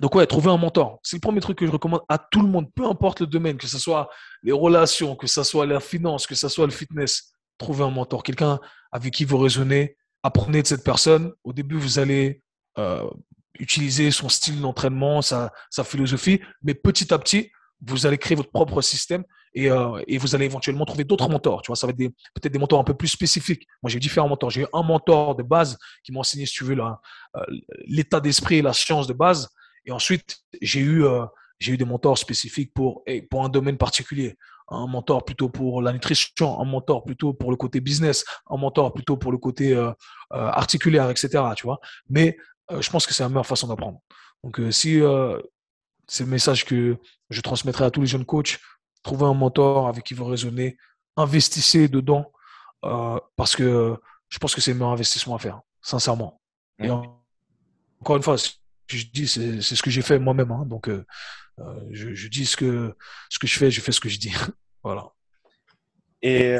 [0.00, 0.98] donc ouais, trouver un mentor.
[1.02, 3.58] C'est le premier truc que je recommande à tout le monde, peu importe le domaine,
[3.58, 4.08] que ce soit
[4.42, 7.32] les relations, que ce soit la finance, que ce soit le fitness.
[7.58, 8.58] Trouver un mentor, quelqu'un
[8.90, 9.98] avec qui vous raisonnez.
[10.22, 11.32] Apprenez de cette personne.
[11.44, 12.42] Au début, vous allez
[12.78, 13.08] euh,
[13.58, 15.52] utiliser son style d'entraînement, sa,
[15.84, 17.50] philosophie, mais petit à petit,
[17.82, 21.62] vous allez créer votre propre système et, euh, vous allez éventuellement trouver d'autres mentors.
[21.62, 23.66] Tu vois, ça va être peut-être des mentors un peu plus spécifiques.
[23.82, 24.50] Moi, j'ai eu différents mentors.
[24.50, 27.40] J'ai eu un mentor de base qui m'a enseigné, si tu veux, euh,
[27.86, 29.48] l'état d'esprit et la science de base.
[29.86, 31.04] Et ensuite, j'ai eu,
[31.60, 34.36] des mentors spécifiques pour un domaine particulier.
[34.70, 38.92] Un mentor plutôt pour la nutrition, un mentor plutôt pour le côté business, un mentor
[38.92, 39.76] plutôt pour le côté
[40.30, 41.42] articulaire, etc.
[41.56, 41.80] Tu vois.
[42.08, 42.36] Mais
[42.78, 44.00] je pense que c'est la meilleure façon d'apprendre.
[44.44, 45.00] Donc, si
[46.10, 46.98] c'est le message que
[47.30, 48.58] je transmettrai à tous les jeunes coachs.
[49.04, 50.76] Trouvez un mentor avec qui vous raisonnez.
[51.16, 52.32] Investissez dedans
[52.84, 53.96] euh, parce que
[54.28, 56.40] je pense que c'est le meilleur investissement à faire, sincèrement.
[56.80, 58.36] Et encore une fois,
[58.96, 60.50] je dis, c'est ce que j'ai fait moi-même.
[60.50, 60.64] Hein.
[60.66, 61.04] donc, euh,
[61.58, 62.94] euh, je, dis ce que,
[63.28, 64.32] ce que je fais, je fais ce que je dis.
[64.82, 65.12] voilà.
[66.22, 66.58] Et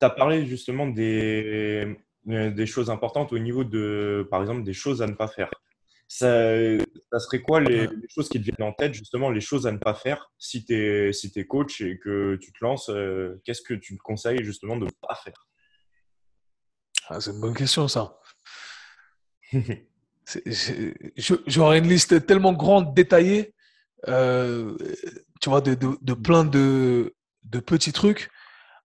[0.00, 5.02] tu as parlé justement des, des choses importantes au niveau de, par exemple, des choses
[5.02, 5.50] à ne pas faire
[6.08, 9.78] ça, serait quoi les, choses qui te viennent en tête, justement, les choses à ne
[9.78, 13.62] pas faire si tu es, si es coach et que tu te lances euh, Qu'est-ce
[13.62, 15.48] que tu te conseilles justement de ne pas faire?
[17.08, 18.20] Ah, C'est une bonne question, ça.
[21.46, 23.54] J'aurais une liste tellement grande, détaillée,
[24.08, 24.76] euh,
[25.40, 27.14] tu vois, de, de, plein de,
[27.44, 28.30] de, petits trucs,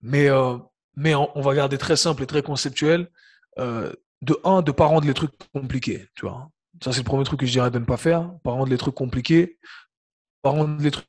[0.02, 0.58] mais, euh,
[0.96, 3.10] mais on, va garder très simple et très conceptuel.
[3.58, 6.50] de un, de ne pas rendre les trucs compliqués, tu vois.
[6.84, 8.32] Ça, c'est le premier truc que je dirais de ne pas faire.
[8.44, 9.58] Pas rendre les trucs compliqués.
[10.42, 11.08] Pas rendre les trucs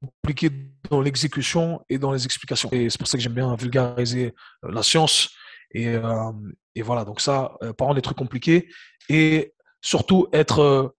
[0.00, 0.50] compliqué
[0.90, 2.68] dans l'exécution et dans les explications.
[2.72, 5.30] Et c'est pour ça que j'aime bien vulgariser euh, la science.
[5.72, 6.32] Et, euh,
[6.74, 8.68] et voilà, donc ça, euh, par des trucs compliqués.
[9.08, 9.54] Et
[9.86, 10.96] surtout, être,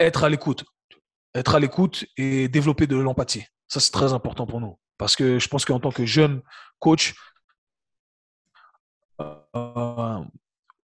[0.00, 0.64] être à l'écoute.
[1.34, 3.44] Être à l'écoute et développer de l'empathie.
[3.68, 4.78] Ça, c'est très important pour nous.
[4.96, 6.42] Parce que je pense qu'en tant que jeune
[6.78, 7.14] coach,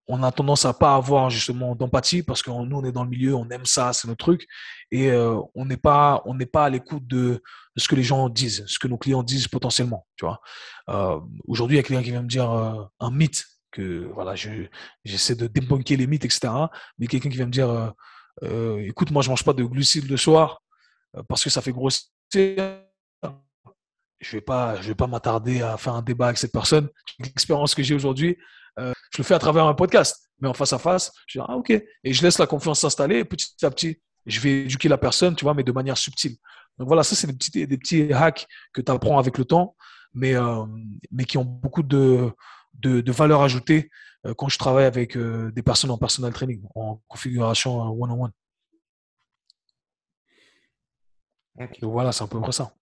[0.09, 3.11] on a tendance à pas avoir justement d'empathie parce que nous on est dans le
[3.11, 4.47] milieu, on aime ça, c'est notre truc
[4.91, 6.22] et euh, on n'est pas
[6.53, 7.43] pas à l'écoute de,
[7.77, 10.07] ce que les gens disent, ce que nos clients disent potentiellement.
[10.89, 13.45] Euh, aujourd'hui, il y a quelqu'un qui vient me dire euh, un mythe
[13.77, 14.35] que voilà,
[15.05, 16.53] j'essaie de débunker les mythes, etc.
[16.99, 17.95] Mais quelqu'un qui vient me dire
[18.43, 20.62] écoute, moi je mange pas de glucides le soir
[21.29, 22.09] parce que ça fait grossir.
[24.18, 26.89] Je vais pas je vais pas m'attarder à faire un débat avec cette personne.
[27.18, 28.37] L'expérience que j'ai aujourd'hui,
[28.79, 31.45] euh, je le fais à travers un podcast, mais en face à face, je dis,
[31.47, 31.70] ah, ok.
[31.70, 35.45] Et je laisse la confiance s'installer petit à petit, je vais éduquer la personne, tu
[35.45, 36.37] vois, mais de manière subtile.
[36.79, 39.77] Donc voilà, ça, c'est des petits, des petits hacks que tu apprends avec le temps,
[40.12, 40.64] mais, euh,
[41.11, 42.31] mais qui ont beaucoup de,
[42.81, 43.91] de, de valeur ajoutée
[44.27, 48.33] euh, quand je travaille avec des personnes en personal training, en configuration one-on-one.
[51.83, 52.72] voilà, c'est un peu près ça.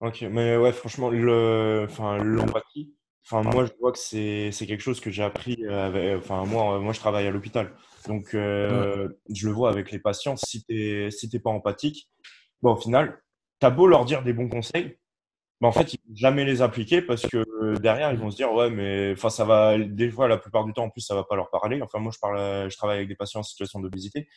[0.00, 2.96] Ok, mais ouais, franchement, l'empathie,
[3.28, 5.56] Enfin, moi, je vois que c'est quelque chose que j'ai appris.
[5.64, 7.74] Euh, enfin, moi, moi, je travaille à l'hôpital.
[8.06, 10.36] Donc, euh, je le vois avec les patients.
[10.36, 12.08] Si tu n'es pas empathique,
[12.62, 13.20] bon, au final,
[13.60, 14.96] tu as beau leur dire des bons conseils,
[15.60, 18.36] mais en fait, ils vont jamais les appliquer parce que euh, derrière, ils vont se
[18.36, 21.14] dire, ouais, mais enfin, ça va, des fois, la plupart du temps, en plus, ça
[21.14, 21.80] va pas leur parler.
[21.82, 24.28] Enfin, moi, je, parle, je travaille avec des patients en situation d'obésité.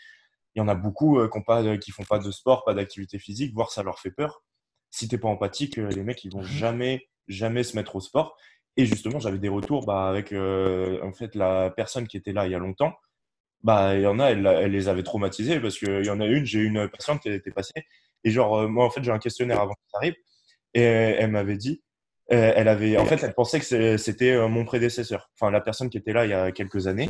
[0.56, 3.54] Il y en a beaucoup qui ne qui font pas de sport, pas d'activité physique,
[3.54, 4.44] voire ça leur fait peur.
[4.92, 8.00] Si tu n'es pas empathique, les mecs, ils vont mmh jamais, jamais se mettre au
[8.00, 8.36] sport.
[8.78, 12.46] Et justement, j'avais des retours bah, avec euh, en fait, la personne qui était là
[12.48, 12.94] il y a longtemps.
[13.62, 16.46] Bah, il y en a, elle, les avait traumatisés parce qu'il y en a une,
[16.46, 17.86] j'ai une patiente qui était passée.
[18.24, 20.16] Et genre, euh, moi, en fait, j'ai un questionnaire avant que ça arrive.
[20.74, 21.82] Et elle, m'avait dit,
[22.32, 25.98] euh, elle avait, en fait, elle pensait que c'était mon prédécesseur, enfin, la personne qui
[25.98, 27.10] était là il y a quelques années.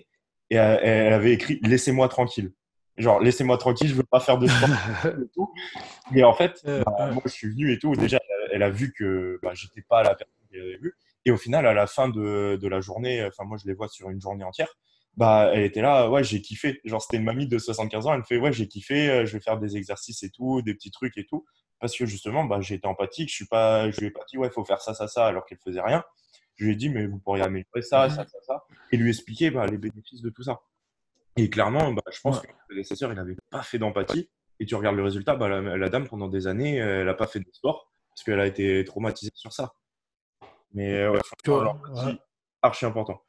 [0.50, 2.52] Et elle, avait écrit Laissez-moi tranquille.
[2.98, 4.70] Genre, laissez-moi tranquille, je veux pas faire de sport.
[6.16, 7.96] et en fait, bah, moi, je suis venu et tout.
[7.96, 8.20] Déjà,
[8.52, 10.96] elle, a vu que bah, j'étais pas la personne qu'elle avait vue.
[11.26, 13.88] Et au final, à la fin de, de la journée, enfin, moi, je les vois
[13.88, 14.74] sur une journée entière,
[15.20, 16.80] bah, elle était là, ouais, j'ai kiffé.
[16.86, 19.34] Genre, c'était une mamie de 75 ans, elle me fait, ouais, j'ai kiffé, euh, je
[19.34, 21.46] vais faire des exercices et tout, des petits trucs et tout.
[21.80, 24.38] Parce que justement, bah, j'ai été empathique, je suis pas, je lui ai pas dit,
[24.38, 26.04] ouais, il faut faire ça, ça, ça, alors qu'elle faisait rien.
[26.56, 29.50] Je lui ai dit, mais vous pourriez améliorer ça, ça, ça, ça, et lui expliquer
[29.50, 30.60] bah, les bénéfices de tout ça.
[31.38, 34.30] Et clairement, bah, je pense que le prédécesseur, il n'avait pas fait d'empathie.
[34.60, 37.28] Et tu regardes le résultat, bah, la, la, dame, pendant des années, elle n'a pas
[37.28, 39.74] fait de sport parce qu'elle a été traumatisée sur ça.
[40.74, 41.20] Mais ouais,
[42.62, 43.22] archi important.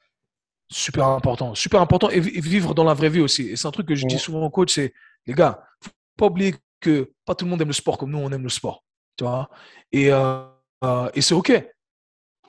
[0.69, 1.55] Super important.
[1.55, 2.11] Super important.
[2.11, 3.51] Et vivre dans la vraie vie aussi.
[3.51, 4.93] Et c'est un truc que je dis souvent aux coachs, c'est,
[5.27, 8.19] les gars, faut pas oublier que pas tout le monde aime le sport comme nous,
[8.19, 8.85] on aime le sport.
[9.95, 10.45] Euh,
[10.85, 11.53] euh, et c'est OK.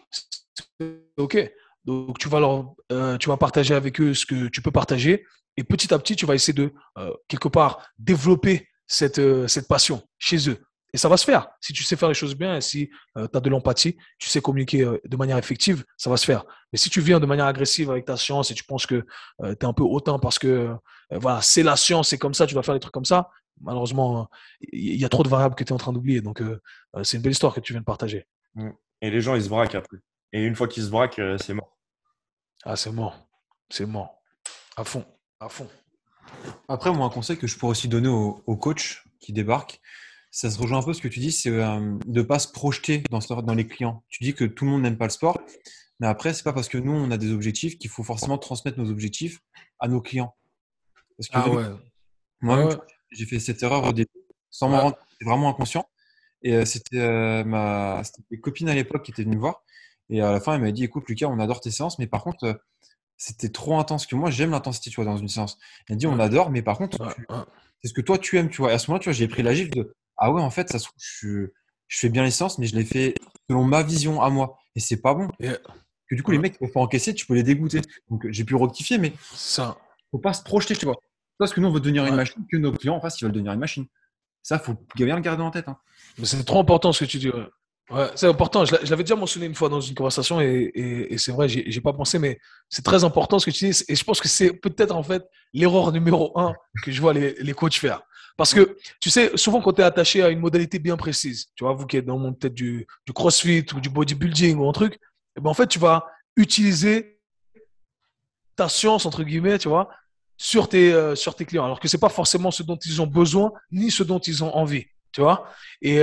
[0.09, 1.51] C'est OK.
[1.84, 5.25] Donc, tu vas, leur, euh, tu vas partager avec eux ce que tu peux partager.
[5.57, 6.73] Et petit à petit, tu vas essayer de,
[7.27, 9.19] quelque part, développer cette,
[9.67, 10.63] passion chez eux.
[10.93, 11.47] Et ça va se faire.
[11.61, 14.41] Si tu sais faire les choses bien et si tu as de l'empathie, tu sais
[14.41, 16.45] communiquer de manière effective, ça va se faire.
[16.71, 19.05] Mais si tu viens de manière agressive avec ta science et tu penses que
[19.41, 20.75] tu es un peu hautain parce que
[21.09, 23.29] voilà, c'est la science, c'est comme ça, tu vas faire des trucs comme ça,
[23.59, 24.29] malheureusement,
[24.71, 26.21] il y a trop de variables que tu es en train d'oublier.
[26.21, 26.41] Donc,
[27.03, 28.25] c'est une belle histoire que tu viens de partager.
[28.55, 28.69] Mmh.
[29.01, 29.97] Et les gens, ils se braquent après.
[30.33, 31.77] Et une fois qu'ils se braquent, c'est mort.
[32.63, 33.27] Ah, c'est mort.
[33.69, 34.21] C'est mort.
[34.77, 35.05] À fond.
[35.39, 35.67] À fond.
[36.67, 39.81] Après, moi, un conseil que je pourrais aussi donner aux, aux coachs qui débarquent,
[40.29, 42.47] ça se rejoint un peu ce que tu dis, c'est euh, de ne pas se
[42.47, 44.03] projeter dans, dans les clients.
[44.07, 45.39] Tu dis que tout le monde n'aime pas le sport,
[45.99, 48.79] mais après, c'est pas parce que nous, on a des objectifs qu'il faut forcément transmettre
[48.79, 49.39] nos objectifs
[49.79, 50.35] à nos clients.
[51.17, 51.65] Parce que ah ouais.
[52.39, 54.09] moi, j'ai fait cette erreur au début,
[54.49, 55.88] sans m'en rendre vraiment inconscient.
[56.43, 58.01] Et euh, c'était euh, ma
[58.41, 59.64] copine à l'époque qui était venue me voir.
[60.09, 62.24] Et à la fin, elle m'a dit Écoute, Lucas, on adore tes séances, mais par
[62.24, 62.62] contre,
[63.18, 64.05] c'était trop intense.
[64.05, 65.57] Que moi, j'aime l'intensité, tu vois, dans une séance.
[65.88, 67.16] Elle dit On adore, mais par contre,
[67.82, 68.72] c'est ce que toi, tu aimes, tu vois.
[68.72, 70.70] Et à ce moment-là, tu vois, j'ai pris la gifle de ah ouais, en fait,
[70.70, 71.47] ça se trouve, je,
[71.89, 73.16] fais bien les mais je l'ai fait
[73.49, 74.59] selon ma vision à moi.
[74.76, 75.30] Et c'est pas bon.
[75.39, 77.82] Que du coup, les mecs, peuvent pas encaisser, tu peux les dégoûter.
[78.09, 79.78] Donc, j'ai pu rectifier, mais ça,
[80.12, 80.97] faut pas se projeter, tu vois.
[81.41, 83.31] Parce que nous, on veut devenir une machine, que nos clients, en face, ils veulent
[83.31, 83.87] devenir une machine.
[84.43, 85.67] Ça, faut bien le garder en tête.
[85.67, 85.77] Hein.
[86.21, 87.31] C'est trop important ce que tu dis.
[87.89, 88.11] Ouais.
[88.13, 88.63] c'est important.
[88.63, 92.19] Je l'avais déjà mentionné une fois dans une conversation et, c'est vrai, j'ai pas pensé,
[92.19, 92.37] mais
[92.69, 93.83] c'est très important ce que tu dis.
[93.87, 97.33] Et je pense que c'est peut-être en fait l'erreur numéro un que je vois les,
[97.33, 98.03] les coachs faire.
[98.37, 101.63] Parce que, tu sais, souvent quand tu es attaché à une modalité bien précise, tu
[101.63, 104.69] vois, vous qui êtes dans le monde peut-être du, du, crossfit ou du bodybuilding ou
[104.69, 104.99] un truc,
[105.35, 107.19] eh ben, en fait, tu vas utiliser
[108.55, 109.89] ta science, entre guillemets, tu vois,
[110.41, 111.65] sur tes, euh, sur tes clients.
[111.65, 114.43] Alors que ce n'est pas forcément ce dont ils ont besoin ni ce dont ils
[114.43, 114.85] ont envie.
[115.11, 115.45] tu vois.
[115.83, 116.01] Et,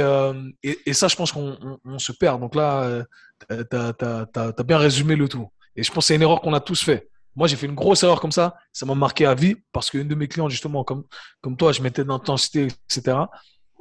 [0.63, 2.41] et, ça, je pense qu'on se perd.
[2.41, 3.03] Donc là,
[3.51, 5.49] tu as, bien résumé le tout.
[5.75, 7.11] Et je pense que c'est une erreur qu'on a tous fait.
[7.35, 8.55] Moi, j'ai fait une grosse erreur comme ça.
[8.73, 11.03] Ça m'a marqué à vie parce qu'une de mes clients, justement, comme,
[11.41, 13.19] comme toi, je mettais d'intensité, etc.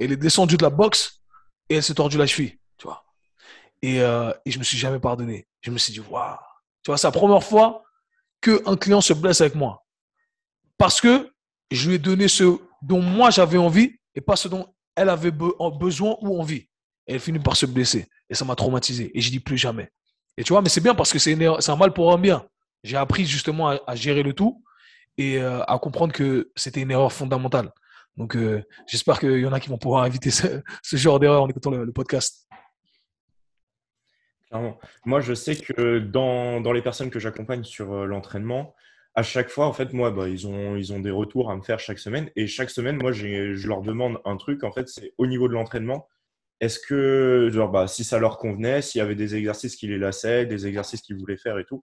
[0.00, 1.22] Elle est descendue de la boxe
[1.68, 3.04] et elle s'est tordue la cheville, tu vois.
[3.80, 5.46] Et, euh, et je me suis jamais pardonné.
[5.60, 6.36] Je me suis dit, waouh,
[6.82, 7.84] tu vois, c'est la première fois
[8.40, 9.84] qu'un client se blesse avec moi.
[10.78, 11.30] Parce que
[11.70, 15.32] je lui ai donné ce dont moi j'avais envie et pas ce dont elle avait
[15.32, 16.68] besoin ou envie.
[17.06, 18.06] Elle finit par se blesser.
[18.30, 19.10] Et ça m'a traumatisé.
[19.16, 19.90] Et je dis plus jamais.
[20.36, 22.46] Et tu vois, mais c'est bien parce que c'est un mal pour un bien.
[22.84, 24.62] J'ai appris justement à, gérer le tout
[25.16, 27.72] et euh, à comprendre que c'était une erreur fondamentale.
[28.16, 30.62] Donc, euh, j'espère qu'il y en a qui vont pouvoir éviter ce,
[30.96, 32.48] genre d'erreur en écoutant le, podcast.
[35.04, 38.74] Moi, je sais que dans, dans les personnes que j'accompagne sur euh, l'entraînement,
[39.18, 41.60] à chaque fois, en fait, moi, bah, ils, ont, ils ont des retours à me
[41.60, 42.30] faire chaque semaine.
[42.36, 44.62] Et chaque semaine, moi, je leur demande un truc.
[44.62, 46.06] En fait, c'est au niveau de l'entraînement.
[46.60, 49.98] Est-ce que, genre, bah, si ça leur convenait, s'il y avait des exercices qui les
[49.98, 51.82] lassaient, des exercices qu'ils voulaient faire et tout.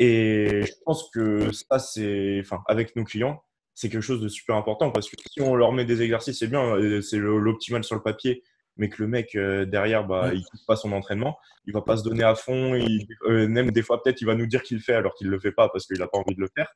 [0.00, 4.56] Et je pense que ça, c'est, enfin, avec nos clients, c'est quelque chose de super
[4.56, 8.02] important parce que si on leur met des exercices, c'est bien, c'est l'optimal sur le
[8.02, 8.42] papier,
[8.76, 11.96] mais que le mec euh, derrière, bah, il ne pas son entraînement, il va pas
[11.96, 14.78] se donner à fond, il, euh, même des fois peut-être il va nous dire qu'il
[14.78, 16.70] le fait alors qu'il le fait pas parce qu'il n'a pas envie de le faire.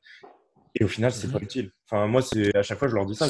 [0.75, 1.43] Et au final, c'est pas mhm.
[1.43, 1.71] utile.
[1.85, 3.27] Enfin, moi, c'est à chaque fois je leur dis ça.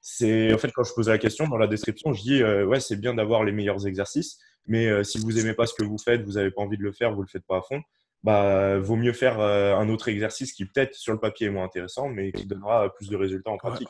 [0.00, 2.80] c'est en fait quand je pose la question dans la description, je dis euh, ouais,
[2.80, 6.22] c'est bien d'avoir les meilleurs exercices, mais si vous aimez pas ce que vous faites,
[6.22, 7.80] vous avez pas envie de le faire, vous le faites pas à fond
[8.24, 12.08] bah, vaut mieux faire un autre exercice qui peut-être sur le papier est moins intéressant,
[12.08, 13.88] mais qui donnera plus de résultats en pratique.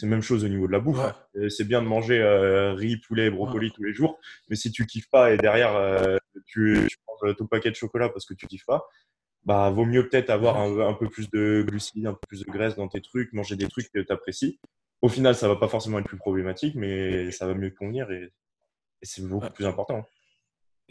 [0.00, 0.98] C'est la même chose au niveau de la bouffe.
[0.98, 1.48] Hein.
[1.50, 5.10] C'est bien de manger euh, riz, poulet, brocoli tous les jours, mais si tu kiffes
[5.10, 8.88] pas et derrière euh, tu, manges ton paquet de chocolat parce que tu kiffes pas,
[9.44, 12.76] bah vaut mieux peut-être avoir un, peu plus de glucides, un peu plus de graisse
[12.76, 14.58] dans tes trucs, manger des trucs que tu apprécies.
[15.02, 18.10] Au final, ça va pas forcément être plus problématique, mais ça va mieux te convenir
[18.10, 18.30] et, et
[19.02, 20.06] c'est beaucoup plus important.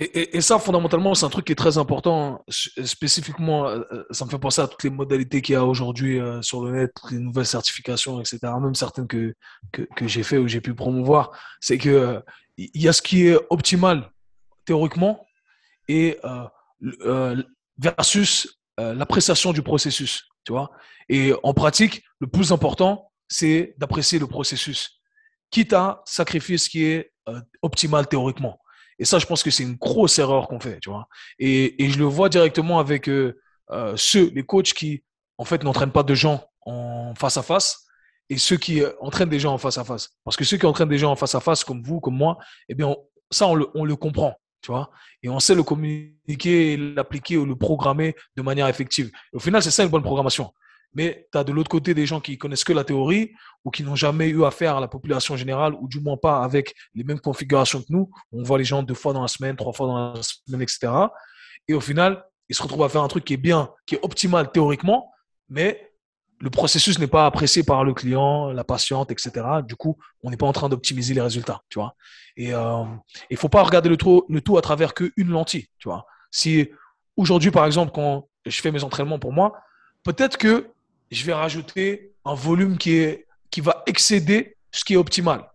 [0.01, 2.45] Et, ça, fondamentalement, c'est un truc qui est très important.
[2.49, 6.21] Spécifiquement, euh, euh, ça me fait penser à toutes les modalités qu'il y a aujourd'hui
[6.21, 8.39] euh, sur le net, les nouvelles certifications, etc.
[8.61, 9.35] Même certaines que,
[9.73, 11.31] que, j'ai fait ou j'ai pu promouvoir.
[11.59, 12.23] C'est que
[12.57, 14.09] il y a ce qui est optimal
[14.65, 15.25] théoriquement
[15.89, 16.17] et
[17.77, 20.29] versus l'appréciation du processus.
[20.45, 20.71] Tu vois
[21.09, 25.01] et en pratique, le plus important, c'est d'apprécier le processus,
[25.49, 27.11] quitte à sacrifier ce qui est
[27.61, 28.59] optimal théoriquement.
[28.99, 31.07] Et ça, je pense que c'est une grosse erreur qu'on fait, tu vois.
[31.39, 33.39] Et, et, je le vois directement avec euh,
[33.71, 35.03] euh, ceux, les coachs qui,
[35.37, 37.85] en fait, n'entraînent pas de gens en face à face
[38.29, 40.09] et ceux qui euh, entraînent des gens en face à face.
[40.23, 42.37] Parce que ceux qui entraînent des gens en face à face, comme vous, comme moi,
[42.67, 42.93] eh bien,
[43.31, 44.91] ça, on le, comprend, tu vois.
[45.23, 49.11] Et on sait le communiquer, l'appliquer ou le programmer de manière effective.
[49.33, 50.53] au final, c'est ça une bonne programmation.
[50.93, 53.31] Mais tu as de l'autre côté des gens qui connaissent que la théorie
[53.63, 56.73] ou qui n'ont jamais eu affaire à la population générale ou du moins pas avec
[56.95, 58.09] les mêmes configurations que nous.
[58.31, 60.91] On voit les gens deux fois dans la semaine, trois fois dans la semaine, etc.
[61.67, 63.99] Et au final, ils se retrouvent à faire un truc qui est bien, qui est
[64.01, 65.11] optimal théoriquement,
[65.49, 65.89] mais
[66.41, 69.31] le processus n'est pas apprécié par le client, la patiente, etc.
[69.67, 71.95] Du coup, on n'est pas en train d'optimiser les résultats, tu vois.
[72.37, 72.83] Et euh,
[73.29, 76.05] il faut pas regarder le tout, le tout à travers qu'une lentille, tu vois.
[76.31, 76.69] Si
[77.17, 79.53] aujourd'hui, par exemple, quand je fais mes entraînements pour moi,
[80.03, 80.71] peut-être que
[81.11, 83.17] je vais rajouter un volume qui,
[83.57, 85.49] va excéder ce qui est optimal.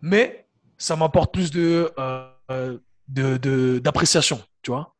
[0.00, 0.46] Mais
[0.76, 1.90] ça m'apporte plus de,
[2.50, 4.94] euh, d'appréciation, tu vois.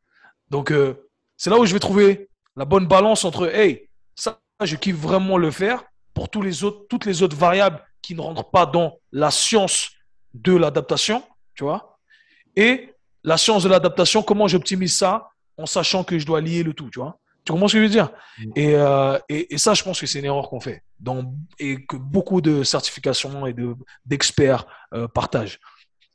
[0.49, 1.07] Donc, euh,
[1.37, 5.37] c'est là où je vais trouver la bonne balance entre, hey, ça, je kiffe vraiment
[5.37, 8.97] le faire pour tous les autres, toutes les autres variables qui ne rentrent pas dans
[9.11, 9.89] la science
[10.33, 11.23] de l'adaptation,
[11.55, 11.99] tu vois.
[12.55, 16.73] Et la science de l'adaptation, comment j'optimise ça en sachant que je dois lier le
[16.73, 17.19] tout, tu vois.
[17.45, 18.11] Tu comprends ce que je veux dire?
[18.39, 18.51] Mm.
[18.57, 21.95] euh, et, et, ça, je pense que c'est une erreur qu'on fait dans, et que
[21.95, 23.55] beaucoup de certifications et
[24.03, 25.59] d'experts euh, partagent.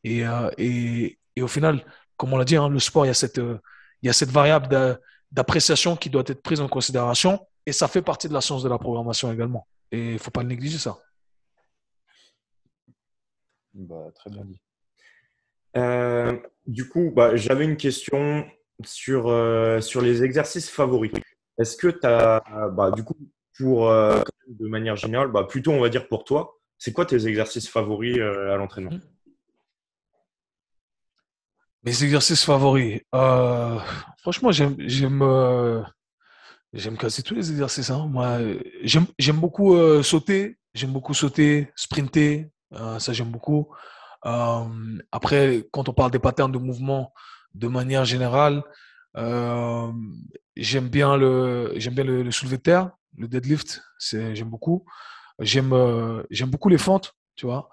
[0.06, 1.84] Euh, et, et, au final,
[2.16, 4.30] comme on l'a dit, hein, le sport, il y a cette, il y a cette
[4.30, 4.98] variable
[5.30, 8.68] d'appréciation qui doit être prise en considération et ça fait partie de la science de
[8.68, 9.68] la programmation également.
[9.92, 10.98] Et il ne faut pas négliger ça.
[13.72, 14.60] Bah, très bien dit.
[16.66, 18.44] du coup, bah, j'avais une question
[18.86, 21.12] sur, euh, sur les exercices favoris.
[21.58, 23.16] Est-ce que tu as, bah, du coup,
[23.58, 27.26] pour, euh, de manière générale, bah, plutôt on va dire pour toi, c'est quoi tes
[27.26, 28.98] exercices favoris euh, à l'entraînement?
[31.82, 33.00] Mes exercices favoris.
[34.18, 35.22] franchement, j'aime, j'aime,
[36.74, 37.90] j'aime quasi tous les exercices.
[37.90, 38.10] Hein.
[38.82, 40.58] J'aime, j'aime beaucoup sauter.
[40.74, 42.50] J'aime beaucoup sauter, sprinter.
[42.98, 43.74] ça, j'aime beaucoup.
[44.22, 47.14] après, quand on parle des patterns de mouvement,
[47.54, 48.62] de manière générale,
[49.16, 49.90] euh,
[50.56, 54.84] j'aime bien le j'aime bien le, soulevé de terre, le deadlift, c'est j'aime beaucoup.
[55.40, 57.70] J'aime euh, j'aime beaucoup les fentes, tu vois.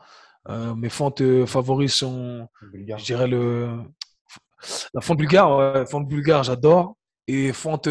[0.49, 3.83] mes fentes favoris sont, je dirais, le,
[4.93, 5.57] la fente bulgare.
[5.57, 6.95] Ouais, fente bulgare, j'adore.
[7.27, 7.89] Et fente,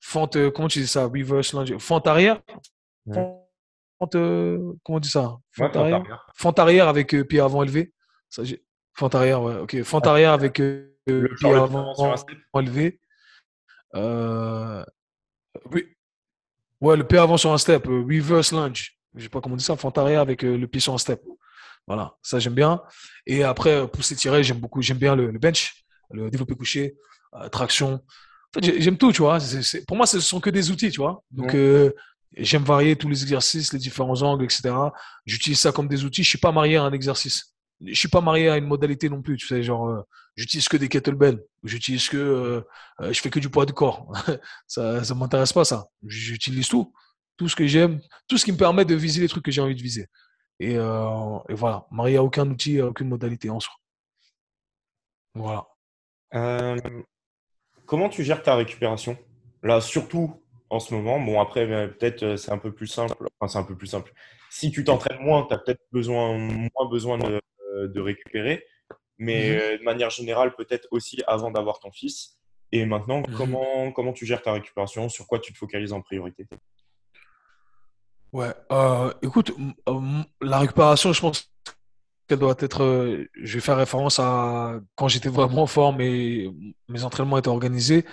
[0.00, 1.04] fente, comment tu dis ça?
[1.04, 1.78] Reverse lunge.
[1.78, 2.42] Fente arrière?
[3.06, 5.36] Fente, comment on dit ça?
[5.52, 6.26] Fente, arrière?
[6.34, 7.92] Fente arrière avec pied avant élevé.
[8.28, 8.42] Ça,
[9.00, 9.56] fente arrière, ouais.
[9.56, 9.82] Ok.
[9.82, 12.14] Fente arrière avec pied avant
[12.58, 13.00] élevé.
[13.94, 15.84] oui.
[16.80, 17.86] Ouais, le pied avant sur un step.
[17.86, 20.80] reverse lunge je sais pas comment on dit ça, fente arrière avec euh, le pied
[20.80, 21.22] sur un step.
[21.86, 22.82] Voilà, ça j'aime bien.
[23.26, 26.96] Et après, euh, pousser tirer, j'aime beaucoup, j'aime bien le, bench, le développé couché,
[27.34, 27.94] euh, traction.
[27.94, 29.38] En fait, j'aime tout, tu vois.
[29.86, 31.22] pour moi, ce sont que des outils, tu vois.
[31.30, 31.56] Donc,
[32.36, 34.74] j'aime varier tous les exercices, les différents angles, etc.
[35.24, 36.24] J'utilise ça comme des outils.
[36.24, 37.54] Je suis pas marié à un exercice.
[37.84, 40.04] Je suis pas marié à une modalité non plus, tu sais, genre,
[40.36, 41.42] j'utilise que des kettlebells.
[41.64, 42.64] J'utilise que,
[43.00, 44.12] je fais que du poids de corps.
[44.66, 45.86] ça, ça m'intéresse pas, ça.
[46.06, 46.92] J'utilise tout
[47.40, 49.62] tout ce que j'aime, tout ce qui me permet de viser les trucs que j'ai
[49.62, 50.08] envie de viser.
[50.58, 53.72] Et, euh, voilà, marié à aucun outil, aucune modalité en soi.
[55.34, 55.66] Voilà.
[56.34, 56.76] Euh,
[57.86, 59.16] comment tu gères ta récupération?
[59.62, 61.18] Là, surtout en ce moment.
[61.18, 63.14] Bon, après, euh, peut-être c'est un peu plus simple.
[63.38, 64.12] Enfin, c'est un peu plus simple.
[64.50, 67.40] Si tu t'entraînes moins, tu as peut-être besoin, moins besoin de,
[67.96, 68.64] récupérer.
[69.18, 72.38] Mais mmh de manière générale, peut-être aussi avant d'avoir ton fils.
[72.72, 75.08] Et maintenant, mmh comment, comment tu gères ta récupération?
[75.08, 76.46] Sur quoi tu te focalises en priorité?
[78.32, 79.52] Ouais, euh, écoute,
[79.88, 81.50] euh, la récupération, je pense
[82.28, 82.84] qu'elle doit être.
[82.84, 86.46] Euh, je vais faire référence à quand j'étais vraiment fort, mais
[86.88, 88.04] mes entraînements étaient organisés.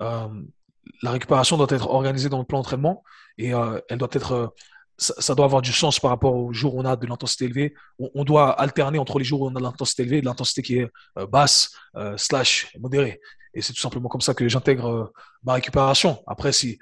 [0.00, 3.04] la récupération doit être organisée dans le plan d'entraînement
[3.38, 3.52] et
[3.88, 4.54] elle doit être.
[4.98, 7.74] Ça, doit avoir du sens par rapport au jour où on a de l'intensité élevée.
[7.98, 10.62] On, doit alterner entre les jours où on a de l'intensité élevée et de l'intensité
[10.62, 10.90] qui est
[11.30, 11.76] basse,
[12.16, 13.20] slash modérée.
[13.52, 15.12] Et c'est tout simplement comme ça que j'intègre
[15.44, 16.22] ma récupération.
[16.26, 16.78] Après, si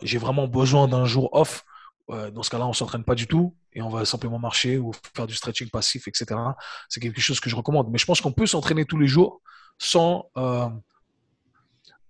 [0.00, 1.64] j'ai vraiment besoin d'un jour off,
[2.08, 5.26] dans ce cas-là, on s'entraîne pas du tout et on va simplement marcher ou faire
[5.26, 6.40] du stretching passif, etc.
[6.88, 7.90] C'est quelque chose que je recommande.
[7.90, 9.42] Mais je pense qu'on peut s'entraîner tous les jours
[9.76, 10.68] sans, euh,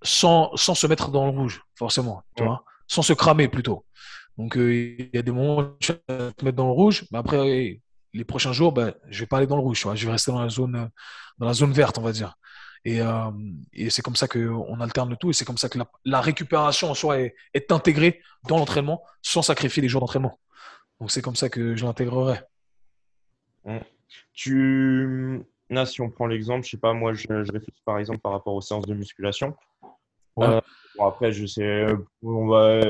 [0.03, 3.85] sans, sans, se mettre dans le rouge, forcément, tu vois sans se cramer plutôt.
[4.39, 7.05] Donc, euh, il y a des moments où tu vas te mettre dans le rouge,
[7.13, 7.81] mais après,
[8.13, 10.13] les prochains jours, ben, je vais pas aller dans le rouge, tu vois je vais
[10.13, 10.91] rester dans la zone,
[11.39, 12.35] dans la zone verte, on va dire.
[12.85, 13.31] Et, euh,
[13.73, 15.31] et c'est comme ça qu'on alterne le tout.
[15.31, 19.43] Et c'est comme ça que la, récupération en soi est, est intégrée dans l'entraînement sans
[19.43, 20.39] sacrifier les jours d'entraînement.
[21.01, 22.41] Donc c'est comme ça que je l'intégrerai.
[23.65, 23.79] Mmh.
[24.35, 25.43] Tu...
[25.71, 28.55] Là, si on prend l'exemple, je sais pas, moi je, réfléchis par exemple par rapport
[28.55, 29.57] aux séances de musculation.
[30.39, 30.61] Euh,
[31.01, 31.87] après, je sais,
[32.23, 32.81] on va...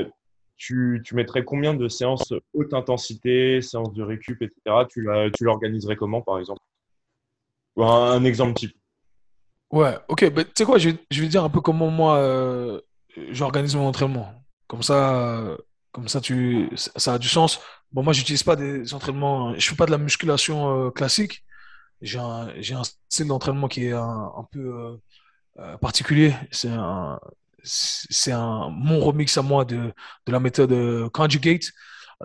[0.56, 4.86] tu, tu mettrais combien de séances haute intensité, séances de récup, etc.
[4.88, 6.60] Tu l'organiserais comment par exemple?
[7.76, 8.76] Un exemple type.
[9.70, 10.32] Ouais, ok.
[10.32, 12.80] tu sais quoi, je je vais dire un peu comment moi euh,
[13.30, 14.32] j'organise mon entraînement.
[14.68, 15.56] Comme ça,
[15.92, 17.60] comme ça, tu, ça a du sens.
[17.92, 21.44] Bon, moi, j'utilise pas des entraînements, je fais pas de la musculation euh, classique.
[22.00, 24.98] J'ai un, un style d'entraînement qui est un, un peu
[25.58, 26.34] euh, particulier.
[26.50, 27.20] C'est un,
[27.64, 29.92] c'est un, mon remix à moi de,
[30.26, 31.64] de la méthode conjugate.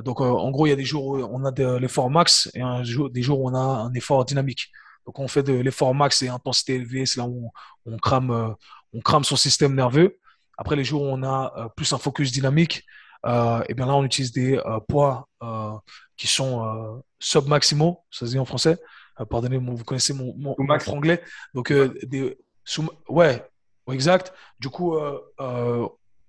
[0.04, 2.62] Donc, en gros, il y a des jours où on a de l'effort max et
[2.62, 4.70] un jour, des jours où on a un effort dynamique.
[5.10, 7.52] Donc, on fait de l'effort max et intensité élevée, c'est là où
[7.88, 8.50] on, crame, euh,
[8.94, 10.20] on crame son système nerveux.
[10.56, 12.84] Après, les jours où on a euh, plus un focus dynamique,
[13.26, 15.28] euh, et bien là, on utilise des poids
[16.16, 18.78] qui sont sub-maximaux, ça se dit en français.
[19.32, 20.56] pardonnez, vous connaissez mon, mon,
[20.88, 21.24] anglais.
[21.56, 23.49] Donc, des, sous, ouais,
[23.94, 24.34] exact.
[24.60, 24.98] Du coup,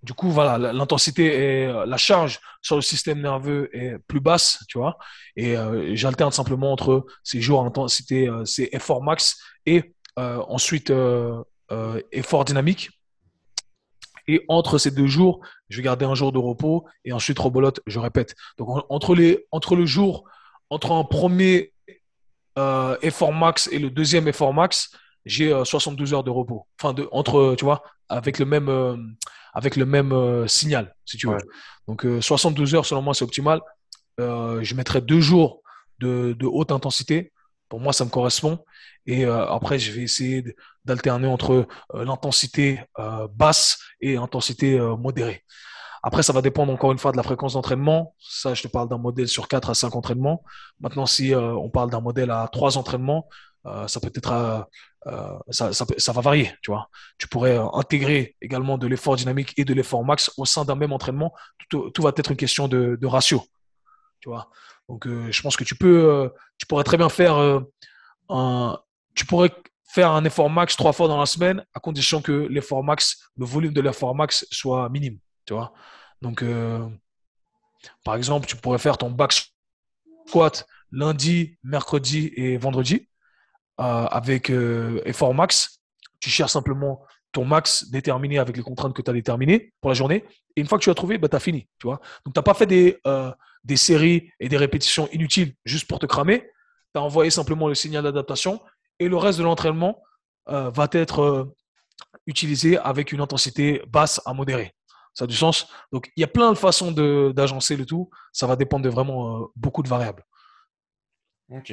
[0.03, 4.65] du coup, voilà, l'intensité et euh, la charge sur le système nerveux est plus basse,
[4.67, 4.97] tu vois.
[5.37, 10.93] Et euh, j'alterne simplement entre ces jours d'intensité, euh, ces efforts max et ensuite
[12.13, 12.91] effort dynamique.
[14.29, 15.41] Et entre ces deux jours,
[15.71, 18.35] je vais garder un jour de repos et ensuite rebolote, je répète.
[18.59, 20.29] Donc entre, les, entre le jour,
[20.69, 21.73] entre un premier
[23.01, 24.91] effort max et le deuxième effort max,
[25.25, 26.66] j'ai 72 heures de repos.
[26.81, 29.16] Enfin, de, entre, tu vois, avec le même
[29.53, 31.39] avec le même euh, signal, si tu veux.
[31.89, 33.61] Donc 72 euh, heures, selon moi, c'est optimal.
[34.21, 35.62] Euh, je mettrai deux jours
[35.99, 37.33] de, haute intensité.
[37.68, 38.64] Pour moi, ça me correspond.
[39.07, 40.45] Et après, je vais essayer
[40.85, 42.81] d'alterner entre l'intensité
[43.35, 45.45] basse et l'intensité modérée.
[46.03, 48.14] Après, ça va dépendre encore une fois de la fréquence d'entraînement.
[48.18, 50.43] Ça, je te parle d'un modèle sur 4 à 5 entraînements.
[50.81, 53.29] Maintenant, si on parle d'un modèle à 3 entraînements,
[53.64, 54.66] ça peut être
[55.07, 56.90] euh, ça, va varier, tu vois.
[57.18, 60.74] Tu pourrais euh, intégrer également de l'effort dynamique et de l'effort max au sein d'un
[60.74, 61.32] même entraînement.
[61.70, 63.42] Tout, va être une question de, ratio,
[64.20, 64.51] tu vois.
[64.88, 67.36] Donc, euh, je pense que tu peux, tu pourrais très bien faire
[68.28, 68.78] un,
[69.14, 69.51] tu pourrais
[69.84, 73.46] faire un effort max trois fois dans la semaine à condition que l'effort max, le
[73.46, 75.72] volume de l'effort max soit minime, tu vois.
[76.20, 76.44] Donc,
[78.05, 79.32] par exemple, tu pourrais faire ton back
[80.26, 83.09] squat lundi, mercredi et vendredi
[83.81, 85.81] avec euh, effort max.
[86.20, 89.95] Tu cherches simplement ton max déterminé avec les contraintes que tu as déterminées pour la
[89.95, 90.24] journée.
[90.57, 91.68] Et une fois que tu as trouvé, bah, tu as fini.
[91.78, 93.33] Tu vois Donc, tu n'as pas fait des, euh,
[93.64, 96.51] des séries et des répétitions inutiles juste pour te cramer.
[96.95, 98.61] Tu as envoyé simplement le signal d'adaptation
[98.99, 100.03] et le reste de l'entraînement
[100.47, 101.55] va être
[102.26, 104.74] utilisé avec une intensité basse à modérée.
[105.14, 105.68] Ça a du sens.
[105.93, 106.91] Donc, il y a plein de façons
[107.31, 108.11] d'agencer le tout.
[108.33, 110.24] Ça va dépendre de vraiment beaucoup de variables.
[111.51, 111.72] Ok.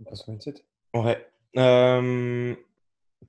[0.00, 1.26] On passe au Ouais.
[1.56, 2.54] Euh,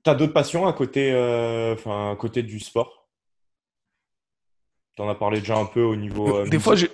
[0.04, 3.08] tu as d'autres passions à côté, euh, à côté du sport?
[4.96, 6.38] Tu en as parlé déjà un peu au niveau.
[6.38, 6.90] Euh, des fois, j'ai.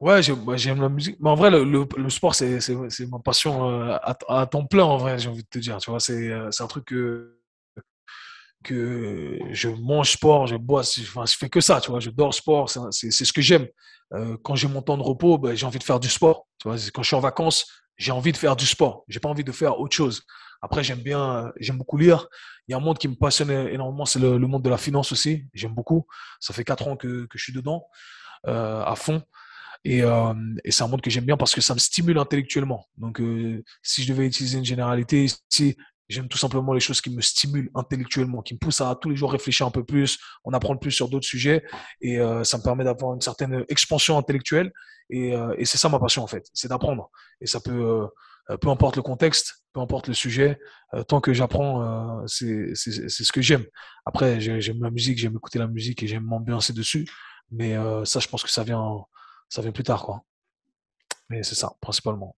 [0.00, 1.16] Ouais, bah, j'aime la musique.
[1.20, 2.58] Mais en vrai, le, le, sport, c'est
[3.08, 5.78] ma passion à, à, temps plein, en vrai, j'ai envie de te dire.
[5.78, 7.38] Tu vois, c'est un truc que,
[8.64, 12.00] que je mange sport, je bois, enfin, je fais que ça, tu vois.
[12.00, 13.68] Je dors sport, c'est ce que j'aime.
[14.42, 16.48] quand j'ai mon temps de repos, ben, j'ai envie de faire du sport.
[16.58, 19.04] Tu vois, quand je suis en vacances, j'ai envie de faire du sport.
[19.06, 20.22] J'ai pas envie de faire autre chose.
[20.60, 22.26] Après, j'aime bien, j'aime beaucoup lire.
[22.66, 25.12] Il y a un monde qui me passionne énormément, c'est le, monde de la finance
[25.12, 25.46] aussi.
[25.54, 26.06] J'aime beaucoup.
[26.40, 27.86] Ça fait quatre ans que, je suis dedans,
[28.48, 29.22] euh, à fond.
[29.84, 30.34] Et, euh,
[30.64, 32.86] et c'est un monde que j'aime bien parce que ça me stimule intellectuellement.
[32.96, 35.76] Donc, euh, si je devais utiliser une généralité ici,
[36.12, 39.16] j'aime tout simplement les choses qui me stimulent intellectuellement, qui me poussent à tous les
[39.16, 41.64] jours réfléchir un peu plus, en apprendre plus sur d'autres sujets.
[42.00, 44.72] Et ça me permet d'avoir une certaine expansion intellectuelle
[45.12, 47.10] euh, et, c'est ça ma passion en fait, c'est d'apprendre.
[47.40, 48.08] Et ça peut,
[48.50, 50.58] euh, peu importe le contexte, peu importe le sujet,
[50.94, 53.64] euh, tant que j'apprends, c'est ce que j'aime.
[54.06, 57.08] Après, j'aime la musique, j'aime écouter la musique et j'aime m'ambiancer dessus.
[57.50, 59.04] Mais ça, je pense que ça vient,
[59.48, 60.22] ça vient plus tard, quoi.
[61.28, 62.36] Mais c'est ça, principalement.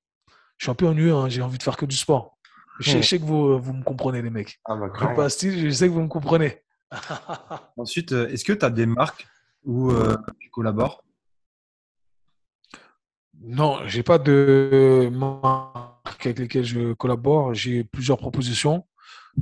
[0.58, 2.33] Je suis un peu ennuyeux, hein, j'ai envie de faire que du sport.
[2.80, 4.60] Je, sais, que vous, vous me comprenez, les mecs.
[4.64, 6.62] Ah bah, je, pas style, je sais que vous me comprenez.
[7.76, 9.26] Ensuite, est-ce que tu as des marques
[9.64, 9.92] où
[10.40, 11.04] tu collabores?
[13.40, 17.52] Non, j'ai pas de marques avec lesquelles je collabore.
[17.52, 18.86] J'ai plusieurs propositions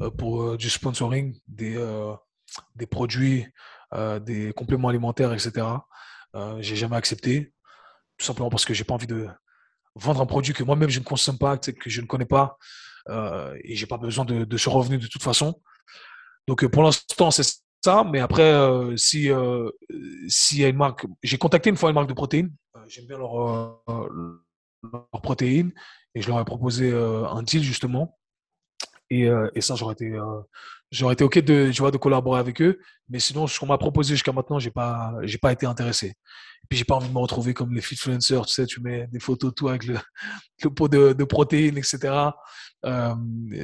[0.01, 2.14] euh, pour euh, du sponsoring, des, euh,
[2.74, 3.47] des produits,
[4.22, 5.66] des compléments alimentaires, etc.
[6.61, 7.53] j'ai jamais accepté,
[8.16, 9.28] tout simplement parce que j'ai pas envie de
[9.95, 12.57] vendre un produit que moi-même je ne consomme pas, que je ne connais pas,
[13.09, 15.61] et j'ai pas besoin de, de, ce revenu de toute façon.
[16.46, 18.05] Donc pour l'instant, c'est ça.
[18.05, 19.70] Mais après, euh, si euh,
[20.28, 22.53] s'il y a une marque, j'ai contacté une fois une marque de protéines.
[22.76, 23.82] Euh, j'aime bien leur,
[24.82, 25.72] leur, protéines
[26.14, 28.18] et je leur ai proposé un deal justement.
[29.11, 30.16] Et, et ça, j'aurais été,
[30.93, 32.78] j'aurais été ok de, tu vois, de collaborer avec eux.
[33.09, 36.09] Mais sinon, ce qu'on m'a proposé jusqu'à maintenant, j'ai pas, j'ai pas été intéressé.
[36.09, 39.09] Et puis, j'ai pas envie de me retrouver comme les fitfluencers, tu sais, tu mets
[39.09, 39.95] des photos tout avec le,
[40.62, 42.30] le pot de, de protéines, etc.
[42.84, 43.14] Euh,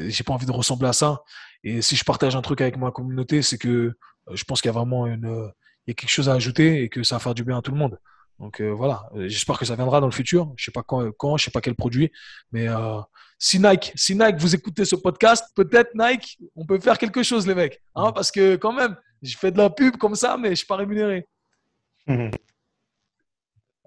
[0.09, 1.21] j'ai pas envie de ressembler à ça.
[1.63, 3.95] Et si je partage un truc avec ma communauté, c'est que euh,
[4.33, 5.51] je pense qu'il y a vraiment une,
[5.87, 7.63] il y a quelque chose à ajouter et que ça va faire du bien à
[7.63, 7.99] tout le monde.
[8.39, 10.53] Donc euh, voilà, j'espère que ça viendra dans le futur.
[10.57, 12.13] Je sais pas quand, quand je sais pas quel produit,
[12.53, 13.01] mais euh,
[13.39, 17.47] si Nike, si Nike, vous écoutez ce podcast, peut-être Nike, on peut faire quelque chose,
[17.47, 20.51] les mecs, hein, parce que quand même, je fais de la pub comme ça, mais
[20.51, 21.27] je suis pas rémunéré.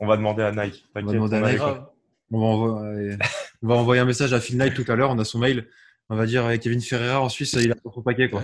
[0.04, 0.84] On va demander à Nike.
[0.96, 1.62] On va demander à Nike.
[2.32, 3.18] On va, envoyer,
[3.62, 5.12] on va, envoyer, un message à Phil Knight tout à l'heure.
[5.12, 5.68] On a son mail.
[6.10, 8.28] On va dire Kevin Ferreira en Suisse, il a son paquet.
[8.28, 8.42] Quoi.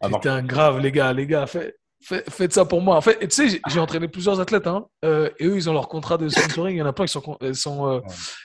[0.00, 1.46] Ah Putain, grave, les gars, les gars,
[2.02, 2.96] faites ça pour moi.
[2.96, 5.88] En fait, tu sais, j'ai entraîné plusieurs athlètes, hein, euh, et eux, ils ont leur
[5.88, 6.76] contrat de sponsoring.
[6.76, 8.00] Il y en a plein qui, sont, euh, sont euh,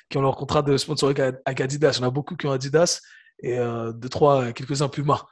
[0.09, 1.93] qui ont leur contrat de sponsoring avec Adidas.
[1.97, 3.01] Il y en a beaucoup qui ont Adidas,
[3.41, 5.25] et deux, trois, quelques-uns Puma.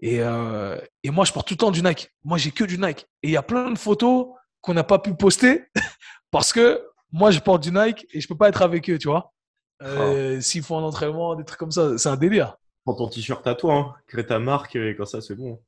[0.00, 2.10] Et, et moi, je porte tout le temps du Nike.
[2.24, 3.06] Moi, j'ai que du Nike.
[3.22, 4.28] Et il y a plein de photos
[4.60, 5.64] qu'on n'a pas pu poster
[6.30, 9.08] parce que moi, je porte du Nike et je peux pas être avec eux, tu
[9.08, 9.32] vois.
[9.84, 10.40] Oh.
[10.40, 12.56] S'ils font un entraînement, des trucs comme ça, c'est un délire.
[12.84, 13.94] Prends ton t-shirt à toi, hein.
[14.06, 15.60] crée ta marque et comme ça, c'est bon.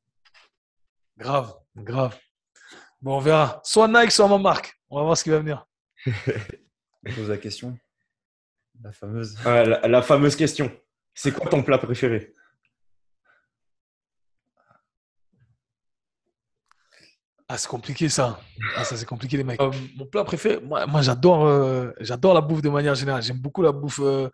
[1.20, 2.18] Grave, grave.
[3.02, 3.60] Bon, on verra.
[3.62, 4.72] Soit Nike, soit ma marque.
[4.88, 5.66] On va voir ce qui va venir.
[6.06, 7.78] on pose la question.
[8.82, 9.36] La fameuse.
[9.44, 10.72] la fameuse question.
[11.14, 12.32] C'est quoi ton plat préféré?
[17.52, 18.40] Ah, c'est compliqué ça.
[18.76, 19.60] Ah, ça c'est compliqué les mecs.
[19.60, 23.24] Euh, mon plat préféré, moi, moi j'adore, euh, j'adore la bouffe de manière générale.
[23.24, 24.30] J'aime beaucoup la bouffe euh,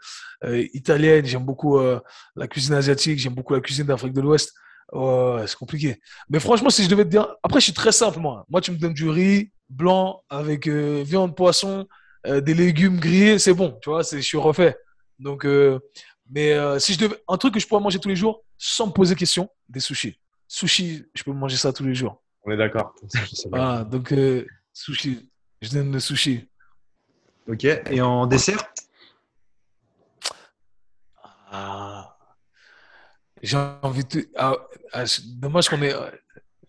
[0.74, 4.52] italienne, j'aime beaucoup la cuisine asiatique, j'aime beaucoup la cuisine d'Afrique de l'Ouest.
[4.92, 6.00] C'est compliqué.
[6.28, 8.44] Mais franchement, si je devais te dire, après je suis très simple moi.
[8.48, 11.86] Moi, tu me donnes du riz blanc avec viande, poisson,
[12.24, 13.78] des légumes grillés, c'est bon.
[13.82, 14.76] Tu vois, je suis refait.
[15.18, 15.46] Donc,
[16.30, 18.92] mais si je devais, un truc que je pourrais manger tous les jours sans me
[18.92, 20.18] poser question, des sushis.
[20.48, 22.22] Sushi, je peux manger ça tous les jours.
[22.44, 22.94] On est d'accord.
[23.52, 25.28] Ah, donc euh, sushi.
[25.60, 26.48] Je donne le sushi.
[27.48, 27.64] Ok.
[27.64, 28.62] Et en dessert?
[31.50, 31.95] Ah,
[33.46, 34.26] J'ai envie de.
[34.36, 34.56] Ah,
[34.92, 35.04] ah,
[35.36, 35.94] dommage qu'on est.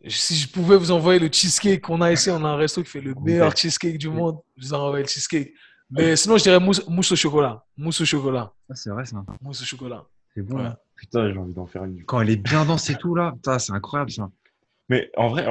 [0.08, 2.90] si je pouvais vous envoyer le cheesecake qu'on a ici, on a un resto qui
[2.90, 4.38] fait le meilleur cheesecake du monde.
[4.58, 5.54] Je vous envoie le cheesecake.
[5.90, 7.64] Mais sinon, je dirais mousse, mousse au chocolat.
[7.76, 8.54] Mousse au chocolat.
[8.70, 9.26] Ah, c'est vrai ça.
[9.42, 10.06] Mousse au chocolat.
[10.36, 10.60] C'est bon.
[10.60, 10.76] Hein.
[10.96, 12.04] Putain, j'ai envie d'en faire une.
[12.04, 14.30] Quand elle est bien dense et tout là, c'est incroyable ça.
[14.90, 15.48] Mais en vrai,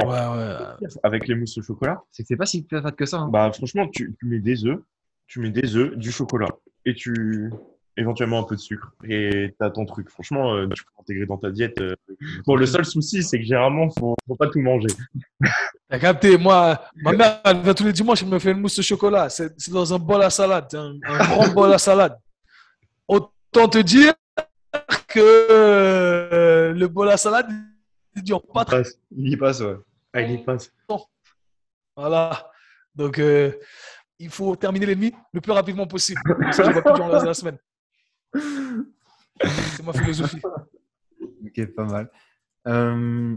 [1.02, 3.18] avec les mousses au chocolat, c'est que c'est pas si fat que ça.
[3.18, 3.28] Hein.
[3.30, 4.78] Bah franchement, tu, tu mets des œufs,
[5.26, 6.48] tu mets des œufs, du chocolat
[6.84, 7.50] et tu
[7.96, 10.10] éventuellement un peu de sucre et t'as ton truc.
[10.10, 11.80] Franchement, euh, tu peux intégrer dans ta diète.
[11.80, 11.94] Euh.
[12.46, 14.88] Bon, le seul souci, c'est que généralement, faut, faut pas tout manger.
[15.88, 18.78] T'as capté Moi, ma mère, elle vient tous les dimanches, elle me fait une mousse
[18.78, 19.28] au chocolat.
[19.28, 22.18] C'est dans un bol à salade, un, grand bol à salade.
[23.06, 24.12] Autant te dire
[25.06, 27.46] que euh, le bol à salade,
[28.16, 28.82] il dure pas très.
[29.16, 29.76] Il y passe, ouais.
[30.12, 30.72] Ah, il y passe.
[31.96, 32.50] Voilà.
[32.94, 33.20] Donc,
[34.18, 36.20] il faut terminer les nuits le plus rapidement possible.
[36.50, 37.58] Ça, je vois plus durant la semaine.
[39.40, 40.40] C'est ma philosophie.
[41.46, 42.10] Ok, pas mal.
[42.66, 43.36] Euh,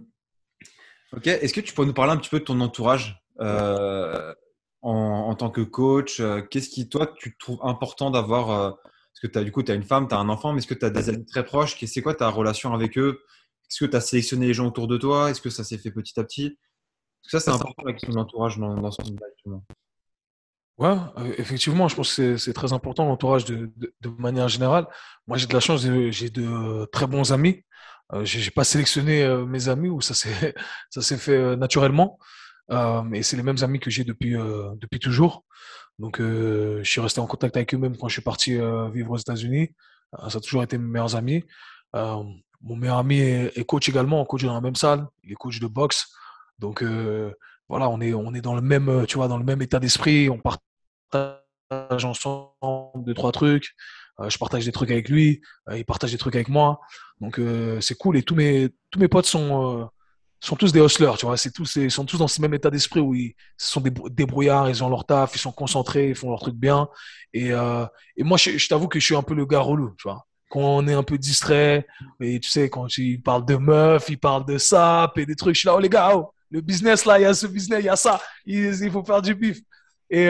[1.15, 4.33] ok, est-ce que tu peux nous parler un petit peu de ton entourage euh,
[4.81, 9.43] en, tant que coach euh, Qu'est-ce qui, toi, tu trouves important d'avoir Parce que as,
[9.43, 10.89] du coup, tu as une femme, tu as un enfant, mais est-ce que tu as
[10.89, 11.77] des amis très proches?
[11.85, 13.21] C'est quoi ta relation avec eux?
[13.69, 15.29] Est-ce que tu as sélectionné les gens autour de toi?
[15.29, 16.57] Est-ce que ça s'est fait petit à petit?
[17.21, 19.01] Ça, c'est important avec ton entourage dans, dans ce
[19.45, 19.63] moment
[20.79, 23.69] Ouais, euh, effectivement, je pense que c'est très important l'entourage de,
[24.17, 24.87] manière générale.
[25.27, 27.65] Moi, j'ai de la chance, j'ai de très bons amis.
[28.13, 30.53] Euh, j'ai pas sélectionné euh, mes amis ou ça s'est
[31.17, 32.17] fait naturellement.
[33.13, 35.43] et c'est les mêmes amis que j'ai depuis toujours.
[35.99, 38.57] Donc, je suis resté en contact avec eux même quand je suis parti
[38.93, 39.71] vivre aux États-Unis.
[40.29, 41.43] ça a toujours été mes meilleurs amis.
[41.93, 45.07] mon meilleur ami est, coach également, coach dans la même salle.
[45.23, 46.07] Il est coach de boxe.
[46.57, 46.83] Donc
[47.67, 50.29] voilà, on est on dans le même tu vois dans le même état d'esprit.
[50.29, 50.37] On
[51.11, 52.51] partage ensemble
[53.05, 53.75] deux, trois trucs.
[54.27, 55.41] Je partage des trucs avec lui,
[55.73, 56.81] il partage des trucs avec moi.
[57.21, 57.39] Donc
[57.79, 58.17] c'est cool.
[58.17, 59.89] Et tous mes, tous mes potes sont,
[60.41, 61.37] sont tous des hustlers, tu vois.
[61.37, 64.69] C'est tous, ils sont tous dans ce même état d'esprit où ils sont des débrouillards,
[64.69, 66.89] ils ont leur taf, ils sont concentrés, ils font leur truc bien.
[67.33, 70.25] Et, et moi, je, t'avoue que je suis un peu le gars relou, tu vois.
[70.49, 71.85] Quand on est un peu distrait,
[72.19, 75.55] et tu sais, quand ils parlent de meufs, ils parlent de sap et des trucs,
[75.55, 77.79] je suis là, oh les gars, oh, le business là, il y a ce business,
[77.81, 79.59] il y a ça, il, il faut faire du bif.
[80.09, 80.29] Et,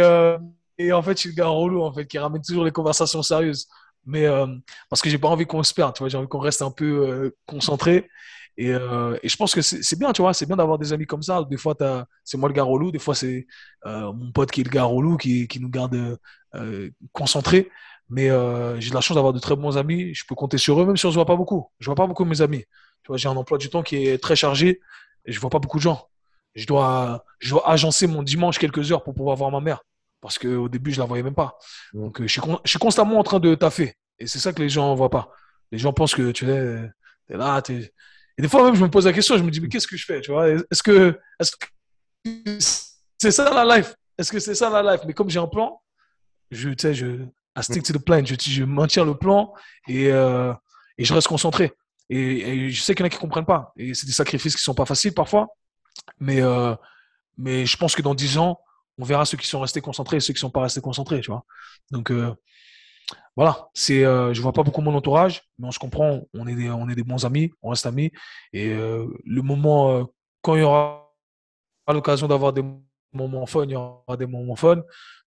[0.80, 3.22] et en fait, je suis le gars relou, en fait, qui ramène toujours les conversations
[3.22, 3.68] sérieuses.
[4.06, 4.48] Mais euh,
[4.90, 6.72] parce que j'ai pas envie qu'on se perde, tu vois, j'ai envie qu'on reste un
[6.72, 8.10] peu euh, concentré.
[8.58, 11.06] Et, euh, et, je pense que c'est bien, tu vois, c'est bien d'avoir des amis
[11.06, 11.44] comme ça.
[11.50, 11.76] Des fois,
[12.24, 13.48] c'est moi le gars relou, des fois, c'est
[13.86, 16.18] mon pote qui est le gars relou, qui, qui nous garde
[17.14, 17.70] concentrés.
[18.10, 18.30] Mais
[18.80, 20.14] j'ai la chance d'avoir de très bons amis.
[20.14, 21.70] Je peux compter sur eux, même si on se voit pas beaucoup.
[21.80, 22.66] Je vois pas beaucoup mes amis.
[23.04, 24.82] Tu vois, j'ai un emploi du temps qui est très chargé
[25.26, 26.08] et je vois pas beaucoup de gens.
[26.56, 29.82] Je dois, je dois agencer mon dimanche quelques heures pour pouvoir voir ma mère.
[30.22, 31.57] Parce qu'au début, je ne la voyais même pas.
[31.93, 33.93] Donc, euh, je suis, constamment en train de taffer.
[34.17, 35.32] Et c'est ça que les gens ne voient pas.
[35.72, 36.89] Les gens pensent que tu es,
[37.30, 37.61] es là.
[37.70, 37.93] Es...
[38.38, 39.97] Et des fois, même, je me pose la question, je me dis, mais qu'est-ce que
[39.97, 40.49] je fais tu vois?
[40.49, 41.20] Est-ce que
[43.17, 43.95] c'est ça la life?
[44.17, 45.01] Est-ce que c'est ça la life?
[45.05, 45.82] Mais comme j'ai un plan,
[46.51, 47.26] je, tu sais, je,
[47.57, 48.24] I stick to the plan.
[48.26, 49.53] Je, je maintiens le plan
[49.88, 50.53] et, euh,
[50.97, 51.74] et je reste concentré.
[52.09, 53.72] Et, je sais qu'il y en a qui ne comprennent pas.
[53.78, 55.47] Et c'est des sacrifices qui ne sont pas faciles parfois.
[56.20, 56.76] Mais, euh,
[57.38, 58.59] mais je pense que dans 10 ans,
[59.00, 61.22] on verra ceux qui sont restés concentrés et ceux qui ne sont pas restés concentrés,
[61.22, 61.45] tu vois.
[61.89, 62.36] Donc euh,
[63.36, 67.04] voilà, c'est, euh, vois pas beaucoup mon entourage, mais on se comprend, on est des,
[67.04, 68.12] bons amis, on reste amis.
[68.52, 70.06] Et euh, le moment,
[70.41, 71.10] quand il y aura
[71.88, 72.64] l'occasion d'avoir des
[73.14, 74.84] moments fun, il y aura des moments fun.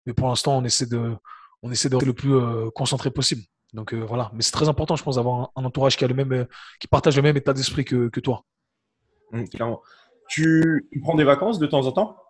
[0.05, 1.15] Mais pour l'instant, on essaie de,
[1.63, 2.35] on essaie rester le plus
[2.75, 3.41] concentré possible.
[3.71, 6.45] Donc voilà, mais c'est très important, je pense, d'avoir un, entourage qui a le même,
[6.81, 8.43] qui partage le même état d'esprit que, toi.
[9.31, 9.45] Mmh,
[10.27, 12.20] tu prends des vacances de temps en temps?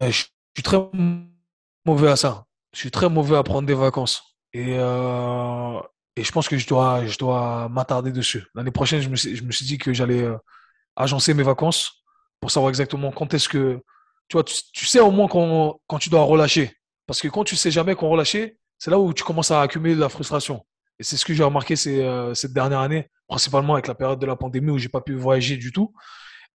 [0.00, 0.24] Je
[0.56, 0.78] suis très
[1.84, 2.46] mauvais à ça.
[2.72, 4.22] Je suis très mauvais à prendre des vacances.
[4.52, 5.80] Et, euh,
[6.16, 8.44] je pense que je dois, je dois m'attarder dessus.
[8.54, 10.36] L'année prochaine, je me, suis, dit que j'allais euh,
[10.96, 12.04] agencer mes vacances
[12.40, 13.80] pour savoir exactement quand est-ce que.
[14.28, 16.72] Tu vois, tu, sais au moins quand, quand, tu dois relâcher.
[17.06, 19.96] Parce que quand tu sais jamais qu'on relâcher, c'est là où tu commences à accumuler
[19.96, 20.64] de la frustration.
[21.00, 24.36] Et c'est ce que j'ai remarqué cette dernière année, principalement avec la période de la
[24.36, 25.92] pandémie où j'ai pas pu voyager du tout.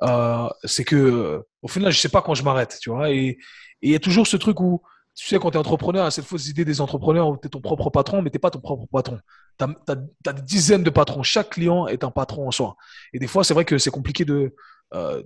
[0.04, 3.12] Euh, c'est que au final, je sais pas quand je m'arrête, tu vois.
[3.12, 3.38] Et
[3.82, 4.82] il y a toujours ce truc où,
[5.16, 7.62] tu sais, quand tu es entrepreneur, cette fausse idée des entrepreneurs où tu es ton
[7.62, 9.20] propre patron, mais tu pas ton propre patron.
[9.58, 11.24] Tu as, des dizaines de patrons.
[11.24, 12.76] Chaque client est un patron en soi.
[13.14, 14.56] Et des fois, c'est vrai que c'est compliqué de.
[14.94, 15.24] Euh,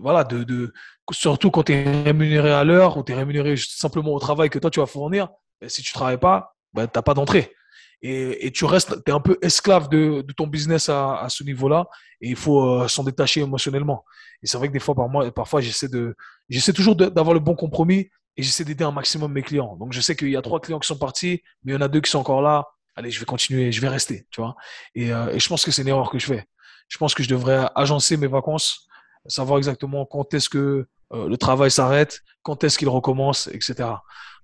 [0.00, 0.72] voilà, de, de,
[1.12, 4.58] surtout quand tu es rémunéré à l'heure ou tu es rémunéré simplement au travail que
[4.58, 5.28] toi tu vas fournir.
[5.68, 7.54] si tu travailles pas, ben, tu n'as pas d'entrée
[8.02, 11.86] et, tu restes, tu es un peu esclave de, ton business à, ce niveau-là
[12.20, 14.04] et il faut euh, s'en détacher émotionnellement.
[14.42, 16.14] Et c'est vrai que des fois, par moi, parfois, j'essaie de,
[16.48, 19.76] j'essaie toujours d'avoir le bon compromis et j'essaie d'aider un maximum mes clients.
[19.76, 21.80] Donc, je sais qu'il y a trois clients qui sont partis, mais il y en
[21.80, 22.64] a deux qui sont encore là.
[22.94, 24.56] Allez, je vais continuer, je vais rester, tu vois.
[24.94, 26.44] Et, euh, je pense que c'est une erreur que je fais.
[26.88, 28.86] je pense que je devrais agencer mes vacances,
[29.26, 33.88] savoir exactement quand est-ce que euh, le travail s'arrête, quand est-ce qu'il recommence, etc.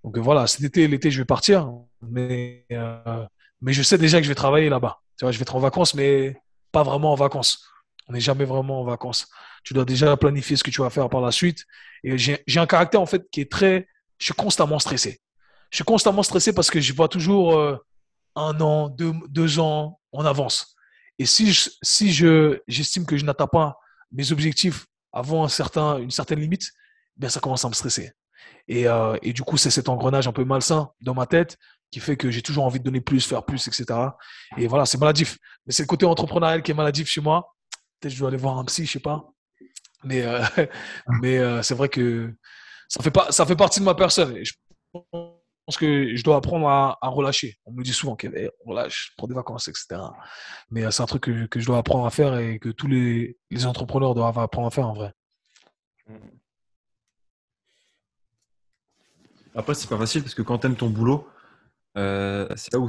[0.02, 2.66] Donc voilà, cet été, l'été, je vais partir, mais,
[3.62, 5.00] mais je sais déjà que je vais travailler là-bas.
[5.16, 6.36] Tu vois, je vais être en vacances, mais
[6.72, 7.64] pas vraiment en vacances.
[8.08, 9.28] On n'est jamais vraiment en vacances.
[9.62, 11.64] Tu dois déjà planifier ce que tu vas faire par la suite.
[12.02, 13.86] Et j'ai un caractère, en fait, qui est très.
[14.18, 15.20] Je suis constamment stressé.
[15.70, 17.76] Je suis constamment stressé parce que je vois toujours euh,
[18.34, 20.74] un an, deux, deux, ans en avance.
[21.18, 23.78] Et si je, si je, j'estime que je n'atteins pas
[24.10, 26.72] mes objectifs avant un certain, une certaine limite,
[27.16, 28.12] bien ça commence à me stresser.
[28.68, 31.58] Et, euh, et du coup, c'est cet engrenage un peu malsain dans ma tête
[31.92, 33.84] qui fait que j'ai toujours envie de donner plus, faire plus, etc.
[34.56, 35.38] Et voilà, c'est maladif.
[35.66, 37.54] Mais c'est le côté entrepreneurial qui est maladif chez moi.
[38.00, 39.30] Peut-être je dois aller voir un psy, je sais pas.
[40.02, 40.42] Mais, euh,
[41.20, 42.34] mais euh, c'est vrai que
[42.88, 44.42] ça fait, pas, ça fait partie de ma personne.
[44.42, 44.52] Je
[45.12, 47.58] pense que je dois apprendre à, relâcher.
[47.66, 48.30] On me dit souvent qu'on
[48.64, 50.00] relâche, prends des vacances, etc.
[50.70, 52.88] Mais euh, c'est un truc que, que, je dois apprendre à faire et que tous
[52.88, 55.12] les, les entrepreneurs doivent apprendre à faire en vrai.
[59.54, 61.28] Après, c'est pas facile parce que quand tu aimes ton boulot,
[61.94, 62.88] c'est là où,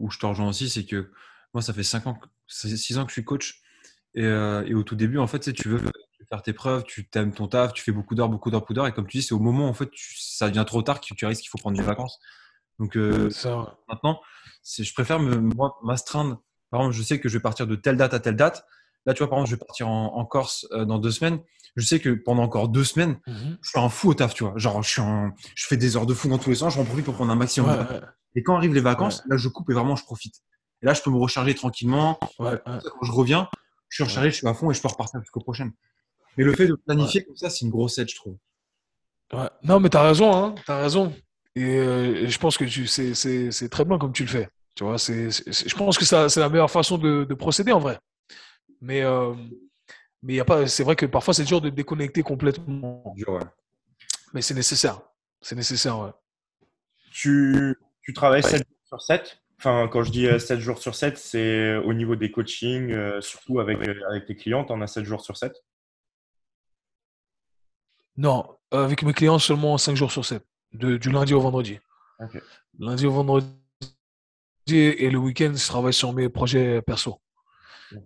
[0.00, 1.10] où, je te rejoins aussi, c'est que
[1.52, 3.60] moi, ça fait 5 ans, 6 ans que je suis coach.
[4.14, 5.80] Et, et, au tout début, en fait, tu veux
[6.28, 8.86] faire tes preuves, tu t'aimes ton taf, tu fais beaucoup d'heures, beaucoup d'heures, beaucoup d'heures.
[8.86, 11.26] Et comme tu dis, c'est au moment en fait, ça devient trop tard que tu
[11.26, 12.18] risques qu'il faut prendre des vacances.
[12.78, 13.76] Donc euh, ça.
[13.88, 14.20] maintenant,
[14.64, 15.20] je préfère
[15.82, 16.42] m'astreindre.
[16.70, 18.64] Par exemple, je sais que je vais partir de telle date à telle date.
[19.06, 21.40] Là, tu vois, par exemple, je vais partir en, Corse euh, dans deux semaines.
[21.76, 24.44] Je sais que pendant encore deux semaines, mmh je suis un fou au taf, tu
[24.44, 24.54] vois.
[24.56, 25.02] Genre, je, suis
[25.54, 27.36] je fais des heures de fou dans tous les sens, j'en profite pour prendre un
[27.36, 27.86] maximum.
[28.34, 30.36] Et quand arrivent les vacances, là, je coupe et vraiment, je profite.
[30.82, 32.18] Et là, je peux me recharger tranquillement.
[32.38, 33.48] Quand je reviens,
[33.88, 35.70] je suis rechargé, je suis à fond et je peux repartir jusqu'au prochain.
[36.36, 38.36] Mais le fait de planifier comme ça, c'est une grosse aide, je trouve.
[39.62, 41.12] Non, mais tu as raison, hein, tu as raison.
[41.58, 44.48] Euh, et, je pense que c'est très bien comme tu le fais.
[44.74, 47.98] Tu vois, je pense que c'est la meilleure façon de, procéder en vrai.
[48.80, 49.32] Mais, euh,
[50.22, 53.14] mais c'est vrai que parfois c'est dur de déconnecter complètement.
[54.32, 55.00] Mais c'est nécessaire.
[55.40, 56.10] C'est nécessaire, ouais.
[57.12, 60.94] Tu, tu travailles 7 jours sur 7 Enfin, quand je dis 7 euh, jours sur
[60.94, 63.78] 7, c'est au niveau des coachings, surtout avec,
[64.10, 65.54] avec tes clients, tu en as 7 jours sur 7
[68.16, 71.80] non, avec mes clients seulement 5 jours sur 7, du lundi au vendredi.
[72.78, 73.48] Lundi au vendredi
[74.68, 77.20] et le week-end, je travaille sur mes projets perso.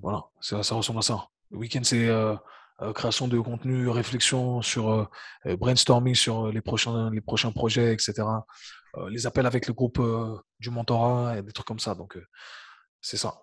[0.02, 1.28] Voilà, ça, ressemble à ça.
[1.50, 2.34] Le week-end, c'est euh,
[2.82, 8.24] euh, création de contenu, réflexion sur euh, brainstorming sur les prochains, les prochains projets, etc.
[9.10, 10.00] les appels avec le groupe
[10.58, 11.94] du mentorat et des trucs comme ça.
[11.94, 12.18] Donc,
[13.00, 13.40] c'est ça.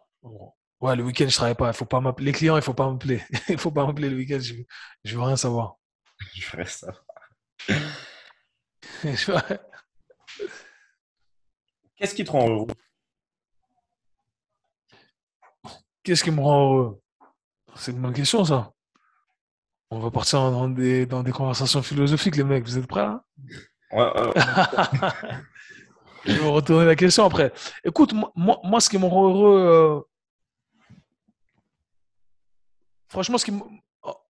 [0.81, 1.69] Ouais, le week-end, je travaille pas.
[1.69, 2.25] Il faut pas m'appeler.
[2.27, 3.21] Les clients, il faut pas m'appeler.
[3.49, 4.39] il faut pas m'appeler le week-end.
[4.39, 4.55] Je,
[5.03, 5.77] je veux rien savoir.
[6.35, 6.93] je ferais ça.
[11.95, 12.67] Qu'est-ce qui te rend heureux?
[16.03, 17.01] Qu'est-ce qui me rend heureux?
[17.75, 18.71] C'est une bonne question, ça.
[19.89, 22.65] On va partir dans des, dans des conversations philosophiques, les mecs.
[22.65, 23.23] Vous êtes prêts là?
[26.25, 27.53] Je vais retourner la question après.
[27.83, 29.99] Écoute, moi, moi ce qui me rend heureux, euh,
[33.07, 33.59] franchement, ce qui me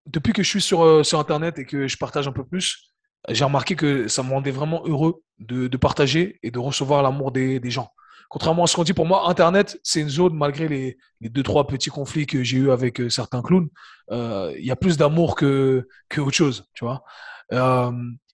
[0.06, 2.92] depuis que je suis sur, euh, sur Internet et que je partage un peu plus,
[3.30, 7.60] j'ai remarqué que ça me rendait vraiment heureux de, partager et de recevoir l'amour des,
[7.72, 7.90] gens.
[8.30, 11.44] Contrairement à ce qu'on dit, pour moi, Internet, c'est une zone, malgré les, les, deux,
[11.44, 13.70] trois petits conflits que j'ai eu avec euh, certains clowns,
[14.12, 17.04] il y a plus d'amour que, que autre chose, tu vois.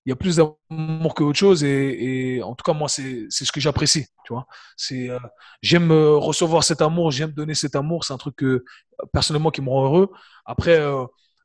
[0.01, 3.29] Euh, il y a plus d'amour que autre chose et, en tout cas, moi, c'est
[3.29, 4.47] ce que j'apprécie, tu vois.
[4.77, 5.19] C'est euh,
[5.61, 8.63] J'aime recevoir cet amour, j'aime donner cet amour, c'est un truc que,
[9.13, 10.11] personnellement, qui me rend heureux.
[10.45, 10.79] Après,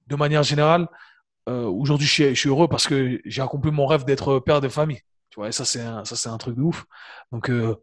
[0.07, 0.89] de manière générale,
[1.49, 5.01] euh, aujourd'hui, je, suis heureux parce que j'ai accompli mon rêve d'être père de famille.
[5.31, 6.85] Tu vois, et ça, c'est ça, c'est un truc de ouf.
[7.33, 7.77] Donc, euh,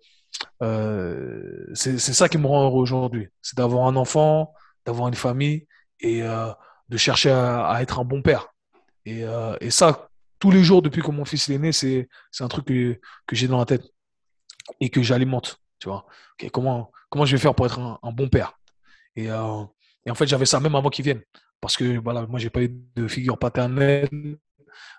[0.61, 3.29] euh, c'est, ça qui me rend heureux aujourd'hui.
[3.41, 4.53] C'est d'avoir un enfant,
[4.85, 5.67] d'avoir une famille
[5.99, 8.49] et de chercher à, être un bon père.
[9.05, 9.23] Et,
[9.61, 10.09] et, ça,
[10.43, 12.09] tous les jours depuis que mon fils est né, c'est,
[12.41, 13.85] un truc que, que j'ai dans la tête
[14.81, 15.61] et que j'alimente.
[15.79, 16.05] Tu vois,
[16.51, 18.59] comment, comment je vais faire pour être un, bon père?
[19.15, 21.21] Et, et en fait, j'avais ça même avant qu'il vienne
[21.61, 24.09] parce que voilà, moi, j'ai pas eu de figure paternelle.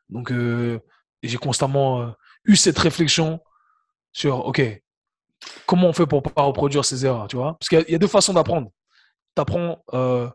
[0.09, 0.81] Donc, euh,
[1.23, 2.11] j'ai constamment euh,
[2.47, 3.39] eu cette réflexion
[4.15, 4.63] sur, OK,
[5.67, 7.59] comment on fait pour pas reproduire ces erreurs, tu vois?
[7.59, 8.71] Parce qu'il y, a deux façons d'apprendre.
[9.37, 10.27] Tu apprends euh,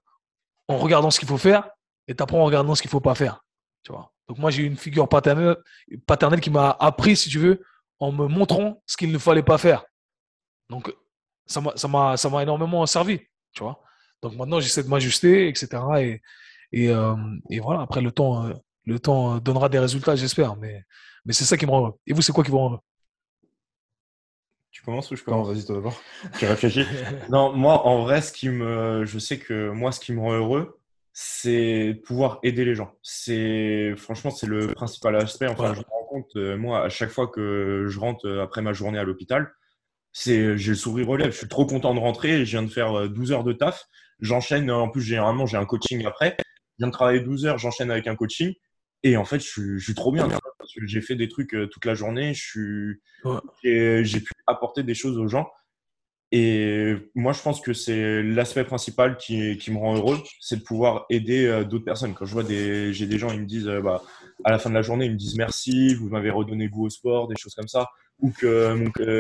[0.67, 1.67] en regardant ce qu'il faut faire
[2.07, 3.43] et tu apprends en regardant ce qu'il faut pas faire,
[3.81, 4.13] tu vois?
[4.29, 5.57] Donc, moi, j'ai eu une figure paternelle,
[6.05, 7.61] paternelle qui m'a appris, si tu veux,
[7.99, 9.83] en me montrant ce qu'il ne fallait pas faire.
[10.69, 10.93] Donc,
[11.45, 13.19] ça m'a énormément servi,
[13.51, 13.81] tu vois
[14.21, 15.67] donc maintenant, j'essaie de m'ajuster, etc.
[15.99, 16.21] Et,
[16.71, 17.15] et, euh,
[17.49, 18.53] et, voilà, après, le temps, euh,
[18.85, 20.55] le temps donnera des résultats, j'espère.
[20.57, 20.83] Mais,
[21.25, 21.99] mais c'est ça qui me rend heureux.
[22.05, 22.79] Et vous, c'est quoi qui vous rend heureux?
[24.71, 25.47] Tu commences ou je commence?
[25.47, 26.01] Vas-y, toi d'abord.
[26.37, 26.85] Tu réfléchis?
[27.29, 30.33] non, moi, en vrai, ce qui me, je sais que moi, ce qui me rend
[30.33, 30.78] heureux,
[31.21, 32.93] c'est pouvoir aider les gens.
[33.03, 35.47] C'est franchement, c'est le principal aspect.
[35.47, 38.61] Enfin, je me rends compte, euh, moi, à chaque fois que je rentre euh, après
[38.61, 39.51] ma journée à l'hôpital,
[40.13, 41.33] c'est j'ai le sourire relève.
[41.33, 42.45] Je suis trop content de rentrer.
[42.45, 43.85] Je viens de faire 12 heures de taf.
[44.21, 44.71] J'enchaîne.
[44.71, 46.37] En plus, généralement, j'ai un coaching après.
[46.39, 47.57] Je viens de travailler 12 heures.
[47.57, 48.53] J'enchaîne avec un coaching.
[49.03, 50.25] Et en fait, je suis, je suis trop bien.
[50.85, 52.33] J'ai fait des trucs euh, toute la journée.
[52.33, 53.01] Je suis,
[53.61, 55.49] j'ai pu apporter des choses aux gens.
[56.31, 60.63] Et moi, je pense que c'est l'aspect principal qui, qui, me rend heureux, c'est de
[60.63, 62.13] pouvoir aider euh, d'autres personnes.
[62.13, 64.03] Quand je vois des, j'ai des gens, ils me disent, euh, bah,
[64.43, 66.89] à la fin de la journée, ils me disent merci, vous m'avez redonné goût au
[66.89, 67.87] sport, des choses comme ça.
[68.19, 68.73] Ou que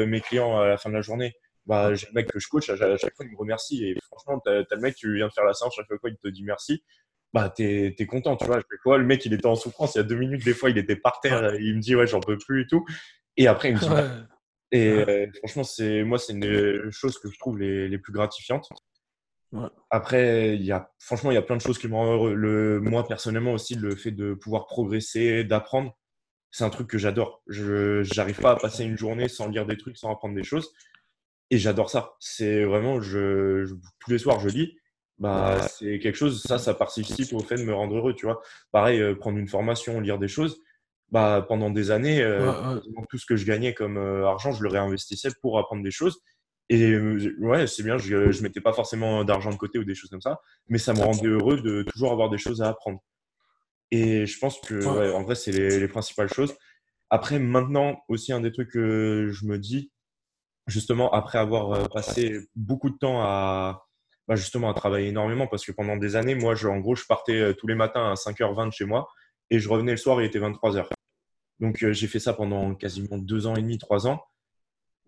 [0.05, 1.33] mes clients, à la fin de la journée,
[1.65, 3.85] bah, j'ai le mec que je coach, à, chaque fois, il me remercie.
[3.85, 6.17] Et franchement, t'as, as le mec qui vient de faire la séance, chaque fois, il
[6.17, 6.83] te dit merci
[7.31, 8.45] bah t'es es content tu
[8.83, 10.79] vois le mec il était en souffrance il y a deux minutes des fois il
[10.79, 12.83] était par terre il me dit ouais j'en peux plus et tout
[13.37, 14.09] et après il me dit bah.
[14.71, 18.69] Et euh, franchement c'est moi c'est une chose que je trouve les, les plus gratifiantes.
[19.89, 22.33] Après il y a franchement il y a plein de choses qui me rendent heureux.
[22.33, 25.97] Le moi personnellement aussi le fait de pouvoir progresser d'apprendre
[26.51, 27.43] c'est un truc que j'adore.
[27.47, 30.73] Je j'arrive pas à passer une journée sans lire des trucs sans apprendre des choses.
[31.51, 32.15] Et j'adore ça.
[32.19, 33.65] C'est vraiment je,
[33.99, 34.75] tous les soirs je lis.
[35.19, 38.41] Bah, c'est quelque chose, ça, ça participe au fait de me rendre heureux, tu vois.
[38.71, 40.61] Pareil, euh, prendre une formation, lire des choses,
[41.11, 42.79] bah, pendant des années, euh,
[43.09, 46.19] tout ce que je gagnais comme euh, argent, je le réinvestissais pour apprendre des choses.
[46.71, 46.95] Et
[47.39, 50.21] ouais, c'est bien, je ne mettais pas forcément d'argent de côté ou des choses comme
[50.21, 52.99] ça, mais ça me rendait heureux de toujours avoir des choses à apprendre.
[53.89, 56.55] Et je pense que, en vrai, c'est les, les, principales choses.
[57.09, 59.91] Après, maintenant, aussi, un des trucs que je me dis,
[60.67, 63.87] justement, après avoir passé beaucoup de temps à,
[64.29, 67.03] bah, justement à travailler énormément parce que pendant des années, moi, je, en gros, je
[67.07, 69.09] partais euh, tous les matins à 5h20 chez moi
[69.49, 70.87] et je revenais le soir, il était 23h.
[71.59, 74.23] Donc, euh, j'ai fait ça pendant quasiment deux ans et demi, trois ans.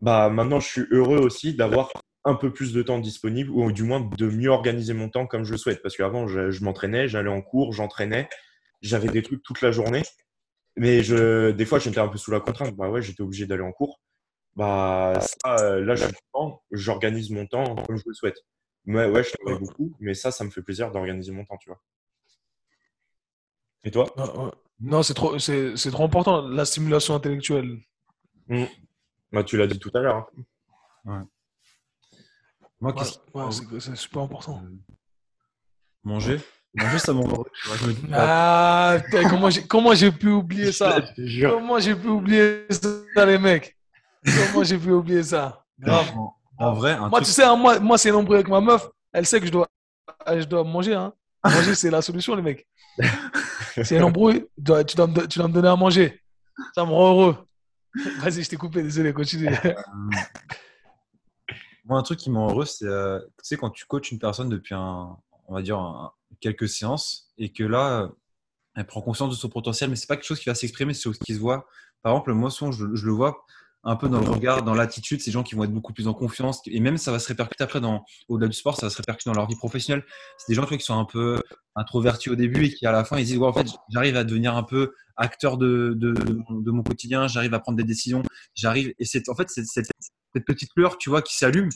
[0.02, 1.92] Bah, maintenant, je suis heureux aussi d'avoir
[2.24, 5.44] un peu plus de temps disponible ou du moins de mieux organiser mon temps comme
[5.44, 5.82] je le souhaite.
[5.82, 8.30] Parce qu'avant, je, je m'entraînais, j'allais en cours, j'entraînais,
[8.82, 10.04] j'avais des trucs toute la journée.
[10.78, 12.76] Mais je, des fois, j'étais un peu sous la contrainte.
[12.76, 14.00] Bah ouais, j'étais obligé d'aller en cours.
[14.56, 15.96] Bah, ça, euh, là,
[16.72, 18.38] j'organise mon temps comme je le souhaite.
[18.88, 21.70] Ouais, ouais, je travaille beaucoup, mais ça, ça me fait plaisir d'organiser mon temps, tu
[21.70, 21.82] vois.
[23.84, 24.06] Et toi
[24.80, 27.80] Non, c'est trop, c'est, trop important, la stimulation intellectuelle.
[28.48, 28.66] Mmh.
[29.32, 30.30] Bah, tu l'as dit tout à l'heure.
[31.08, 31.28] Hein.
[32.80, 32.96] Moi,
[33.50, 34.62] c'est, super important.
[34.64, 34.96] Euh,
[36.04, 36.40] manger?
[36.74, 37.46] Manger, ça m'envoie.
[38.12, 38.98] Ah,
[39.30, 41.02] comment j'ai, comment j'ai pu oublier ça?
[41.42, 43.78] Comment j'ai pu oublier ça, les mecs?
[44.26, 45.64] Comment j'ai pu oublier ça?
[45.80, 46.12] Grave.
[46.58, 48.88] En vrai, moi, tu sais, hein, moi, moi c'est embrouillé avec ma meuf.
[49.12, 49.68] Elle sait que je dois,
[50.28, 50.94] je dois manger.
[50.94, 51.14] Hein.
[51.44, 52.68] Manger, c'est la solution, les mecs.
[53.74, 54.42] C'est un embrouille.
[54.58, 56.22] Tu dois, tu, dois me, tu dois me donner à manger.
[56.76, 57.38] Ça me rend heureux.
[58.20, 58.84] Vas-y, je t'ai coupé.
[58.84, 59.50] Désolé, continue.
[61.86, 64.20] Moi, un truc qui me rend heureux, c'est euh, tu sais, quand tu coaches une
[64.20, 65.18] personne depuis, un,
[65.48, 68.10] on va dire, quelques séances et que là,
[68.76, 71.04] elle prend conscience de son potentiel, mais c'est pas quelque chose qui va s'exprimer, c'est
[71.04, 71.66] quelque chose qui se voit.
[72.02, 73.44] Par exemple, moi, souvent, je, je le vois
[73.84, 76.14] un peu dans le regard, dans l'attitude, ces gens qui vont être beaucoup plus en
[76.14, 76.62] confiance.
[76.68, 79.30] Et même, ça va se répercuter après, dans, au-delà du sport, ça va se répercuter
[79.30, 80.06] dans leur vie professionnelle.
[80.38, 81.42] C'est des gens qui sont un peu
[81.76, 84.24] introvertis au début et qui, à la fin, ils disent ouais, en fait, j'arrive à
[84.24, 88.22] devenir un peu acteur de, de, de mon quotidien, j'arrive à prendre des décisions,
[88.54, 88.94] j'arrive.
[89.00, 89.90] Et c'est en fait, cette, cette,
[90.46, 91.70] petite lueur, tu vois, qui s'allume.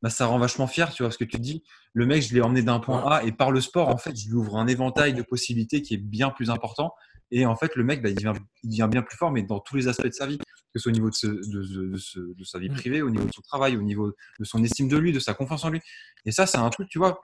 [0.00, 2.40] Bah, ça rend vachement fier, tu vois, parce que tu dis, le mec, je l'ai
[2.40, 5.14] emmené d'un point A et par le sport, en fait, je lui ouvre un éventail
[5.14, 6.92] de possibilités qui est bien plus important.
[7.30, 8.32] Et en fait, le mec, bah, il, devient,
[8.64, 10.38] il, devient, bien plus fort, mais dans tous les aspects de sa vie
[10.72, 12.74] que ce soit au niveau de, de, sa vie mmh.
[12.74, 15.34] privée, au niveau de son travail, au niveau de son estime de lui, de sa
[15.34, 15.80] confiance en lui.
[16.24, 17.20] Et ça, c'est un truc, tu vois,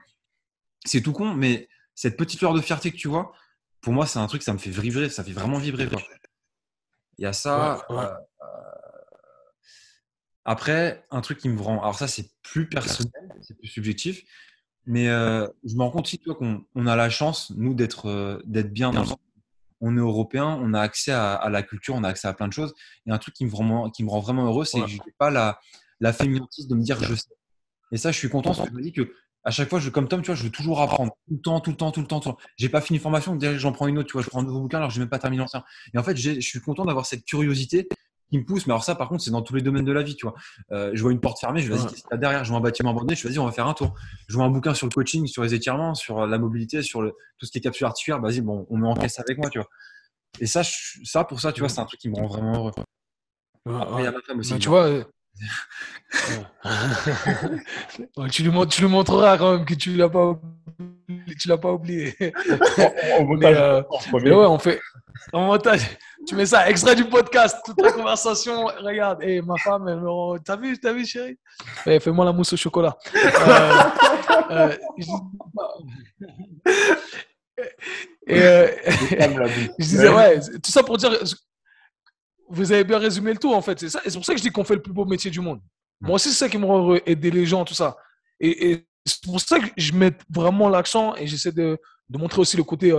[0.85, 3.33] c'est tout con, mais cette petite fleur de fierté que tu vois,
[3.81, 5.89] pour moi, c'est un truc, ça me fait vibrer, ça fait vraiment vibrer.
[7.19, 7.87] Il y a ça.
[7.91, 8.15] Euh, euh,
[10.45, 11.81] après, un truc qui me rend.
[11.81, 14.23] Alors, ça, c'est plus personnel, c'est plus subjectif.
[14.87, 18.73] Mais euh, je me rends compte aussi qu'on on a la chance, nous, d'être d'être
[18.73, 19.05] bien dans
[19.81, 22.53] on est européen, on a accès à, la culture, on a accès à plein de
[22.53, 22.75] choses.
[23.07, 25.15] Et un truc qui me, vraiment, qui me rend vraiment heureux, c'est que je n'ai
[25.19, 25.59] pas la,
[26.01, 27.29] la de me dire je sais.
[27.93, 29.13] Et ça, je suis content parce que je me dis que
[29.45, 31.13] à chaque fois, je, comme Tom, tu vois, je veux toujours apprendre.
[31.27, 32.37] Tout le temps, tout le temps, tout le temps.
[32.57, 34.79] J'ai pas fini formation, j'en prends une autre, tu vois, je prends un nouveau bouquin
[34.79, 35.65] alors que je n'ai même pas terminé l'ancien.
[35.95, 37.89] Et en fait, je suis content d'avoir cette curiosité
[38.31, 38.67] qui me pousse.
[38.67, 40.35] Mais alors ça, par contre, c'est dans tous les domaines de la vie, tu vois.
[40.73, 42.45] Euh, je vois une porte fermée, je vais vas-y, qu'est-ce qu'il y a derrière?
[42.45, 43.95] Je vois un bâtiment abandonné, je vais vas-y, on va faire un tour.
[44.29, 47.13] Je vois un bouquin sur le coaching, sur les étirements, sur la mobilité, sur le,
[47.39, 49.59] tout ce qui est capsule articulaire, vas-y, bon, on met en caisse avec moi, tu
[49.59, 49.69] vois.
[50.41, 50.63] Et ça,
[51.05, 52.73] ça, pour ça, tu vois, c'est un truc qui me rend vraiment heureux.
[53.67, 54.59] Après, il y a ma femme aussi.
[54.59, 55.05] tu vois, euh,
[58.31, 60.41] tu, lui, tu lui montreras quand même que tu l'as pas
[61.39, 62.15] tu l'as pas oublié.
[62.21, 62.35] mais,
[63.47, 63.83] euh,
[64.13, 64.81] mais, ouais, on fait
[65.33, 65.83] en montage.
[66.29, 68.67] Tu mets ça, extrait du podcast, toute la conversation.
[68.67, 71.39] Regarde, et ma femme, elle me T'as vu, t'as vu, chérie?
[71.87, 72.97] Eh, Fais-moi la mousse au chocolat.
[73.15, 73.81] Euh,
[74.51, 74.77] euh,
[78.31, 78.69] euh,
[79.79, 81.11] je disais, ouais, tout ça pour dire,
[82.49, 83.81] vous avez bien résumé le tout, en fait.
[83.81, 84.01] C'est ça.
[84.05, 85.61] C'est pour ça que je dis qu'on fait le plus beau métier du monde.
[86.01, 87.97] Moi aussi, c'est ça qui me rend heureux, aider les gens, tout ça.
[88.39, 91.79] Et, c'est pour ça que je mets vraiment l'accent et j'essaie de,
[92.11, 92.95] montrer aussi le côté,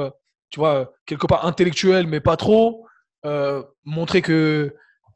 [0.49, 2.87] tu vois, quelque part intellectuel, mais pas trop.
[3.25, 4.75] Euh, montrer que,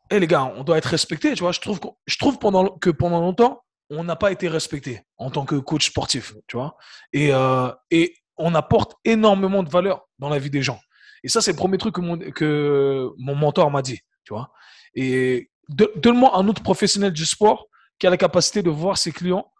[0.09, 1.51] hé les gars, on doit être respecté, tu vois.
[1.51, 5.45] Je trouve, je trouve pendant, que pendant longtemps, on n'a pas été respecté en tant
[5.45, 6.75] que coach sportif, tu vois.
[7.13, 10.79] Et, euh, et on apporte énormément de valeur dans la vie des gens.
[11.23, 14.51] Et ça, c'est le premier truc que mon, que mon mentor m'a dit, tu vois.
[14.95, 17.67] Et donne-moi un autre professionnel du sport
[17.97, 19.51] qui a la capacité de voir ses clients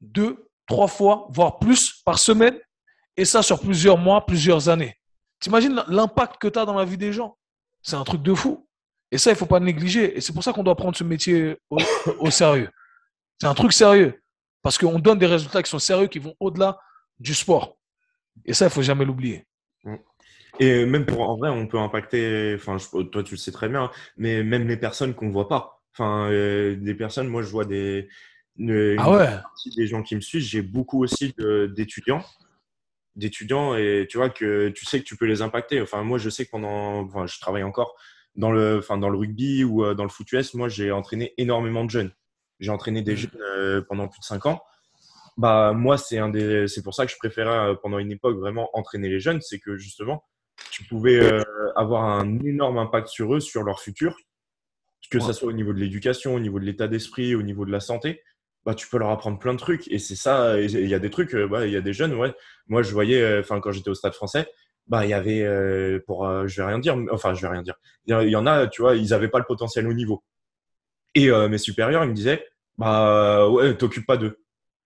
[0.00, 2.58] deux, trois fois, voire plus par semaine,
[3.16, 4.96] et ça sur plusieurs mois, plusieurs années.
[5.40, 7.36] T'imagines l'impact que tu as dans la vie des gens
[7.84, 8.66] C'est un truc de fou.
[9.12, 10.16] Et ça, il ne faut pas négliger.
[10.16, 12.68] Et c'est pour ça qu'on doit prendre ce métier au, sérieux.
[13.40, 14.20] C'est un truc sérieux.
[14.62, 16.78] Parce qu'on donne des résultats qui sont sérieux, qui vont au-delà
[17.20, 17.76] du sport.
[18.44, 19.46] Et ça, il ne faut jamais l'oublier.
[19.84, 19.94] Mm.
[20.58, 22.78] Et même pour, en vrai, on peut impacter, enfin,
[23.12, 25.82] toi, tu le sais très bien, mais même les personnes qu'on ne voit pas.
[25.92, 28.08] Enfin, euh, des personnes, moi, je vois des,
[28.98, 29.28] ah ouais.
[29.76, 30.42] des gens qui me suivent.
[30.42, 31.34] J'ai beaucoup aussi
[31.74, 32.24] d'étudiants,
[33.16, 35.80] d'étudiants, et tu vois que tu sais que tu peux les impacter.
[35.80, 37.94] Enfin, moi, je sais que pendant, enfin, je travaille encore
[38.34, 40.54] dans le, enfin, dans le rugby ou euh, dans le foot US.
[40.54, 42.12] Moi, j'ai entraîné énormément de jeunes.
[42.60, 43.16] J'ai entraîné des mmh.
[43.16, 44.62] jeunes euh, pendant plus de cinq ans.
[45.36, 48.70] Bah, moi, c'est un des, c'est pour ça que je préférais pendant une époque vraiment
[48.72, 50.24] entraîner les jeunes, c'est que justement,
[50.70, 51.42] tu pouvais
[51.74, 54.16] avoir un énorme impact sur eux, sur leur futur,
[55.10, 57.72] que ce soit au niveau de l'éducation, au niveau de l'état d'esprit, au niveau de
[57.72, 58.22] la santé,
[58.64, 59.88] bah, tu peux leur apprendre plein de trucs.
[59.88, 62.34] Et c'est ça, il y a des trucs, il y a des jeunes, ouais.
[62.68, 64.46] Moi, je voyais, euh, enfin, quand j'étais au stade français,
[64.86, 67.62] bah, il y avait, euh, pour, euh, je vais rien dire, enfin, je vais rien
[67.62, 67.74] dire.
[68.06, 70.22] Il y en a, tu vois, ils avaient pas le potentiel au niveau.
[71.14, 72.44] Et mes supérieurs, ils me disaient,
[72.76, 74.40] bah, ouais, t'occupes pas d'eux.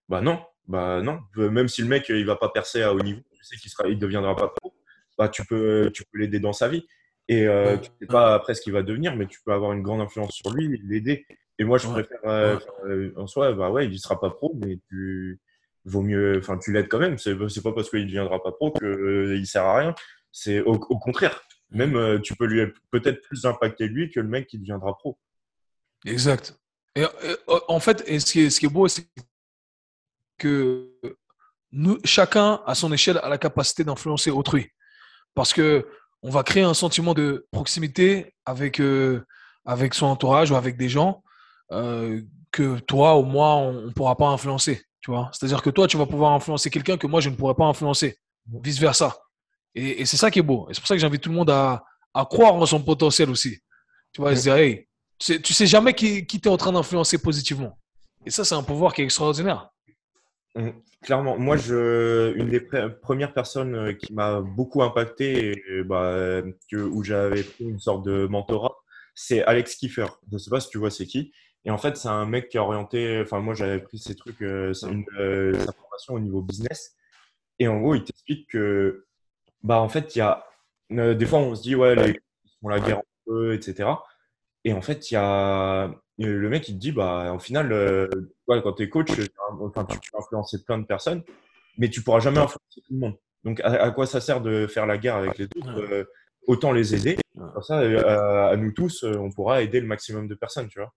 [0.08, 1.20] Bah, non, bah, non.
[1.36, 3.88] Même si le mec, il va pas percer à haut niveau, tu sais qu'il sera,
[3.88, 4.74] il deviendra pas pro,
[5.16, 6.86] bah, tu peux, tu peux l'aider dans sa vie.
[7.28, 9.82] Et euh, tu sais pas après ce qu'il va devenir, mais tu peux avoir une
[9.82, 11.26] grande influence sur lui, l'aider.
[11.58, 14.54] Et moi, je préfère, euh, euh, en soi, bah ouais, il ne sera pas pro,
[14.56, 15.40] mais tu
[15.84, 17.18] vaut mieux, enfin, tu l'aides quand même.
[17.18, 19.94] C'est, pas parce qu'il ne deviendra pas pro qu'il ne sert à rien.
[20.30, 21.40] C'est au, contraire.
[21.70, 25.18] Même, tu peux lui peut-être plus impacter lui que le mec qui deviendra pro.
[26.04, 26.56] Exact.
[26.94, 27.04] Et,
[27.46, 29.08] en fait, et ce, qui est, ce qui est beau, c'est
[30.38, 30.90] que
[31.72, 34.70] nous, chacun, à son échelle, a la capacité d'influencer autrui.
[35.34, 35.86] Parce que
[36.22, 39.24] on va créer un sentiment de proximité avec, euh,
[39.64, 41.22] avec son entourage ou avec des gens
[41.72, 42.20] euh,
[42.50, 44.82] que toi ou moi, on ne pourra pas influencer.
[45.00, 47.54] Tu vois C'est-à-dire que toi, tu vas pouvoir influencer quelqu'un que moi, je ne pourrais
[47.54, 48.18] pas influencer.
[48.62, 49.16] Vice-versa.
[49.74, 50.66] Et, c'est ça qui est beau.
[50.68, 51.84] Et c'est pour ça que j'invite tout le monde à,
[52.30, 53.58] croire en son potentiel aussi.
[54.12, 54.88] Tu vois, se dire, hey,
[55.18, 57.78] tu sais, sais jamais qui, qui t'es en train d'influencer positivement.
[58.26, 59.70] Et ça, c'est un pouvoir qui est extraordinaire.
[60.54, 60.70] Mmh.
[61.02, 62.60] Clairement, moi, je, une des
[63.02, 68.04] premières personnes euh, qui m'a beaucoup impacté, et, bah, que, où j'avais pris une sorte
[68.04, 68.74] de mentorat,
[69.14, 70.06] c'est Alex Kiefer.
[70.28, 71.32] Je ne sais pas si tu vois c'est qui.
[71.64, 73.20] Et en fait, c'est un mec qui est orienté.
[73.22, 76.96] Enfin, moi, j'avais pris ces trucs, euh, une, euh, formation au niveau business.
[77.58, 79.06] Et en gros, il t'explique que,
[79.62, 80.44] bah, en fait, il y a.
[80.90, 82.20] des fois, on se dit, ouais, les,
[82.60, 83.90] font la guerre entre eux, etc.
[84.64, 85.90] Et en fait, il y a
[86.26, 88.08] le mec, il te dit, bah, au final, euh,
[88.46, 89.10] quand tu es coach,
[89.60, 91.22] enfin, tu peux influencer plein de personnes,
[91.76, 93.16] mais tu pourras jamais influencer tout le monde.
[93.44, 96.04] Donc, à, quoi ça sert de faire la guerre avec les autres euh,
[96.46, 97.18] Autant les aider?
[97.36, 100.92] Comme ça, euh, à, nous tous, on pourra aider le maximum de personnes, tu vois.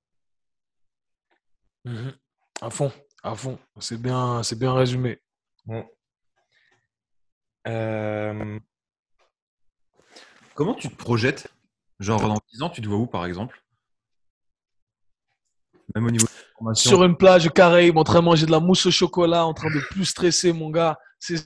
[1.85, 2.09] Mmh
[2.61, 2.91] à fond,
[3.23, 3.57] à fond.
[3.79, 5.19] C'est bien, c'est bien résumé.
[10.53, 11.47] Comment tu te projettes
[11.99, 13.63] Genre, dans 10 ans, tu te vois où, par exemple?
[15.95, 16.27] Même au niveau
[16.73, 19.69] Sur une plage carré, en train de manger de la mousse au chocolat, en train
[19.69, 20.97] de plus stresser, mon gars.
[21.19, 21.37] C'est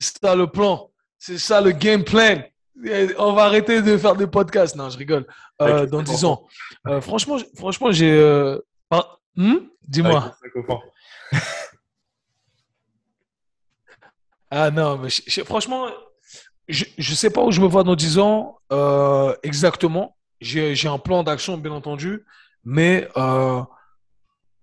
[0.00, 0.90] ça le plan.
[1.18, 2.42] C'est ça le game plan.
[3.18, 4.74] On va arrêter de faire des podcasts.
[4.74, 5.26] Non, je rigole.
[5.60, 6.46] Euh, dans 10 ans.
[6.88, 8.12] Euh, franchement, franchement j'ai.
[8.12, 8.58] Euh,
[9.36, 9.58] hmm?
[9.88, 10.34] Dis-moi.
[14.50, 15.10] ah non, mais
[15.44, 15.88] franchement,
[16.68, 18.58] je ne sais pas où je me vois dans 10 ans
[19.42, 20.16] exactement.
[20.40, 22.24] J'ai un plan d'action, bien entendu.
[22.64, 23.08] Mais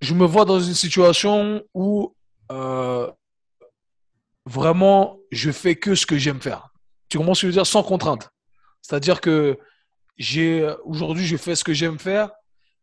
[0.02, 2.16] je me vois dans une situation où
[2.52, 3.12] euh,
[4.46, 6.70] vraiment je fais que ce que j'aime faire.
[7.10, 7.68] Tu comprends ce que je veux dire?
[7.68, 8.30] Sans contrainte.
[8.82, 9.60] C'est-à-dire que
[10.18, 12.32] j'ai aujourd'hui je fais ce que j'aime faire,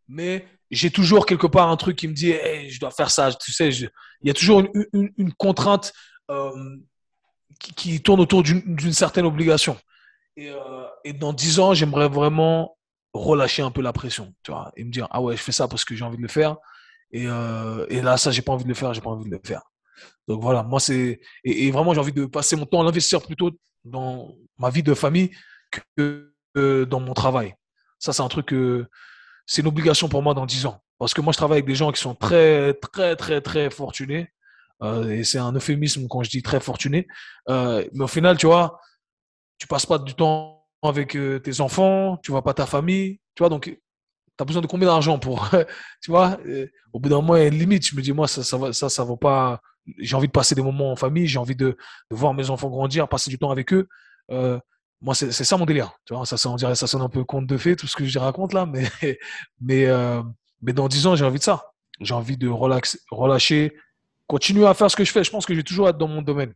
[0.09, 2.33] mais j'ai toujours quelque part un truc qui me dit
[2.69, 3.33] je dois faire ça.
[3.33, 3.91] Tu sais, il
[4.25, 4.63] y a toujours
[4.93, 5.93] une, contrainte
[6.31, 6.77] euh,
[7.77, 9.77] qui, tourne autour d'une certaine obligation.
[10.37, 12.77] Et, euh, et dans 10 ans, j'aimerais vraiment
[13.15, 15.69] relâcher un peu la pression, tu vois, et me dire, ah ouais, je fais ça
[15.69, 16.57] parce que j'ai envie de le faire.
[17.13, 19.41] Et, euh, là, ça, j'ai pas envie de le faire, j'ai pas envie de le
[19.43, 19.63] faire.
[20.29, 21.21] Donc voilà, moi, c'est.
[21.45, 23.51] Et, vraiment, j'ai envie de passer mon temps l'investir plutôt
[23.85, 25.31] dans ma vie de famille
[25.97, 26.33] que
[26.85, 27.55] dans mon travail.
[27.99, 28.87] Ça, c'est un truc que.
[29.47, 30.83] C'est une obligation pour moi dans 10 ans.
[30.99, 34.29] Parce que moi, je travaille avec des gens qui sont très, très, très, très fortunés.
[34.83, 37.07] Euh, et c'est un euphémisme quand je dis très fortuné.
[37.49, 38.81] Euh, mais au final, tu vois,
[39.59, 43.43] tu passes pas du temps avec euh, tes enfants, tu vois pas ta famille, tu
[43.43, 45.49] vois, donc tu as besoin de combien d'argent pour,
[46.03, 46.39] tu vois,
[46.93, 47.87] au bout d'un moment, il y a une limite.
[47.87, 49.61] Je me dis, moi, ça, ça, ça, ça vaut pas.
[49.99, 51.77] J'ai envie de passer des moments en famille, j'ai envie de,
[52.11, 53.89] voir mes enfants grandir, passer du temps avec eux.
[55.01, 55.93] Moi, c'est ça mon délire.
[56.05, 57.97] Tu vois, ça, ça, on dirait, ça sonne un peu conte de fées, tout ce
[57.97, 58.91] que je raconte là, mais,
[59.61, 60.23] mais, euh,
[60.63, 61.73] mais dans 10 ans, j'ai envie de ça.
[62.01, 63.77] J'ai envie de relaxer, relâcher,
[64.27, 65.25] continuer à faire ce que je fais.
[65.25, 66.55] Je pense que je vais toujours être dans mon domaine,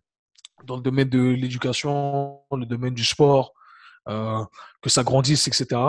[0.65, 3.53] dans le domaine de l'éducation, le domaine du sport,
[4.09, 4.45] euh,
[4.83, 5.81] que ça grandisse, etc.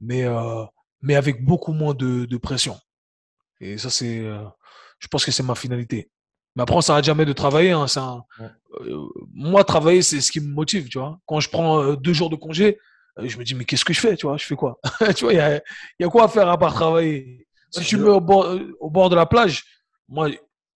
[0.00, 0.64] Mais, euh,
[1.00, 2.78] mais avec beaucoup moins de, de pression.
[3.60, 4.44] Et ça, c'est, euh,
[4.98, 6.10] je pense que c'est ma finalité.
[6.56, 7.70] Mais après, on s'arrête jamais de travailler.
[7.70, 8.24] Hein, un,
[8.80, 10.88] euh, moi, travailler, c'est ce qui me motive.
[10.88, 11.18] Tu vois.
[11.26, 12.78] Quand je prends euh, deux jours de congé,
[13.18, 14.78] je me dis, mais qu'est-ce que je fais tu vois Je fais quoi?
[15.16, 15.60] Tu vois, il y a,
[15.98, 17.46] y a, quoi à faire à part travailler?
[17.70, 19.64] Si tu me mets au bord, au bord de la plage,
[20.08, 20.28] moi,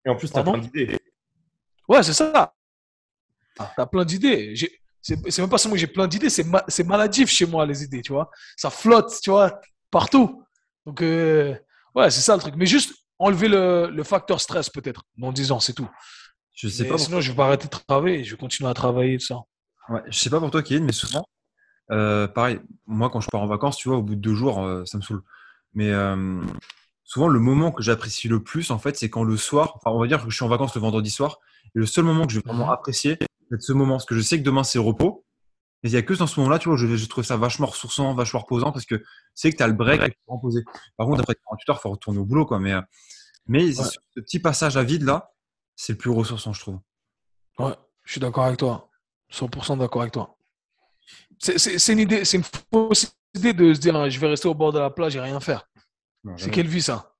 [0.05, 0.99] et en plus, tu as plein d'idées.
[1.87, 2.53] Ouais, c'est ça.
[3.55, 4.53] Tu as plein d'idées.
[5.01, 8.01] C'est même pas seulement que j'ai plein d'idées, c'est ma, maladif chez moi, les idées,
[8.01, 8.29] tu vois.
[8.55, 9.59] Ça flotte, tu vois,
[9.91, 10.43] partout.
[10.85, 11.55] Donc, euh,
[11.95, 12.55] ouais, c'est ça le truc.
[12.55, 15.89] Mais juste enlever le, le facteur stress, peut-être, dans 10 ans, c'est tout.
[16.53, 16.97] Je sais pas.
[16.97, 18.23] Sinon, je vais pas arrêter de travailler.
[18.23, 19.39] Je vais continuer à travailler, tout ça.
[19.89, 21.25] Ouais, je sais pas pour toi, Kevin, mais souvent,
[21.91, 24.63] euh, pareil, moi, quand je pars en vacances, tu vois, au bout de deux jours,
[24.63, 25.21] euh, ça me saoule.
[25.73, 25.91] Mais
[27.03, 29.99] souvent le moment que j'apprécie le plus, en fait, c'est quand le soir, enfin, on
[29.99, 31.39] va dire que je suis en vacances le vendredi soir,
[31.75, 32.71] et le seul moment que je vais vraiment mhm.
[32.71, 33.17] apprécier,
[33.51, 35.24] c'est ce moment, parce que je sais que demain c'est repos.
[35.83, 37.67] Mais il n'y a que dans ce moment-là, tu vois, je, je trouve ça vachement
[37.67, 39.03] ressourçant, vachement reposant, parce que
[39.33, 40.63] c'est que tu as le break pour reposer.
[40.97, 42.59] Par contre, après 48 heures, il faut retourner au boulot, quoi.
[42.59, 42.81] Mais, euh,
[43.47, 45.31] mais ce petit passage à vide là,
[45.75, 46.79] c'est le plus ressourçant, je trouve.
[47.59, 47.73] Ouais,
[48.03, 48.89] je suis d'accord avec toi.
[49.31, 50.37] 100% d'accord avec toi.
[51.39, 54.71] C'est une idée, c'est une fausse idée de se dire, je vais rester au bord
[54.71, 55.69] de la plage et rien faire.
[56.37, 57.13] C'est quelle vie ça?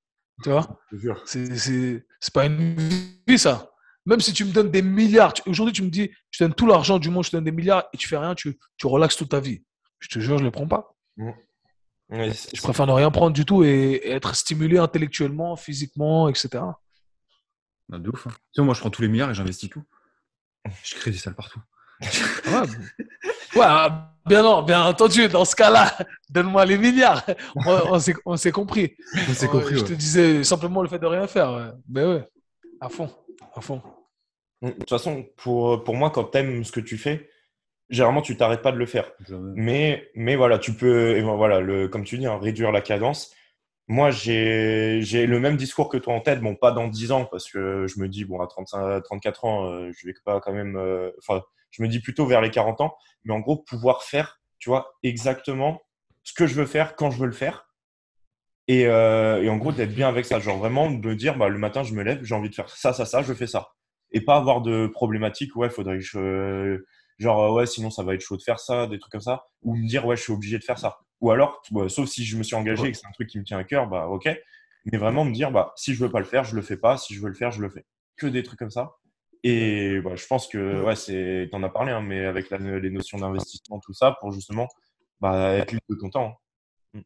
[0.44, 0.80] Tu vois?
[1.26, 2.76] C'est pas une
[3.28, 3.72] vie ça.
[4.06, 6.68] Même si tu me donnes des milliards, aujourd'hui tu me dis, je te donne tout
[6.68, 9.18] l'argent du monde, je te donne des milliards et tu fais rien, tu, tu relaxes
[9.18, 9.64] toute ta vie.
[10.00, 10.96] Je te jure, je ne les prends pas.
[11.18, 11.32] Mmh.
[12.12, 16.64] je préfère ne rien prendre du tout et, être stimulé intellectuellement, physiquement, etc.
[17.92, 18.28] Ah, de ouf.
[18.28, 18.64] Hein.
[18.64, 19.84] moi, je prends tous les milliards et j'investis tout.
[20.84, 21.62] Je crée des salles partout.
[22.02, 22.68] ouais,
[23.56, 23.66] Ouais,
[24.26, 25.98] bien, non, bien entendu, dans ce cas-là,
[26.30, 27.24] donne-moi les milliards.
[27.56, 28.96] On, s'est compris.
[29.16, 29.78] On compris.
[29.78, 31.74] Je te disais simplement le fait de rien faire.
[31.88, 32.28] Mais ouais,
[32.82, 33.10] à fond,
[33.56, 33.82] à fond.
[34.62, 37.30] De toute façon, pour, pour moi, quand tu aimes ce que tu fais,
[37.90, 39.12] généralement, tu t'arrêtes pas de le faire.
[39.56, 43.34] Mais, mais voilà, tu peux, voilà, le, comme tu dis, hein, réduire la cadence.
[43.88, 46.42] Moi, j'ai le même discours que toi en tête.
[46.42, 49.70] Bon, pas dans 10 ans, parce que je me dis, bon, à 35, 34 ans,
[49.70, 50.76] euh, je vais pas quand même.
[50.76, 52.96] Euh, enfin, je me dis plutôt vers les 40 ans,
[53.26, 55.82] mais en gros, pouvoir faire, tu vois, exactement
[56.24, 57.68] ce que je veux faire quand je veux le faire.
[58.68, 60.40] Et, euh, et en gros, d'être bien avec ça.
[60.40, 62.70] Genre vraiment de me dire, bah, le matin, je me lève, j'ai envie de faire
[62.70, 63.70] ça, ça, ça, je fais ça.
[64.12, 66.84] Et pas avoir de problématique, ouais, faudrait que je.
[67.18, 69.46] Genre, ouais, sinon ça va être chaud de faire ça, des trucs comme ça.
[69.64, 71.00] Ou me dire, ouais, je suis obligé de faire ça.
[71.22, 73.40] Ou alors, bah, sauf si je me suis engagé et que c'est un truc qui
[73.40, 74.30] me tient à cœur, bah, ok.
[74.86, 76.98] Mais vraiment me dire, bah, si je veux pas le faire, je le fais pas.
[76.98, 77.86] Si je veux le faire, je le fais.
[78.18, 78.96] Que des trucs comme ça.
[79.44, 83.18] Et bah, je pense que, ouais, c'est, en as parlé, hein, mais avec les notions
[83.18, 84.68] d'investissement, tout ça, pour justement
[85.22, 86.38] bah, être libre de ton temps.
[86.96, 87.02] Hein.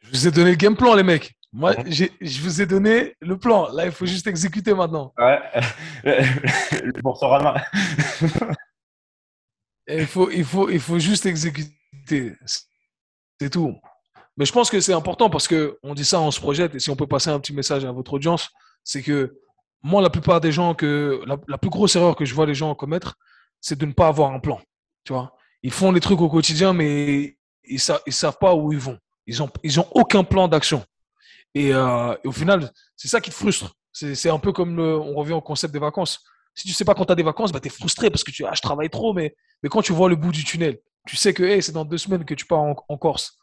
[0.00, 1.37] Je vous ai donné le game plan, les mecs.
[1.52, 3.68] Moi, je vous ai donné le plan.
[3.72, 5.14] Là, il faut juste exécuter maintenant.
[5.16, 5.40] Ouais,
[6.04, 7.64] le Boursorama.
[9.86, 12.34] il, faut, il, faut, il faut juste exécuter.
[13.40, 13.74] C'est tout.
[14.36, 16.74] Mais je pense que c'est important parce qu'on dit ça, on se projette.
[16.74, 18.50] Et si on peut passer un petit message à votre audience,
[18.84, 19.38] c'est que
[19.82, 22.74] moi, la plupart des gens que la, plus grosse erreur que je vois les gens
[22.74, 23.16] commettre,
[23.60, 24.60] c'est de ne pas avoir un plan.
[25.04, 28.72] Tu vois, ils font les trucs au quotidien, mais ils savent, ils savent pas où
[28.72, 28.98] ils vont.
[29.26, 30.84] Ils ont, ils ont aucun plan d'action.
[31.54, 33.74] Et, euh, au final, c'est ça qui te frustre.
[33.92, 36.22] C'est un peu comme le, on revient au concept des vacances.
[36.54, 38.30] Si tu sais pas quand tu as des vacances, bah, tu es frustré parce que
[38.30, 39.34] tu ah, je travaille trop, mais,
[39.70, 42.34] quand tu vois le bout du tunnel, tu sais que c'est dans deux semaines que
[42.34, 43.38] tu pars en, Corse.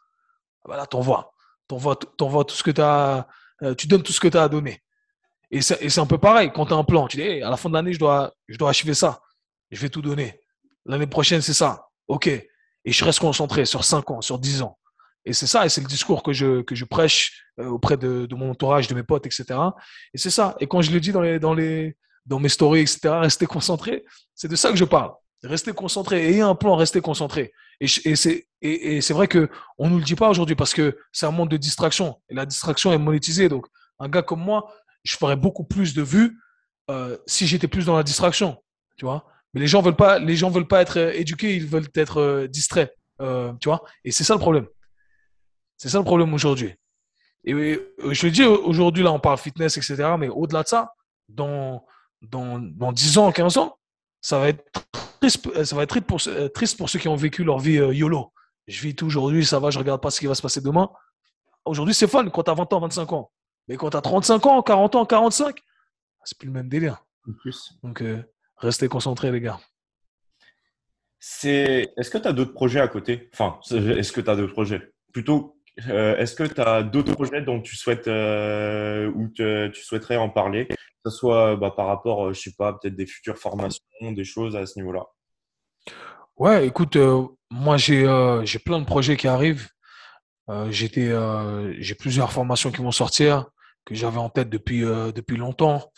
[0.64, 1.34] Ah, bah là, t'envoies.
[1.68, 4.82] Tout ce que tu euh, tu donnes tout ce que tu as à donner.
[5.52, 6.52] Et c'est un peu pareil.
[6.54, 8.58] Quand tu as un plan, tu dis, à la fin de l'année, je dois, je
[8.58, 9.22] dois achever ça.
[9.72, 10.40] Je vais tout donner.
[10.86, 11.88] L'année prochaine, c'est ça.
[12.08, 12.28] OK.
[12.28, 14.78] Et je reste concentré sur 5 ans, sur 10 ans.
[15.26, 18.26] Et c'est ça, et c'est le discours que je, que je prêche euh, auprès de,
[18.26, 19.46] de, mon entourage, de mes potes, etc.
[20.14, 20.56] Et c'est ça.
[20.60, 24.06] Et quand je le dis dans, les, dans, les, dans mes stories, etc., rester concentré,
[24.36, 25.12] c'est de ça que je parle.
[25.44, 26.28] Restez concentré.
[26.28, 27.52] Ayez un plan, restez concentré.
[27.80, 30.98] Et, et c'est et, c'est vrai que on nous le dit pas aujourd'hui parce que
[31.12, 32.20] c'est un monde de distraction.
[32.30, 33.48] Et la distraction est monétisée.
[33.48, 33.68] Donc,
[34.00, 34.74] un gars comme moi,
[35.04, 36.40] je ferais beaucoup plus de vues
[36.90, 38.58] euh, si j'étais plus dans la distraction.
[38.98, 41.68] Tu vois Mais les gens veulent pas, les gens veulent pas être euh, éduqués, ils
[41.68, 42.92] veulent être euh, distraits.
[43.22, 44.68] Euh, tu vois Et c'est ça le problème.
[45.78, 46.74] C'est ça le problème aujourd'hui.
[47.44, 50.16] Et je le dis aujourd'hui, là, on parle fitness, etc.
[50.18, 50.94] Mais au-delà de ça,
[51.30, 51.86] dans,
[52.22, 53.78] dans, dans 10 ans, 15 ans,
[54.22, 54.64] ça va être
[55.20, 56.22] triste, ça va être triste pour,
[56.54, 58.32] triste pour ceux qui ont vécu leur vie YOLO.
[58.68, 60.90] Je vis tout aujourd'hui, ça va, je regarde pas ce qui va se passer demain.
[61.66, 63.32] Aujourd'hui, c'est fun quand tu as 20 ans, 25 ans.
[63.68, 65.58] Mais quand tu as 35 ans, 40 ans, 45,
[66.24, 67.04] c'est plus le même délire.
[67.42, 67.74] plus.
[67.84, 68.24] Donc, euh,
[68.58, 69.60] restez concentrés, les gars.
[71.20, 71.92] C'est...
[71.98, 73.30] Est-ce que tu as d'autres projets à côté?
[73.34, 74.94] Enfin, est-ce que tu as d'autres projets?
[75.12, 75.55] Plutôt,
[75.90, 80.30] euh, est-ce que tu as d'autres projets dont tu souhaites euh, ou tu souhaiterais en
[80.30, 80.76] parler Que
[81.06, 84.66] ce soit bah, par rapport, je sais pas, peut-être des futures formations, des choses à
[84.66, 85.06] ce niveau-là?
[86.38, 86.98] Ouais, écoute,
[87.50, 88.04] moi j'ai,
[88.66, 89.70] plein de projets qui arrivent.
[90.70, 93.46] j'ai plusieurs formations qui vont sortir
[93.86, 95.92] que j'avais en tête depuis, euh, depuis longtemps.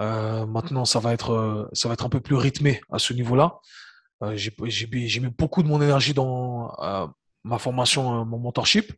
[0.00, 3.12] Euh, maintenant, ça va, être, euh, ça va être un peu plus rythmé à ce
[3.12, 3.58] niveau-là.
[4.34, 4.86] j'ai
[5.20, 6.72] mis beaucoup de mon énergie dans
[7.44, 8.92] ma formation, mon mentorship.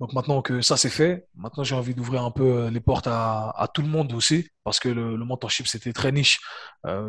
[0.00, 3.68] Donc maintenant que ça c'est fait, maintenant j'ai envie d'ouvrir un peu les portes à,
[3.72, 6.40] tout le monde aussi, parce que le, mentorship c'était très niche,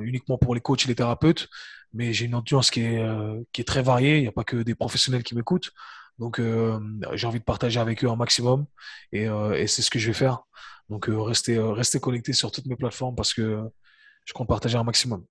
[0.02, 1.48] uniquement pour les coachs et les thérapeutes.
[1.94, 3.06] Mais j'ai une audience qui est,
[3.54, 4.18] qui est très variée.
[4.18, 5.72] Il n'y a pas que des professionnels qui m'écoutent.
[6.20, 6.80] Donc, euh,
[7.14, 8.66] j'ai envie de partager avec eux un maximum
[9.12, 10.44] et, euh, et c'est ce que je vais faire.
[10.90, 13.62] Donc, euh, restez, restez connectés sur toutes mes plateformes parce que
[14.26, 15.26] je compte partager un maximum.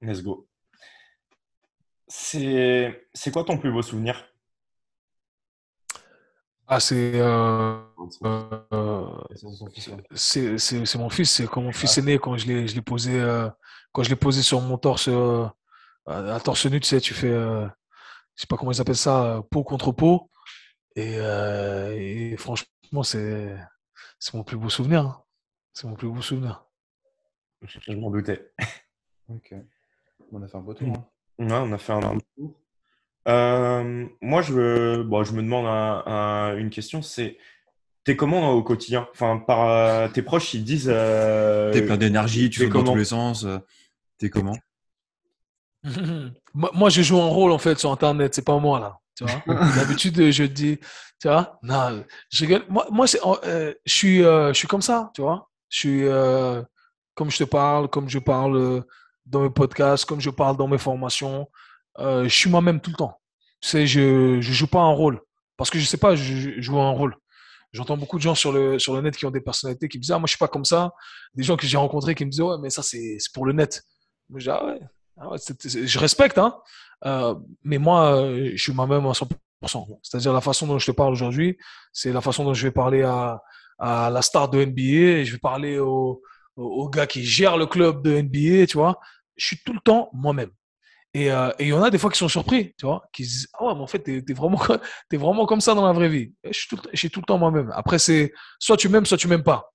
[0.00, 0.46] Let's go.
[2.08, 4.24] C'est quoi ton plus beau souvenir?
[6.68, 7.78] Ah, c'est euh,
[10.14, 11.30] c'est mon fils.
[11.30, 12.00] C'est quand mon fils ah.
[12.00, 13.20] est né, quand je l'ai posé,
[13.92, 15.08] quand je l'ai posé sur mon torse,
[16.06, 17.70] à torse nu, tu sais, tu fais, je
[18.34, 20.30] sais pas comment ils appellent ça, peau contre peau.
[20.96, 23.54] Et, euh, franchement, c'est
[24.32, 25.02] mon plus beau souvenir.
[25.02, 25.24] Hein.
[25.72, 26.64] C'est mon plus beau souvenir.
[27.62, 28.52] Je m'en doutais.
[29.28, 29.54] ok.
[30.32, 30.88] On a fait un beau tour.
[30.88, 31.06] Hein.
[31.38, 32.52] Ouais, on a fait un tour.
[33.28, 35.66] Euh, moi, je, bon, je me demande
[36.58, 37.38] une question, c'est
[38.04, 39.08] T'es comment au quotidien?
[39.12, 40.86] Enfin, par euh, tes proches, ils disent.
[40.86, 43.44] T'es plein d'énergie, tu fais dans tous les sens.
[44.18, 44.56] T'es comment?
[46.54, 48.98] Moi, je joue un rôle en fait sur Internet, c'est pas moi là.
[49.16, 49.42] Tu vois?
[49.76, 50.78] D'habitude, je dis,
[51.20, 53.06] tu vois, non, je Moi, moi
[53.44, 55.48] euh, je, suis, euh, je suis comme ça, tu vois?
[55.68, 56.62] Je suis euh,
[57.14, 58.84] comme je te parle, comme je parle
[59.26, 61.48] dans mes podcasts, comme je parle dans mes formations.
[61.98, 63.20] je suis moi-même tout le temps.
[63.60, 65.20] Tu sais, je je joue pas un rôle
[65.56, 67.16] parce que je sais pas je, joue un rôle.
[67.72, 70.02] J'entends beaucoup de gens sur le, sur le net qui ont des personnalités qui me
[70.02, 70.92] disent Ah, moi, je suis pas comme ça.
[71.34, 73.82] Des gens que j'ai rencontrés qui me disent Ouais, mais ça, c'est pour le net.
[74.30, 74.80] Moi, je Ah ouais,
[75.18, 75.30] ah
[75.64, 76.58] je respecte, hein,
[77.04, 77.34] euh,
[77.64, 79.28] mais moi, euh, je suis moi-même à 100%.
[80.02, 81.58] C'est-à-dire la façon dont je te parle aujourd'hui,
[81.92, 83.40] c'est la façon dont je vais parler à,
[83.78, 86.22] à la star de NBA, je vais parler au,
[86.56, 89.00] au, gars qui gère le club de NBA, tu vois.
[89.36, 90.50] Je suis tout le temps moi-même.
[91.14, 93.30] Et euh, il y en a des fois qui sont surpris, tu vois, qui se
[93.30, 94.60] disent Ah mais en fait, t'es es vraiment,
[95.12, 96.34] vraiment comme ça dans la vraie vie.
[96.44, 97.72] je suis tout, je suis tout le temps moi-même.
[97.74, 99.72] Après, c'est soit tu m'aimes, soit tu m'aimes pas.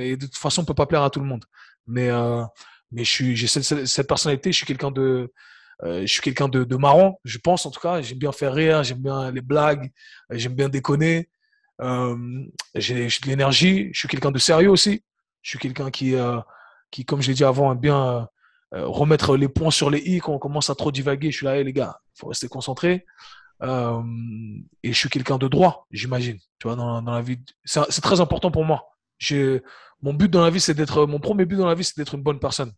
[0.00, 1.44] Et de toute façon, on peut pas plaire à tout le monde.
[1.86, 2.44] Mais, euh,
[2.92, 5.32] je j'ai cette, cette, personnalité, je suis quelqu'un de,
[5.84, 8.02] euh, je de, marrant, je pense en tout cas.
[8.02, 9.92] J'aime bien faire rire, j'aime bien les blagues,
[10.30, 11.30] j'aime bien déconner.
[11.80, 12.16] Euh,
[12.74, 15.04] j'ai, de l'énergie, je suis quelqu'un de sérieux aussi.
[15.42, 16.14] Je suis quelqu'un qui,
[16.90, 18.28] qui, comme j'ai dit avant, aime bien
[18.74, 21.30] euh, remettre les points sur les i quand on commence à trop divaguer.
[21.30, 23.04] Je suis là, hey, les gars, faut rester concentré.
[23.62, 24.00] Euh,
[24.82, 26.38] et je suis quelqu'un de droit, j'imagine.
[26.58, 28.90] Tu vois, dans, dans la vie, c'est, très important pour moi.
[29.18, 29.62] J'ai,
[30.02, 32.14] mon but dans la vie, c'est d'être, mon premier but dans la vie, c'est d'être
[32.14, 32.72] une bonne personne.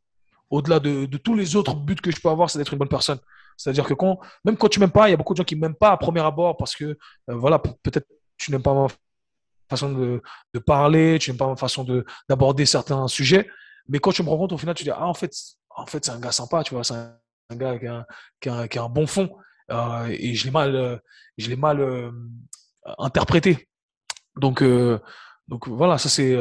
[0.51, 3.19] Au-delà de, tous les autres buts que je peux avoir, c'est d'être une bonne personne.
[3.56, 5.56] C'est-à-dire que quand, même quand tu m'aimes pas, il y a beaucoup de gens qui
[5.56, 6.97] m'aiment pas à premier abord parce que, euh,
[7.28, 8.06] voilà, peut-être
[8.39, 8.89] tu n'aimes pas ma
[9.69, 11.86] façon de, de parler, tu n'aimes pas ma façon
[12.28, 13.48] d'aborder certains sujets.
[13.89, 15.32] Mais quand tu me rends compte, au final, tu dis, ah, en fait,
[15.77, 17.19] en fait, c'est un gars sympa, tu vois, c'est un,
[17.57, 17.78] gars
[18.40, 19.31] qui a un, bon fond.
[19.70, 20.97] Euh, et je l'ai mal, euh,
[21.39, 22.11] je l'ai mal euh,
[22.99, 23.69] interprété.
[24.36, 24.65] Donc,
[25.49, 26.35] donc voilà, ça c'est,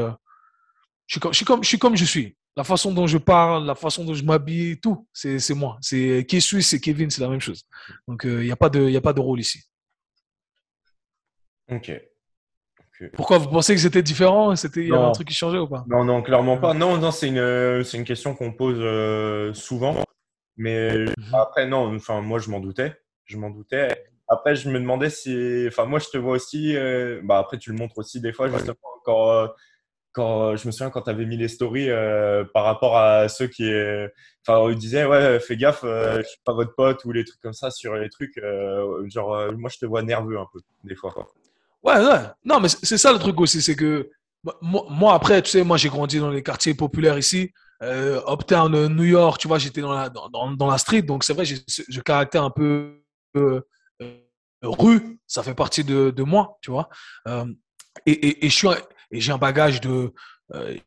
[1.07, 1.45] je suis
[1.77, 2.37] comme, je suis.
[2.57, 5.77] La façon dont je parle, la façon dont je m'habille, tout, c'est, moi.
[5.81, 7.63] C'est qui suis, c'est Kevin, c'est la même chose.
[8.07, 9.63] Donc, il n'y a pas de, a pas de rôle ici.
[11.69, 11.91] Ok.
[13.13, 14.55] Pourquoi vous pensez que c'était différent?
[14.55, 15.83] C'était y avait un truc qui changeait ou pas?
[15.87, 16.73] Non, non, clairement pas.
[16.73, 19.95] Non, non, c'est une, c'est une question qu'on pose euh, souvent.
[20.57, 21.33] Mais mhm.
[21.33, 22.95] après, non, enfin, moi, je m'en doutais.
[23.25, 24.05] Je m'en doutais.
[24.27, 25.65] Après, je me demandais si.
[25.67, 26.75] Enfin, moi, je te vois aussi.
[26.75, 29.55] Euh, bah, après, tu le montres aussi des fois, justement, encore
[30.13, 31.87] quand je me souviens quand tu avais mis les stories
[32.53, 33.63] par rapport à ceux qui
[34.45, 37.53] enfin ils disaient ouais fais gaffe je suis pas votre pote ou les trucs comme
[37.53, 38.37] ça sur les trucs
[39.05, 41.13] genre moi je te vois nerveux un peu des fois.
[41.83, 42.21] Ouais, ouais.
[42.43, 44.09] Non, mais c'est ça le truc aussi, c'est que
[44.61, 47.51] moi, après, tu sais, moi j'ai grandi dans les quartiers populaires ici,
[47.83, 51.45] euh, Uptown, New York, tu vois, j'étais dans la, dans, la street, donc c'est vrai,
[51.45, 53.01] j'ai ce caractère un peu
[53.35, 53.61] euh,
[54.01, 54.17] euh,
[54.63, 56.89] rue, ça fait partie de, de moi, tu vois.
[57.27, 57.45] Euh,
[58.05, 58.49] et, et,
[59.11, 60.13] j'ai un bagage de.
[60.53, 60.77] Euh,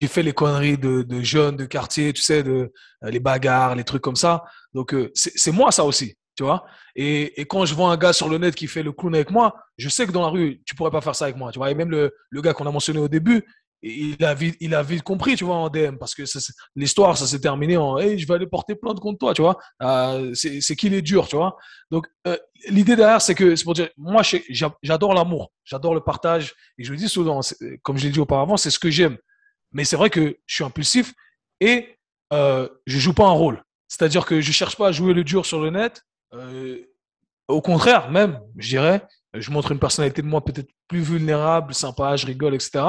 [0.00, 3.84] j'ai fait les conneries de, de, jeunes de quartier, tu sais, de, les bagarres, les
[3.84, 4.44] trucs comme ça.
[4.74, 6.66] Donc, c'est moi ça aussi tu vois.
[6.94, 9.30] Et, et, quand je vois un gars sur le net qui fait le clown avec
[9.30, 11.58] moi, je sais que dans la rue, tu pourrais pas faire ça avec moi, tu
[11.58, 11.70] vois.
[11.70, 13.44] Et même le, le gars qu'on a mentionné au début,
[13.82, 16.22] il a vite, il compris, tu vois, en DM, parce que
[16.74, 19.58] l'histoire, ça s'est terminé en, hey, je vais aller porter plainte contre toi, tu vois.
[19.82, 21.56] Euh, c'est qu'il est dur, tu vois.
[21.90, 22.36] Donc, euh,
[22.68, 24.22] l'idée derrière, c'est que, c'est pour dire, moi,
[24.82, 27.40] j'adore l'amour, j'adore le partage, et je le dis souvent,
[27.82, 29.18] comme je l'ai dit auparavant, c'est ce que j'aime.
[29.72, 31.12] Mais c'est vrai que je suis impulsif
[31.60, 31.98] et
[32.32, 33.62] euh, je joue pas un rôle.
[33.88, 36.02] C'est-à-dire que je cherche pas à jouer le dur sur le net,
[37.48, 39.02] au contraire, même, je dirais,
[39.34, 42.84] je montre une personnalité de moi peut-être plus vulnérable, sympa, je rigole, etc.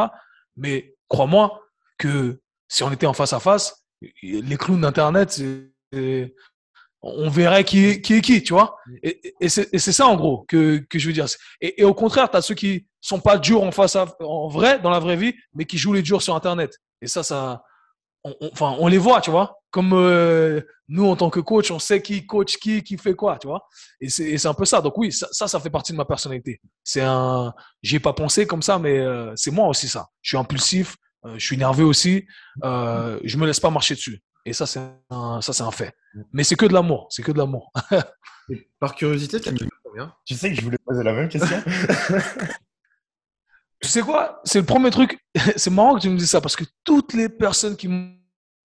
[0.55, 1.61] Mais crois-moi
[1.97, 3.85] que si on était en face à face,
[4.21, 5.41] les clowns d'Internet,
[7.01, 8.77] on verrait qui est, qui tu vois.
[9.03, 11.25] Et, c'est ça, en gros, que, je veux dire.
[11.61, 14.89] Et, au contraire, tu as ceux qui sont pas durs en face en vrai, dans
[14.89, 16.77] la vraie vie, mais qui jouent les durs sur Internet.
[17.01, 17.63] Et ça, ça,
[18.51, 19.59] enfin, on les voit, tu vois.
[19.71, 23.37] Comme euh, nous, en tant que coach, on sait qui coach qui, qui fait quoi,
[23.37, 23.67] tu vois.
[23.99, 24.81] Et c'est un peu ça.
[24.81, 26.61] Donc oui, ça, ça, fait partie de ma personnalité.
[26.83, 30.07] C'est un, j'ai pas pensé comme ça, mais euh, c'est moi aussi ça.
[30.21, 30.95] Je suis impulsif,
[31.25, 32.25] euh, je suis nerveux aussi.
[32.63, 34.21] Euh, je me laisse pas marcher dessus.
[34.45, 34.79] Et ça, c'est
[35.09, 35.93] un, ça, c'est un fait.
[36.31, 37.07] Mais c'est que de l'amour.
[37.09, 37.71] C'est que de l'amour.
[38.79, 40.13] Par curiosité, tu as combien?
[40.25, 41.61] Tu sais que je voulais poser la même question.
[43.81, 44.39] tu sais quoi?
[44.45, 45.19] C'est le premier truc.
[45.57, 47.89] c'est marrant que tu me dises ça parce que toutes les personnes qui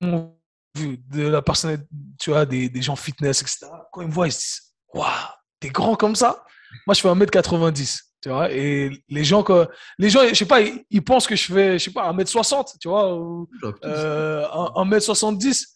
[0.06, 0.36] m'ont
[0.76, 1.86] vu de la personne,
[2.18, 5.06] tu vois, des, des, gens fitness, etc., quand ils me voient, ils se disent Waouh,
[5.60, 6.44] t'es grand comme ça
[6.86, 8.00] Moi, je fais 1m90.
[8.22, 9.66] Tu vois, et les gens, que,
[9.98, 12.88] les gens, je sais pas, ils, pensent que je fais, je sais pas, 1m60, tu
[12.88, 13.48] vois, ou
[13.84, 15.66] euh, 1m70.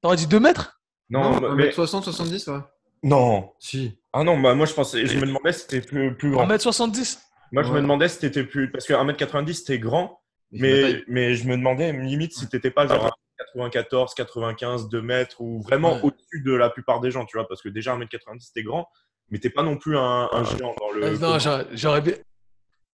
[0.00, 0.80] T'aurais dit 2 mètres?
[1.10, 2.58] Non, 1m60, 70, ouais.
[3.02, 3.52] Non.
[3.58, 3.98] Si.
[4.12, 6.46] Ah non, bah moi je pensais, je me demandais si c'était plus, plus grand.
[6.46, 7.18] 1m70
[7.50, 8.70] Moi je me demandais si t'étais plus.
[8.70, 10.21] Parce que 1m90 c'était grand,
[10.52, 15.62] mais, mais je me demandais limite si t'étais pas genre 94, 95, 2 mètres ou
[15.62, 18.88] vraiment au-dessus de la plupart des gens, tu vois, parce que déjà 1m90 c'était grand,
[19.30, 21.04] mais t'es pas non plus un, géant dans le.
[21.04, 21.38] Euh, non,
[21.72, 22.14] j'aurais bien.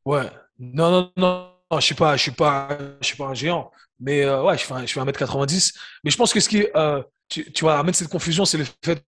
[0.04, 0.30] Ouais.
[0.58, 3.70] Non, non, non, non, je suis pas, je suis pas, je suis pas un géant.
[4.00, 5.76] Mais euh, ouais, je fais, je fais 1m90.
[6.04, 8.64] Mais je pense que ce qui, euh, tu, tu vois, amène cette confusion, c'est le
[8.84, 9.04] fait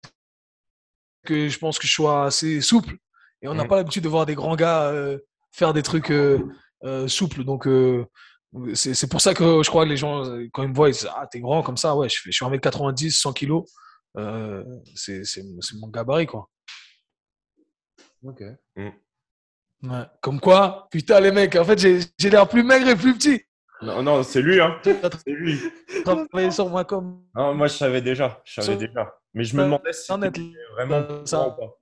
[1.25, 2.97] que je pense que je sois assez souple.
[3.43, 3.69] Et on n'a mm.
[3.69, 4.93] pas l'habitude de voir des grands gars
[5.51, 6.13] faire des trucs
[7.09, 7.45] souples.
[7.45, 7.69] Donc,
[8.75, 11.09] c'est pour ça que je crois que les gens, quand ils me voient, ils disent
[11.15, 13.63] Ah, t'es grand comme ça, ouais, je, fais, je suis 1m90, 100 kg.
[14.19, 14.65] Euh,
[14.95, 15.43] c'est
[15.75, 16.49] mon gabarit, quoi.
[18.23, 18.43] Ok.
[18.77, 18.91] Mm.
[19.83, 20.05] Ouais.
[20.23, 23.43] Comme quoi, putain, les mecs, en fait, j'ai l'air plus maigre et plus petit.
[23.83, 24.81] Non, non, c'est lui, hein.
[24.85, 25.61] C'est lui.
[26.03, 27.27] Travailler sur moi comme.
[27.35, 28.41] Non, moi, je savais déjà.
[28.45, 29.15] Je savais déjà.
[29.35, 31.49] Mais je me demandais si c'était vraiment ça.
[31.49, 31.79] Ou pas.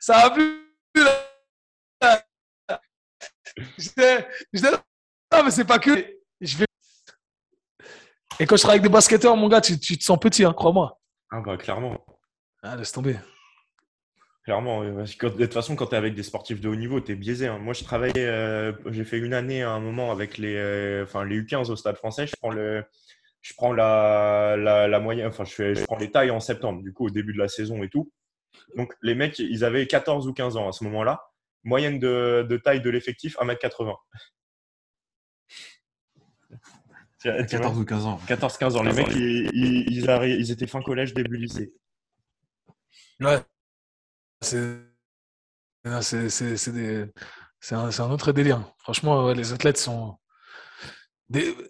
[0.00, 0.74] Ça a plu.
[3.76, 4.26] J'étais
[5.32, 5.90] non, mais c'est pas que.
[6.40, 6.64] Je vais...
[8.40, 10.52] Et quand je travaille avec des basketteurs, mon gars, tu, tu te sens petit, hein,
[10.52, 11.00] crois-moi.
[11.30, 12.04] Ah, bah, clairement.
[12.62, 13.16] Ah, laisse tomber.
[14.44, 17.14] Clairement, de toute façon, quand tu es avec des sportifs de haut niveau, tu es
[17.14, 17.46] biaisé.
[17.46, 17.58] Hein.
[17.58, 21.24] Moi, je travaillais, euh, j'ai fait une année à un moment avec les, euh, enfin,
[21.24, 22.26] les U15 au stade français.
[22.26, 22.84] Je prends, le,
[23.40, 26.82] je prends la, la, la moyenne, enfin, je, fais, je prends les tailles en septembre,
[26.82, 28.10] du coup, au début de la saison et tout.
[28.76, 31.22] Donc, les mecs, ils avaient 14 ou 15 ans à ce moment-là.
[31.62, 33.94] Moyenne de, de taille de l'effectif, 1m80.
[37.22, 38.20] 14 ou 15 ans.
[38.26, 38.82] 14-15 ans.
[38.82, 39.50] Les mecs, ils,
[39.88, 41.72] ils, étaient fin collège, début lycée.
[43.20, 43.38] Ouais.
[44.40, 44.78] C'est
[45.84, 48.62] c'est un, un, autre délire.
[48.78, 50.16] Franchement, les athlètes sont.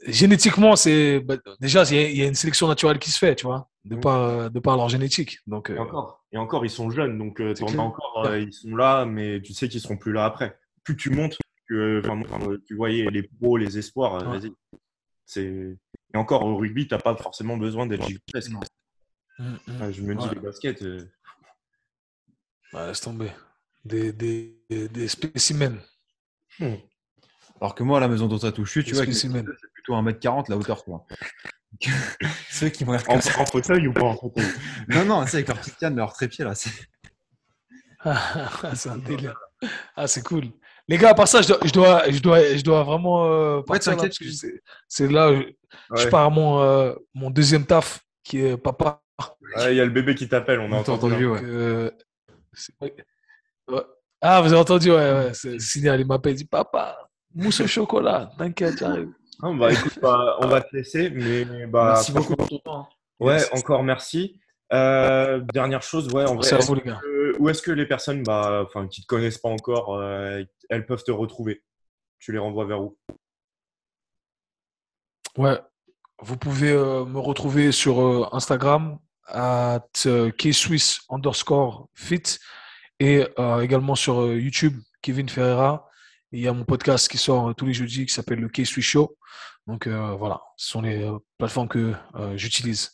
[0.07, 3.69] Génétiquement, c'est bah, déjà il y, a une sélection naturelle qui se fait, tu vois,
[3.85, 5.39] de par de par leur génétique.
[5.47, 8.75] Donc et euh, encore, et encore, ils sont jeunes, donc euh, encore, euh, ils sont
[8.75, 10.59] là, mais tu sais qu'ils seront plus là après.
[10.83, 11.39] Plus tu montes,
[11.69, 12.03] que
[12.67, 14.53] tu voyais les pros, les espoirs, vas-y,
[15.37, 15.77] et
[16.15, 18.53] encore au rugby, tu n'as pas forcément besoin d'être gigantesque.
[19.39, 19.93] Mmh, mmh.
[19.93, 20.83] je me dis les baskets.
[20.83, 21.09] Euh,
[22.73, 23.31] laisse tomber.
[23.85, 25.81] Des, des, des spécimens.
[26.61, 26.75] Mmh.
[27.61, 30.57] Alors que moi, à la maison dont ça touche, tu vois, c'est plutôt 1m40 la
[30.57, 30.85] hauteur.
[30.85, 31.07] Quoi.
[32.51, 34.45] Ceux qui vont en, en fauteuil ou pas en fauteuil?
[34.89, 36.55] Non, non, c'est avec leur petite canne, leur trépied là.
[38.05, 39.39] Ah, c'est un délire.
[39.95, 40.47] Ah, c'est cool.
[40.93, 43.63] Les gars, à part ça, je dois, je dois, je dois, je dois vraiment euh,
[43.63, 45.41] partir là, parce que c'est- c'est là, je,
[45.97, 46.11] je Ouais.
[46.11, 49.01] pars à mon, euh, mon deuxième taf, qui est papa.
[49.57, 51.07] Ouais, Il y a le bébé qui t'appelle, on a entendu.
[51.07, 51.31] entendu, hein.
[51.33, 51.41] ouais.
[51.41, 51.91] Donc, euh,
[52.83, 52.95] ouais.
[53.69, 53.83] Ouais.
[54.21, 55.31] Ah, vous avez entendu, ouais, ouais.
[55.35, 56.99] C'est signal, il m'appelle, il dit Papa,
[57.35, 59.13] mousse au chocolat, t'inquiète, j'arrive.
[59.41, 62.81] Bah, écoute, bah, on va te laisser, mais bah, Merci beaucoup pour ton temps.
[62.81, 62.89] hein.
[63.19, 64.39] Ouais, encore merci.
[64.73, 68.23] Euh, dernière chose, ouais, en vrai, Merci à est-ce que- où est-ce que les personnes
[68.23, 71.63] bah, qui ne te connaissent pas encore, euh, elles peuvent te retrouver?
[72.19, 72.97] Tu les renvoies vers où?
[75.37, 75.59] Ouais,
[76.21, 82.23] vous pouvez euh, me retrouver sur Instagram at euh, kswiss underscore fit
[83.01, 83.25] et
[83.61, 85.89] également sur YouTube Kevin Ferreira.
[86.33, 88.85] Il y a mon podcast qui sort euh, tous les jeudis qui s'appelle le K-Swiss
[88.85, 89.17] Show.
[89.67, 91.95] Donc euh, voilà, ce sont les euh, plateformes que
[92.37, 92.93] j'utilise.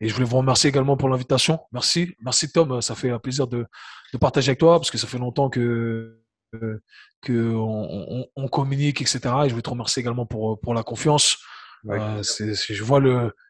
[0.00, 1.60] Et je voulais vous remercier également pour l'invitation.
[1.72, 3.66] Merci, merci Tom, ça fait un plaisir de,
[4.12, 6.20] de partager avec toi parce que ça fait longtemps que
[6.54, 6.82] euh,
[7.22, 7.88] que on,
[8.20, 9.20] on- on communique, etc.
[9.44, 11.38] Et je voulais te remercier également pour pour la confiance.
[11.84, 13.00] Ouais, Euh, c'est- c'est- je vois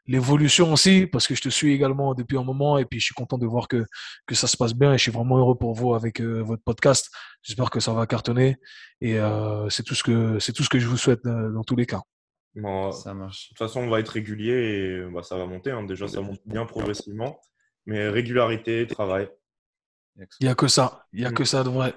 [0.07, 3.15] l'évolution aussi parce que je te suis également depuis un moment et puis je suis
[3.15, 3.85] content de voir que,
[4.27, 6.63] que ça se passe bien et je suis vraiment heureux pour vous avec euh, votre
[6.65, 7.11] podcast.
[7.43, 8.57] J'espère que ça va cartonner
[9.01, 11.63] et euh, c'est tout ce que c'est tout ce que je vous souhaite euh, dans
[11.63, 12.01] tous les cas.
[12.57, 13.49] Bon, de Ça marche.
[13.49, 15.71] toute façon, on va être régulier et bah, ça va monter.
[15.73, 15.83] hein.
[15.85, 17.41] Déjà, ça monte bien progressivement.
[17.87, 19.29] Mais régularité, travail,
[20.41, 21.95] Il y a que ça, il y a que ça de vrai.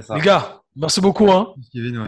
[0.00, 0.14] ça.
[0.16, 1.30] Les gars, merci beaucoup.
[1.30, 1.54] Hein.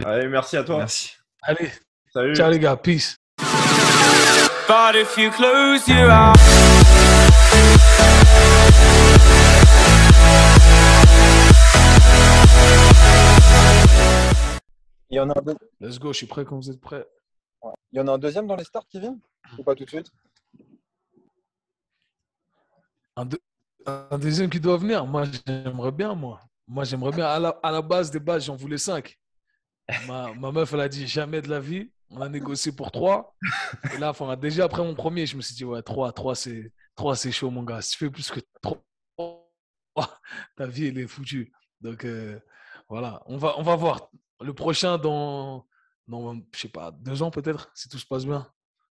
[0.05, 0.77] Allez, merci à toi.
[0.79, 1.13] Merci.
[1.41, 1.69] Allez,
[2.13, 2.35] Salut.
[2.35, 3.17] ciao les gars, peace.
[4.67, 7.43] But if you close your eyes.
[15.09, 17.05] Il y en a un, Let's go, je suis prêt quand vous êtes prêts.
[17.91, 19.17] il y en a un deuxième dans les starts qui vient
[19.57, 20.09] Ou pas tout de suite?
[23.15, 23.41] Un, deux-
[23.85, 25.05] un deuxième qui doit venir.
[25.05, 26.39] Moi, j'aimerais bien, moi.
[26.67, 27.27] Moi, j'aimerais bien.
[27.27, 29.19] À la, à la base des bases, j'en voulais cinq.
[30.07, 31.91] Ma, ma meuf, elle a dit jamais de la vie.
[32.15, 33.35] On a négocié pour trois.
[33.93, 37.15] Et là, déjà après mon premier, je me suis dit, ouais, trois, trois, c'est, trois,
[37.15, 37.81] c'est chaud, mon gars.
[37.81, 38.83] Si tu fais plus que trois,
[40.55, 41.51] ta vie, elle est foutue.
[41.81, 42.39] Donc, euh,
[42.87, 43.23] voilà.
[43.25, 44.09] On va, on va voir.
[44.41, 45.65] Le prochain, dans,
[46.07, 48.47] dans, je sais pas, deux ans peut-être, si tout se passe bien.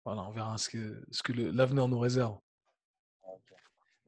[0.04, 2.36] Voilà, on verra ce que, ce que l'avenir nous réserve.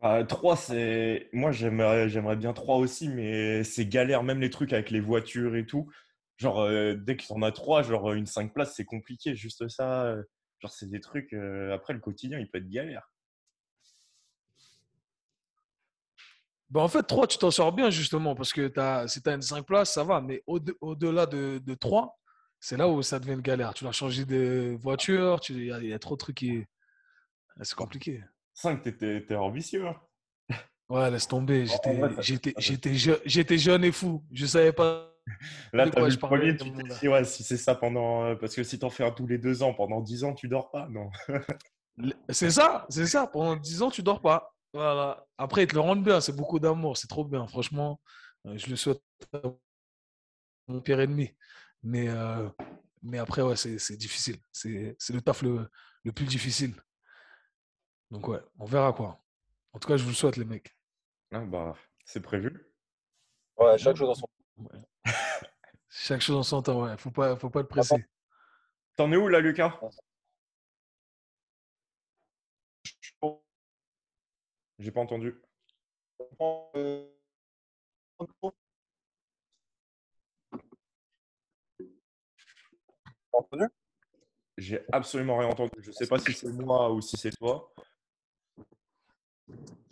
[0.01, 1.29] Ah, trois, c'est.
[1.33, 5.57] Moi, j'aimerais, j'aimerais bien trois aussi, mais c'est galère, même les trucs avec les voitures
[5.57, 5.91] et tout.
[6.39, 10.05] Genre, euh, dès que t'en as trois, genre une 5 places, c'est compliqué, juste ça.
[10.06, 10.23] euh,
[10.60, 11.32] Genre, c'est des trucs.
[11.35, 13.09] euh, Après, le quotidien, il peut être galère.
[16.70, 19.35] Ben, en fait, 3, tu t'en sors bien justement parce que t'as, si tu as
[19.35, 20.20] une 5 places, ça va.
[20.20, 22.19] Mais au- au-delà de, de 3,
[22.60, 23.73] c'est là où ça devient une galère.
[23.73, 26.36] Tu dois changer de voiture, tu- il y, a- il y a trop de trucs
[26.36, 26.65] qui.
[27.62, 28.23] C'est compliqué.
[28.52, 29.86] 5, t'étais t'es ambitieux.
[29.86, 29.97] hein.
[30.89, 31.62] Ouais, laisse tomber.
[31.62, 34.24] En J'étais, vrai, ça- j'étais, ça- j'étais, je- j'étais jeune et fou.
[34.32, 35.15] Je savais pas.
[35.73, 37.75] Là, t'as quoi vu je le parlais, premier, tu t'es dit, ouais, si c'est ça
[37.75, 38.25] pendant.
[38.25, 40.49] euh, Parce que si t'en fais un tous les deux ans, pendant 10 ans, tu
[40.49, 41.11] dors pas, non.
[42.31, 43.27] C'est ça, c'est ça.
[43.27, 44.55] Pendant 10 ans, tu dors pas.
[44.73, 45.27] Voilà.
[45.37, 46.21] Après, ils te le rendent bien.
[46.21, 46.97] C'est beaucoup d'amour.
[46.97, 47.47] C'est trop bien.
[47.49, 48.01] Franchement,
[48.47, 49.03] euh, je le souhaite
[49.33, 49.41] à
[50.69, 51.35] mon pire ennemi.
[51.83, 52.49] Mais, euh,
[53.03, 54.37] mais après, ouais, c'est c'est difficile.
[54.53, 55.69] C'est c'est le taf le,
[56.05, 56.75] le plus difficile.
[58.11, 59.21] Donc, ouais, on verra quoi.
[59.73, 60.77] En tout cas, je vous le souhaite, les mecs.
[61.33, 61.75] Ah, bah,
[62.05, 62.67] c'est prévu.
[63.59, 64.29] Ouais, chaque chose dans son.
[65.89, 66.97] Chaque chose en son temps, ouais.
[66.97, 68.07] Faut pas, faut pas être pressé.
[68.97, 69.79] T'en es où là, Lucas?
[74.79, 75.41] J'ai pas entendu.
[83.33, 83.69] Entendu?
[84.57, 85.73] J'ai absolument rien entendu.
[85.79, 87.73] Je sais pas si c'est moi ou si c'est toi.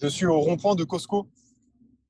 [0.00, 1.28] Je suis au rond-point de Costco.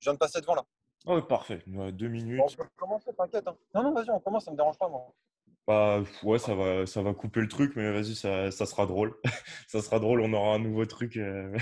[0.00, 0.66] Je viens de passer devant là.
[1.06, 1.62] Oh, parfait.
[1.66, 2.38] Deux minutes.
[2.38, 3.46] Bon, on peut commencer, t'inquiète.
[3.46, 3.56] hein.
[3.74, 5.14] Non, non, vas-y, on commence, ça me dérange pas, moi.
[5.66, 9.14] Bah, ouais, ça va, ça va couper le truc, mais vas-y, ça, ça sera drôle.
[9.68, 11.16] ça sera drôle, on aura un nouveau truc.
[11.16, 11.56] euh.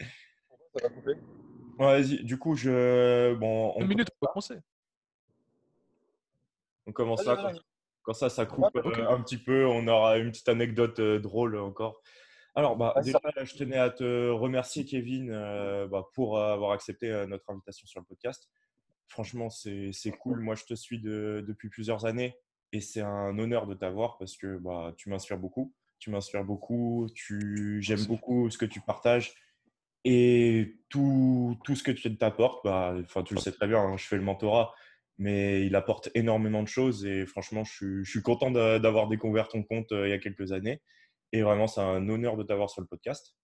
[0.00, 1.12] Ça va couper.
[1.78, 3.34] Ouais, vas-y, du coup, je.
[3.34, 4.58] Bon, on, Une minute, on peut commencer.
[6.86, 7.52] on commence là.
[8.04, 11.20] Quand ça, ça coupe Ouais, euh, un petit peu, on aura une petite anecdote euh,
[11.20, 12.00] drôle encore.
[12.54, 17.10] Alors, bah, déjà, je tenais à te remercier, Kevin, euh, bah, pour euh, avoir accepté
[17.10, 18.50] euh, notre invitation sur le podcast.
[19.08, 20.40] Franchement, c'est cool.
[20.40, 22.36] Moi, je te suis de- depuis plusieurs années
[22.72, 25.74] et c'est un honneur de t'avoir parce que bah, tu m'inspires beaucoup.
[25.98, 27.08] Tu m'inspires beaucoup.
[27.14, 27.80] Tu...
[27.82, 29.34] J'aime beaucoup ce que tu partages
[30.04, 32.64] et tout, tout ce que tu t'apportes.
[32.64, 34.74] Bah, tu le sais très bien, hein, je fais le mentorat
[35.18, 39.08] mais il apporte énormément de choses et franchement, je suis, je suis content d'a- d'avoir
[39.08, 40.80] découvert ton compte euh, il y a quelques années.
[41.32, 43.34] Et vraiment, c'est un honneur de t'avoir sur le podcast.